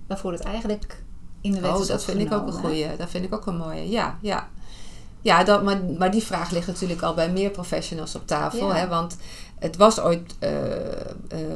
waarvoor 0.08 0.32
het 0.32 0.42
eigenlijk 0.42 1.04
in 1.42 1.52
de 1.52 1.60
wet 1.60 1.72
Oh, 1.76 1.82
is 1.82 1.88
dat 1.88 2.04
vind 2.04 2.20
ik 2.20 2.34
ook 2.34 2.48
een 2.48 2.54
goeie. 2.54 2.96
Dat 2.98 3.10
vind 3.10 3.26
ik 3.26 3.34
ook 3.34 3.46
een 3.46 3.58
mooie. 3.58 3.90
Ja, 3.90 4.18
ja. 4.22 4.48
Ja, 5.22 5.44
dat, 5.44 5.64
maar, 5.64 5.78
maar 5.98 6.12
die 6.12 6.24
vraag 6.24 6.52
ligt 6.52 6.68
natuurlijk 6.68 7.02
al 7.02 7.14
bij 7.14 7.30
meer 7.30 7.50
professionals 7.50 8.16
op 8.16 8.28
tafel. 8.28 8.68
Ja. 8.68 8.76
Hè? 8.76 8.88
Want 8.88 9.18
het 9.60 9.76
was 9.78 10.00
ooit 10.00 10.36
eh, 10.40 11.00
eh, 11.00 11.06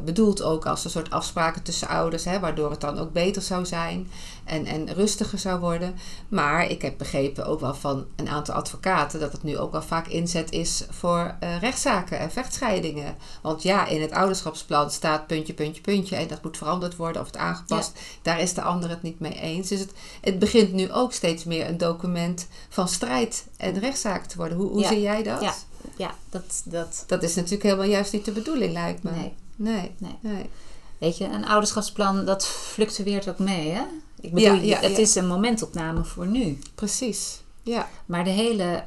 bedoeld 0.06 0.42
ook 0.42 0.66
als 0.66 0.84
een 0.84 0.90
soort 0.90 1.10
afspraken 1.10 1.64
tussen 1.64 1.88
ouders, 1.88 2.26
hè? 2.26 2.40
waardoor 2.40 2.72
het 2.72 2.82
dan 2.82 3.00
ook 3.00 3.14
beter 3.14 3.42
zou 3.42 3.66
zijn 3.66 4.12
en, 4.44 4.66
en 4.66 4.94
rustiger 4.94 5.40
zou 5.40 5.60
worden. 5.60 5.96
Maar 6.28 6.70
ik 6.70 6.82
heb 6.82 6.98
begrepen 6.98 7.46
ook 7.46 7.60
wel 7.60 7.74
van 7.74 8.06
een 8.16 8.30
aantal 8.30 8.56
advocaten 8.56 9.20
dat 9.20 9.32
het 9.32 9.44
nu 9.44 9.58
ook 9.58 9.72
wel 9.72 9.82
vaak 9.82 10.08
inzet 10.08 10.52
is 10.52 10.86
voor 10.90 11.36
eh, 11.40 11.60
rechtszaken 11.60 12.20
en 12.20 12.32
vechtscheidingen. 12.32 13.16
Want 13.42 13.64
ja, 13.64 13.86
in 13.88 14.02
het 14.02 14.12
ouderschapsplan 14.12 14.92
staat 14.92 15.28
puntje, 15.28 15.54
puntje, 15.54 15.82
puntje 15.82 16.16
en 16.16 16.28
dat 16.28 16.44
moet 16.44 16.58
veranderd 16.58 16.96
worden 16.96 17.22
of 17.22 17.28
het 17.28 17.38
aangepast. 17.38 18.00
Daar 18.22 18.40
is 18.40 18.54
de 18.54 18.62
ander 18.62 18.90
het 18.90 19.02
niet 19.02 19.20
mee 19.20 19.40
eens. 19.40 19.68
Dus 19.68 19.80
het, 19.80 19.92
het 20.22 20.40
begint 20.40 20.74
nu 20.74 20.92
ook 20.92 21.14
steeds 21.14 21.44
meer 21.44 21.68
een 21.68 21.78
document 21.78 22.48
van 22.70 22.88
strijd 22.88 23.46
en 23.58 23.80
rechtszaak 23.80 24.26
te 24.26 24.38
worden. 24.38 24.58
Hoe, 24.58 24.70
hoe 24.70 24.82
Ja. 24.82 24.88
zie 24.88 25.02
jij 25.02 25.24
dat? 25.24 25.42
Ja. 25.42 25.54
Ja, 25.98 26.16
dat, 26.30 26.62
dat... 26.66 27.04
Dat 27.08 27.24
is 27.24 27.36
natuurlijk 27.36 27.64
helemaal 27.64 27.86
juist 27.86 28.14
niet 28.14 28.26
de 28.26 28.32
bedoeling, 28.32 28.74
lijkt 28.74 29.04
me. 29.04 29.12
Nee. 29.12 29.34
Nee. 29.56 29.92
Nee. 29.98 30.18
nee. 30.22 30.50
Weet 30.98 31.18
je, 31.18 31.26
een 31.26 31.46
ouderschapsplan, 31.46 32.26
dat 32.26 32.48
fluctueert 32.48 33.30
ook 33.30 33.40
mee, 33.40 33.70
hè? 33.70 33.82
Ik 34.22 34.34
bedoel, 34.34 34.54
Ja, 34.54 34.62
ja, 34.62 34.80
het 34.80 34.92
ja. 34.92 34.98
is 34.98 35.16
een 35.16 35.28
momentopname 35.28 36.04
voor 36.04 36.28
nu. 36.28 36.60
Precies. 36.76 37.42
Ja. 37.64 37.90
Maar 38.06 38.24
de 38.24 38.30
hele 38.30 38.84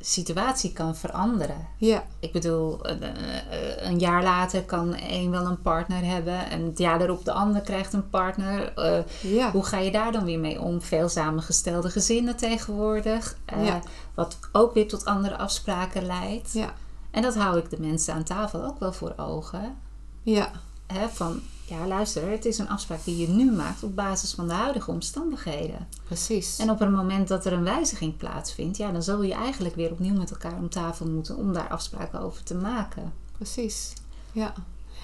situatie 0.00 0.72
kan 0.72 0.96
veranderen. 0.96 1.66
Ja, 1.76 2.04
Ik 2.20 2.32
bedoel, 2.32 2.88
een, 2.88 3.02
eh, 3.02 3.88
een 3.88 3.98
jaar 3.98 4.22
later 4.22 4.62
kan 4.64 4.96
een 5.08 5.30
wel 5.30 5.46
een 5.46 5.62
partner 5.62 6.04
hebben 6.04 6.50
en 6.50 6.64
het 6.64 6.78
jaar 6.78 6.98
daarop 6.98 7.24
de 7.24 7.32
ander 7.32 7.60
krijgt 7.60 7.92
een 7.92 8.08
partner. 8.10 8.72
Eh, 8.74 8.98
ja. 9.22 9.50
hoe 9.50 9.64
ga 9.64 9.78
je 9.78 9.90
daar 9.90 10.12
dan 10.12 10.24
weer 10.24 10.38
mee 10.38 10.60
om? 10.60 10.82
Veel 10.82 11.08
samengestelde 11.08 11.90
gezinnen 11.90 12.36
tegenwoordig, 12.36 13.36
eh, 13.44 13.66
Ja. 13.66 13.80
wat 14.14 14.38
ook 14.52 14.74
weer 14.74 14.88
tot 14.88 15.04
andere 15.04 15.36
afspraken 15.36 16.06
leidt. 16.06 16.52
Ja, 16.52 16.72
En 17.10 17.22
dat 17.22 17.34
hou 17.34 17.58
ik 17.58 17.70
de 17.70 17.80
mensen 17.80 18.14
aan 18.14 18.24
tafel 18.24 18.64
ook 18.64 18.78
wel 18.78 18.92
voor 18.92 19.12
ogen. 19.16 19.76
ja, 20.22 20.50
Hè, 20.86 21.08
van, 21.08 21.40
ja 21.66 21.86
luister, 21.86 22.30
het 22.30 22.44
is 22.44 22.58
een 22.58 22.68
afspraak 22.68 23.04
die 23.04 23.16
je 23.16 23.28
nu 23.28 23.52
maakt 23.52 23.82
op 23.82 23.96
basis 23.96 24.32
van 24.32 24.48
de 24.48 24.54
huidige 24.54 24.90
omstandigheden. 24.90 25.88
precies. 26.04 26.58
En 26.58 26.70
op 26.70 26.78
het 26.78 26.90
moment 26.90 27.28
dat 27.28 27.44
er 27.44 27.52
een 27.52 27.64
wijziging 27.64 28.16
plaatsvindt, 28.16 28.76
ja, 28.76 28.90
dan 28.92 29.02
zul 29.02 29.22
je 29.22 29.34
eigenlijk 29.34 29.74
weer 29.74 29.90
opnieuw 29.90 30.14
met 30.14 30.30
elkaar 30.30 30.56
om 30.56 30.68
tafel 30.68 31.06
moeten 31.06 31.36
om 31.36 31.52
daar 31.52 31.68
afspraken 31.68 32.20
over 32.20 32.42
te 32.42 32.54
maken. 32.54 33.12
Precies. 33.36 33.92
Ja. 34.32 34.52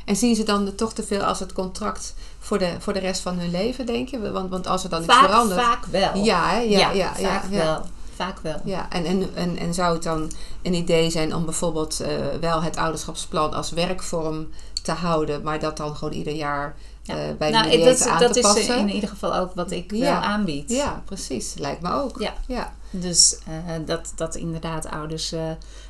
En 0.05 0.17
zien 0.17 0.35
ze 0.35 0.43
dan 0.43 0.75
toch 0.75 0.93
te 0.93 1.03
veel 1.03 1.23
als 1.23 1.41
het 1.41 1.53
contract 1.53 2.15
voor 2.39 2.59
de, 2.59 2.77
voor 2.79 2.93
de 2.93 2.99
rest 2.99 3.21
van 3.21 3.39
hun 3.39 3.51
leven, 3.51 3.87
denk 3.87 4.09
je? 4.09 4.31
Want, 4.31 4.51
want 4.51 4.67
als 4.67 4.85
er 4.85 4.91
dan 4.91 5.03
iets 5.03 5.15
verandert. 5.15 5.61
vaak 5.61 5.85
wel. 5.85 6.17
Ja, 6.17 6.49
hè? 6.49 6.59
ja, 6.59 6.79
ja, 6.79 6.93
ja, 6.93 7.15
vaak 7.15 7.51
ja. 7.51 7.65
wel. 7.65 7.83
Vaak 8.17 8.39
wel. 8.41 8.61
Ja, 8.65 8.91
en, 8.91 9.05
en, 9.05 9.29
en, 9.35 9.57
en 9.57 9.75
zou 9.75 9.95
het 9.95 10.03
dan 10.03 10.31
een 10.63 10.75
idee 10.75 11.11
zijn 11.11 11.35
om 11.35 11.45
bijvoorbeeld 11.45 12.01
eh, 12.01 12.17
wel 12.41 12.63
het 12.63 12.77
ouderschapsplan 12.77 13.53
als 13.55 13.71
werkvorm 13.71 14.49
te 14.83 14.93
houden, 14.93 15.43
maar 15.43 15.61
dat 15.61 15.77
dan 15.77 15.97
gewoon 15.97 16.15
ieder 16.15 16.35
jaar 16.35 16.77
Ja. 17.03 17.15
eh, 17.17 17.37
bij 17.39 17.51
de 17.51 17.57
nou, 17.57 17.79
dat, 17.85 18.07
aan 18.07 18.21
dat 18.21 18.33
te 18.33 18.39
is 18.39 18.45
passen? 18.45 18.79
in 18.79 18.89
ieder 18.91 19.09
geval 19.09 19.37
ook 19.37 19.55
wat 19.55 19.71
ik 19.71 19.91
Ja. 19.93 19.99
wel 19.99 20.13
aanbied. 20.29 20.71
Ja, 20.71 21.03
precies. 21.05 21.55
Lijkt 21.59 21.83
me 21.83 21.93
ook. 21.93 22.21
Ja. 22.21 22.35
ja. 22.47 22.73
Dus 22.91 23.39
eh, 23.47 23.73
dat, 23.87 24.13
dat 24.17 24.35
inderdaad 24.35 24.87
ouders, 24.87 25.33
eh, 25.33 25.41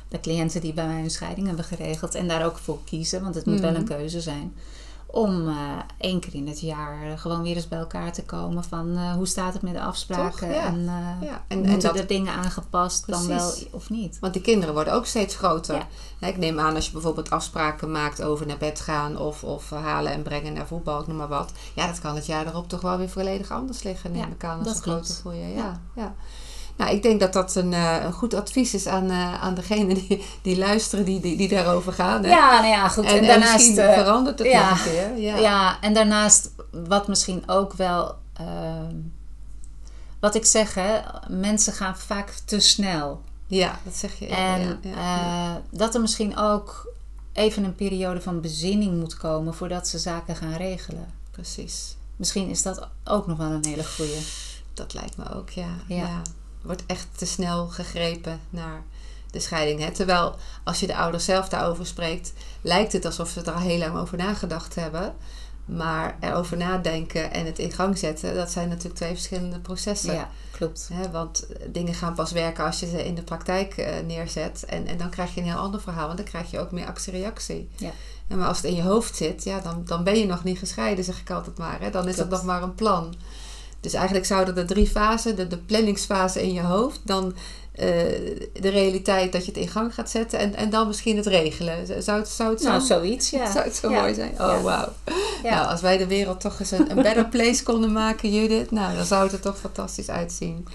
de 0.07 0.19
cliënten 0.19 0.61
die 0.61 0.73
bij 0.73 0.87
mij 0.87 1.01
een 1.03 1.09
scheiding 1.11 1.47
hebben 1.47 1.65
geregeld 1.65 2.15
en 2.15 2.27
daar 2.27 2.45
ook 2.45 2.57
voor 2.57 2.79
kiezen, 2.83 3.21
want 3.23 3.35
het 3.35 3.45
moet 3.45 3.59
wel 3.59 3.69
Mhm. 3.71 3.79
een 3.79 3.87
keuze 3.87 4.21
zijn. 4.21 4.53
Om 5.15 5.47
eh, 5.47 5.55
één 5.97 6.19
keer 6.19 6.35
in 6.35 6.47
het 6.47 6.59
jaar 6.59 7.17
gewoon 7.17 7.41
weer 7.41 7.55
eens 7.55 7.67
bij 7.67 7.79
elkaar 7.79 8.13
te 8.13 8.23
komen 8.23 8.63
van 8.63 8.97
eh, 8.97 9.13
hoe 9.13 9.27
staat 9.27 9.53
het 9.53 9.61
met 9.61 9.73
de 9.73 9.81
afspraken 9.81 10.47
Toch? 10.47 10.49
Ja. 10.49 10.65
en, 10.65 10.85
ja. 11.21 11.43
En, 11.47 11.63
en 11.63 11.69
moeten 11.69 11.81
dat, 11.81 11.99
er 11.99 12.07
dingen 12.07 12.33
aangepast 12.33 13.07
dan 13.07 13.27
wel 13.27 13.53
of 13.71 13.89
niet. 13.89 14.19
want 14.19 14.33
die 14.33 14.41
kinderen 14.41 14.73
worden 14.73 14.93
ook 14.93 15.05
steeds 15.05 15.35
groter. 15.35 15.85
Ja. 16.19 16.27
Ik 16.27 16.37
neem 16.37 16.59
aan 16.59 16.75
als 16.75 16.85
je 16.85 16.91
bijvoorbeeld 16.91 17.29
afspraken 17.29 17.91
maakt 17.91 18.23
over 18.23 18.47
naar 18.47 18.57
bed 18.57 18.79
gaan 18.79 19.17
of, 19.17 19.43
of 19.43 19.69
halen 19.69 20.11
en 20.11 20.21
brengen 20.21 20.53
naar 20.53 20.67
voetbal, 20.67 20.99
ik 21.01 21.07
noem 21.07 21.17
maar 21.17 21.27
wat. 21.27 21.51
Ja, 21.75 21.87
dat 21.87 21.99
kan 21.99 22.15
het 22.15 22.25
jaar 22.25 22.47
erop 22.47 22.69
toch 22.69 22.81
wel 22.81 22.97
weer 22.97 23.09
volledig 23.09 23.51
anders 23.51 23.83
liggen, 23.83 24.11
neem 24.11 24.31
ik 24.31 24.43
aan, 24.43 24.57
als 24.57 24.65
dat 24.65 24.75
het 24.75 24.83
klopt. 24.83 25.05
groter 25.05 25.21
voor 25.21 25.33
je. 25.33 25.55
Ja, 25.55 25.81
Ja. 25.95 26.15
Nou, 26.77 26.95
ik 26.95 27.01
denk 27.03 27.19
dat 27.19 27.33
dat 27.33 27.55
een, 27.55 27.73
eh, 27.73 28.03
een 28.03 28.13
goed 28.13 28.33
advies 28.33 28.73
is 28.73 28.87
aan, 28.87 29.09
eh 29.09 29.43
aan 29.43 29.53
degenen 29.55 29.95
die, 29.95 30.23
die 30.41 30.57
luisteren, 30.57 31.05
die, 31.05 31.19
die, 31.19 31.37
die 31.37 31.47
daarover 31.49 31.93
gaan. 31.93 32.23
Hè? 32.23 32.29
Ja, 32.29 32.59
nou 32.59 32.67
ja, 32.67 32.87
goed. 32.89 33.05
En, 33.05 33.17
En, 33.17 33.27
daarnaast. 33.27 33.53
misschien 33.53 33.77
eh, 33.77 33.93
verandert 33.93 34.39
het 34.39 34.47
ja. 34.47 34.69
nog 34.69 34.85
een 34.85 34.91
keer. 34.91 35.17
Ja. 35.17 35.37
ja. 35.37 35.77
en 35.81 35.93
daarnaast 35.93 36.51
wat 36.71 37.07
misschien 37.07 37.43
ook 37.49 37.73
wel. 37.73 38.15
ehm, 38.33 38.95
wat 40.19 40.35
ik 40.35 40.45
zeg, 40.45 40.73
hè, 40.73 40.99
mensen 41.27 41.73
gaan 41.73 41.97
vaak 41.97 42.33
te 42.45 42.59
snel. 42.59 43.21
Ja, 43.47 43.79
dat 43.83 43.95
zeg 43.95 44.19
je. 44.19 44.27
En 44.27 44.79
ja, 44.81 45.61
dat 45.69 45.95
er 45.95 46.01
misschien 46.01 46.37
ook 46.37 46.93
even 47.33 47.63
een 47.63 47.75
periode 47.75 48.21
van 48.21 48.41
bezinning 48.41 48.99
moet 48.99 49.17
komen 49.17 49.53
voordat 49.53 49.87
ze 49.87 49.97
zaken 49.97 50.35
gaan 50.35 50.53
regelen. 50.53 51.13
Precies. 51.31 51.95
Misschien 52.15 52.49
is 52.49 52.61
dat 52.61 52.87
ook 53.03 53.27
nog 53.27 53.37
wel 53.37 53.51
een 53.51 53.65
hele 53.65 53.85
goeie. 53.85 54.25
Dat 54.73 54.93
lijkt 54.93 55.17
me 55.17 55.33
ook, 55.33 55.49
ja. 55.49 55.69
Ja. 55.87 56.21
Wordt 56.63 56.83
echt 56.85 57.07
te 57.15 57.25
snel 57.25 57.67
gegrepen 57.67 58.39
naar 58.49 58.83
de 59.31 59.39
scheiding. 59.39 59.79
Hè? 59.79 59.91
Terwijl 59.91 60.35
als 60.63 60.79
je 60.79 60.87
de 60.87 60.95
ouders 60.95 61.25
zelf 61.25 61.49
daarover 61.49 61.85
spreekt, 61.85 62.33
lijkt 62.61 62.93
het 62.93 63.05
alsof 63.05 63.29
ze 63.29 63.41
er 63.41 63.51
al 63.51 63.59
heel 63.59 63.77
lang 63.77 63.97
over 63.97 64.17
nagedacht 64.17 64.75
hebben. 64.75 65.15
Maar 65.65 66.17
erover 66.19 66.57
nadenken 66.57 67.31
en 67.31 67.45
het 67.45 67.59
in 67.59 67.71
gang 67.71 67.97
zetten, 67.97 68.35
dat 68.35 68.51
zijn 68.51 68.69
natuurlijk 68.69 68.95
twee 68.95 69.13
verschillende 69.13 69.59
processen. 69.59 70.13
Ja, 70.13 70.29
klopt. 70.51 70.89
Hè, 70.93 71.11
want 71.11 71.47
dingen 71.67 71.93
gaan 71.93 72.13
pas 72.13 72.31
werken 72.31 72.65
als 72.65 72.79
je 72.79 72.87
ze 72.87 73.05
in 73.05 73.15
de 73.15 73.23
praktijk 73.23 73.77
eh, 73.77 74.05
neerzet. 74.05 74.65
En, 74.65 74.87
en 74.87 74.97
dan 74.97 75.09
krijg 75.09 75.33
je 75.33 75.41
een 75.41 75.47
heel 75.47 75.57
ander 75.57 75.81
verhaal. 75.81 76.05
Want 76.05 76.17
dan 76.17 76.27
krijg 76.27 76.51
je 76.51 76.59
ook 76.59 76.71
meer 76.71 76.85
actie-reactie. 76.85 77.69
Ja. 77.75 77.91
En 78.27 78.37
maar 78.37 78.47
als 78.47 78.57
het 78.57 78.65
in 78.65 78.75
je 78.75 78.81
hoofd 78.81 79.15
zit, 79.15 79.43
ja, 79.43 79.59
dan, 79.59 79.81
dan 79.85 80.03
ben 80.03 80.17
je 80.17 80.25
nog 80.25 80.43
niet 80.43 80.57
gescheiden, 80.57 81.03
zeg 81.03 81.19
ik 81.19 81.31
altijd 81.31 81.57
maar. 81.57 81.81
Hè. 81.81 81.89
Dan 81.89 82.07
is 82.07 82.17
het 82.17 82.27
Klopt. 82.27 82.31
nog 82.31 82.43
maar 82.43 82.63
een 82.63 82.75
plan. 82.75 83.15
Dus 83.83 83.93
eigenlijk 83.93 84.25
zouden 84.25 84.55
de 84.55 84.65
drie 84.65 84.87
fasen, 84.87 85.35
de, 85.35 85.47
de 85.47 85.57
planningsfase 85.57 86.41
in 86.41 86.53
je 86.53 86.61
hoofd, 86.61 86.99
dan 87.03 87.33
eh, 87.73 87.85
de 88.53 88.69
realiteit 88.69 89.31
dat 89.31 89.45
je 89.45 89.51
het 89.51 89.59
in 89.61 89.67
gang 89.67 89.93
gaat 89.93 90.09
zetten 90.09 90.39
en, 90.39 90.55
en 90.55 90.69
dan 90.69 90.87
misschien 90.87 91.17
het 91.17 91.25
regelen. 91.25 92.03
Zou 92.03 92.19
het, 92.19 92.27
zou 92.29 92.49
het 92.51 92.61
zo, 92.61 92.67
Nou, 92.69 92.81
zoiets, 92.81 93.29
ja. 93.29 93.51
zou 93.53 93.63
het 93.65 93.75
zo 93.75 93.89
Ja. 93.89 94.01
mooi 94.01 94.13
zijn? 94.13 94.31
Oh, 94.31 94.37
Ja. 94.37 94.61
wauw. 94.61 94.89
Ja. 95.43 95.55
Nou, 95.55 95.67
als 95.67 95.81
wij 95.81 95.97
de 95.97 96.07
wereld 96.07 96.39
toch 96.41 96.59
eens 96.59 96.71
een, 96.71 96.89
een 96.91 97.01
better 97.01 97.25
place 97.27 97.63
konden 97.63 97.91
maken, 97.91 98.33
Judith, 98.33 98.71
nou, 98.71 98.95
dan 98.95 99.05
zou 99.05 99.23
het 99.23 99.31
er 99.33 99.39
toch 99.39 99.57
fantastisch 99.59 100.09
uitzien. 100.09 100.67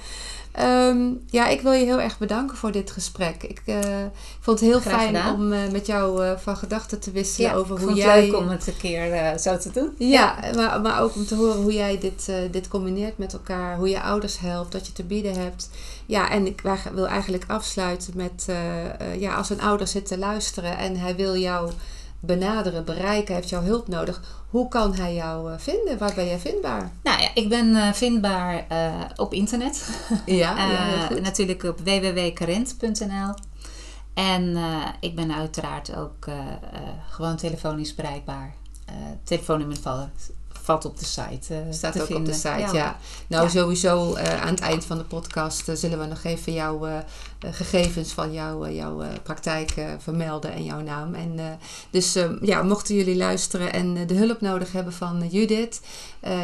Ehm, 0.59 1.11
ja, 1.27 1.49
ik 1.49 1.61
wil 1.61 1.73
je 1.73 1.85
heel 1.85 2.01
erg 2.01 2.19
bedanken 2.19 2.57
voor 2.57 2.73
dit 2.73 2.91
gesprek. 2.91 3.43
Ik 3.43 3.63
eh, 3.65 3.79
vond 4.41 4.61
het 4.61 4.69
heel 4.69 4.81
Graag 4.81 5.01
fijn 5.01 5.07
gedaan. 5.15 5.35
om 5.35 5.53
eh, 5.53 5.59
met 5.73 5.87
jou 5.87 6.25
eh, 6.25 6.33
van 6.37 6.57
gedachten 6.57 7.01
te 7.01 7.11
wisselen 7.11 7.51
Ja, 7.51 7.57
over 7.57 7.73
ik 7.73 7.79
hoe 7.79 7.89
vond 7.89 8.03
het 8.03 8.07
jij. 8.07 8.21
leuk 8.27 8.37
om 8.37 8.49
het 8.49 8.67
een 8.67 8.77
keer 8.77 9.39
zo 9.39 9.57
te 9.59 9.71
doen. 9.71 9.95
Ja, 9.99 10.35
Maar, 10.55 10.81
maar 10.81 11.01
ook 11.03 11.15
om 11.15 11.27
te 11.27 11.35
horen 11.35 11.63
hoe 11.63 11.73
jij 11.73 11.99
dit, 11.99 12.33
dit 12.51 12.69
combineert 12.69 13.19
met 13.19 13.33
elkaar. 13.33 13.77
Hoe 13.77 13.89
je 13.89 14.01
ouders 14.03 14.39
helpt, 14.39 14.73
wat 14.73 14.87
je 14.87 14.93
te 14.93 15.05
bieden 15.05 15.35
hebt. 15.41 15.71
Ja, 16.07 16.31
en 16.31 16.47
ik 16.47 16.63
wil 16.93 17.07
eigenlijk 17.09 17.45
afsluiten 17.47 18.13
met... 18.17 18.47
ja, 19.19 19.35
als 19.35 19.51
een 19.51 19.61
ouder 19.61 19.87
zit 19.87 20.07
te 20.07 20.19
luisteren 20.19 20.79
en 20.79 20.97
hij 20.97 21.17
wil 21.17 21.37
jou 21.37 21.71
benaderen, 22.21 22.85
bereiken, 22.85 23.35
heeft 23.35 23.49
jouw 23.49 23.63
hulp 23.63 23.89
nodig. 23.89 24.21
Hoe 24.51 24.69
kan 24.69 24.95
hij 24.95 25.15
jou 25.15 25.53
eh, 25.53 25.59
vinden? 25.59 25.99
Waar 25.99 26.15
ben 26.15 26.27
jij 26.27 26.39
vindbaar? 26.39 26.91
Nou 27.03 27.21
ja, 27.21 27.29
ik 27.35 27.49
ben 27.49 27.77
eh, 27.77 27.93
vindbaar 27.93 28.67
eh, 28.69 29.05
op 29.17 29.33
internet. 29.33 29.89
Ja, 30.27 30.55
natuurlijk 31.23 31.63
op 31.63 31.79
www.carent.nl. 31.79 33.35
En 34.15 34.57
ik 35.01 35.15
ben 35.15 35.35
uiteraard 35.35 35.97
ook 35.97 36.27
gewoon 37.09 37.37
telefonisch 37.37 37.95
bereikbaar. 37.95 38.55
Telefoonnummer 39.25 39.77
valt 40.69 40.85
op 40.85 40.99
de 40.99 41.05
site. 41.05 41.55
eh, 41.55 41.61
Staat 41.71 42.01
ook 42.01 42.07
vinden. 42.07 42.17
op 42.17 42.25
de 42.27 42.33
site, 42.39 42.77
ja. 42.77 42.97
Nou, 43.27 43.45
Ja. 43.45 43.49
sowieso 43.49 44.15
eh, 44.15 44.43
aan 44.43 44.49
het 44.55 44.61
eind 44.61 44.85
van 44.85 44.99
de 44.99 45.05
podcast 45.05 45.69
eh, 45.69 45.75
zullen 45.75 45.99
we 45.99 46.07
nog 46.07 46.25
even 46.25 46.53
jouw 46.53 46.87
gegevens 47.41 48.13
van 48.13 48.33
jouw, 48.33 48.65
eh, 48.65 48.75
jouw 48.77 49.03
praktijk 49.23 49.75
vermelden 49.99 50.53
en 50.53 50.65
jouw 50.65 50.81
naam. 50.81 51.15
En, 51.15 51.59
dus 51.91 52.15
eh, 52.17 52.31
ja, 52.41 52.63
mochten 52.63 52.95
jullie 52.95 53.17
luisteren 53.17 53.73
en 53.73 54.07
de 54.07 54.15
hulp 54.15 54.41
nodig 54.41 54.73
hebben 54.73 54.93
van 54.93 55.29
Judith, 55.31 55.81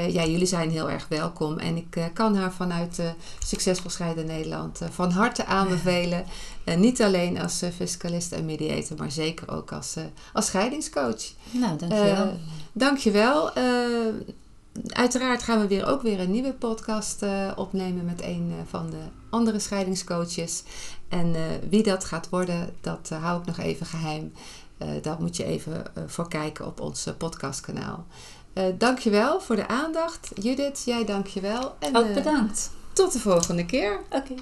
ja, 0.09 0.25
jullie 0.25 0.47
zijn 0.47 0.71
heel 0.71 0.91
erg 0.91 1.07
welkom. 1.09 1.59
En 1.59 1.77
ik 1.77 2.11
kan 2.15 2.37
haar 2.37 2.53
vanuit 2.53 2.99
Succesvol 3.47 3.91
Scheiden 3.91 4.27
Nederland 4.27 4.81
van 4.91 5.11
harte 5.11 5.45
aanbevelen. 5.47 6.25
Niet 6.77 7.03
alleen 7.03 7.41
als 7.41 7.63
fiscalist 7.77 8.33
en 8.33 8.45
mediator, 8.45 8.97
maar 8.99 9.11
zeker 9.11 9.51
ook 9.51 9.73
als, 9.73 9.95
als 10.33 10.47
scheidingscoach. 10.47 11.23
Nou, 11.51 11.77
dankjewel. 11.79 12.33
Dankjewel. 12.75 13.53
Eh 13.53 13.65
uiteraard 14.87 15.43
gaan 15.43 15.61
we 15.61 15.67
weer 15.67 15.87
ook 15.87 16.03
weer 16.03 16.21
een 16.21 16.31
nieuwe 16.31 16.53
podcast 16.53 17.23
eh, 17.23 17.51
opnemen 17.57 18.05
met 18.05 18.23
een 18.23 18.53
eh, 18.59 18.67
van 18.67 18.91
de 18.91 19.03
andere 19.31 19.59
scheidingscoaches. 19.59 20.63
En 21.09 21.35
wie 21.69 21.83
dat 21.83 22.05
gaat 22.05 22.29
worden, 22.29 22.75
dat 22.81 23.09
hou 23.09 23.41
ik 23.41 23.47
nog 23.47 23.59
even 23.59 23.87
geheim. 23.87 24.33
Eh 24.79 24.89
daar 25.03 25.17
moet 25.21 25.37
je 25.37 25.45
even 25.45 25.85
voor 26.07 26.29
kijken 26.29 26.67
op 26.67 26.81
ons 26.81 27.09
podcastkanaal. 27.19 28.07
Dankjewel 28.79 29.41
voor 29.41 29.57
de 29.57 29.69
aandacht. 29.69 30.31
Judith, 30.41 30.83
jij 30.85 31.05
dankjewel. 31.05 31.77
En 31.79 31.97
ook 31.97 32.15
bedankt. 32.15 32.71
tot 32.93 33.13
de 33.13 33.19
volgende 33.19 33.67
keer. 33.67 34.01
Oké. 34.11 34.35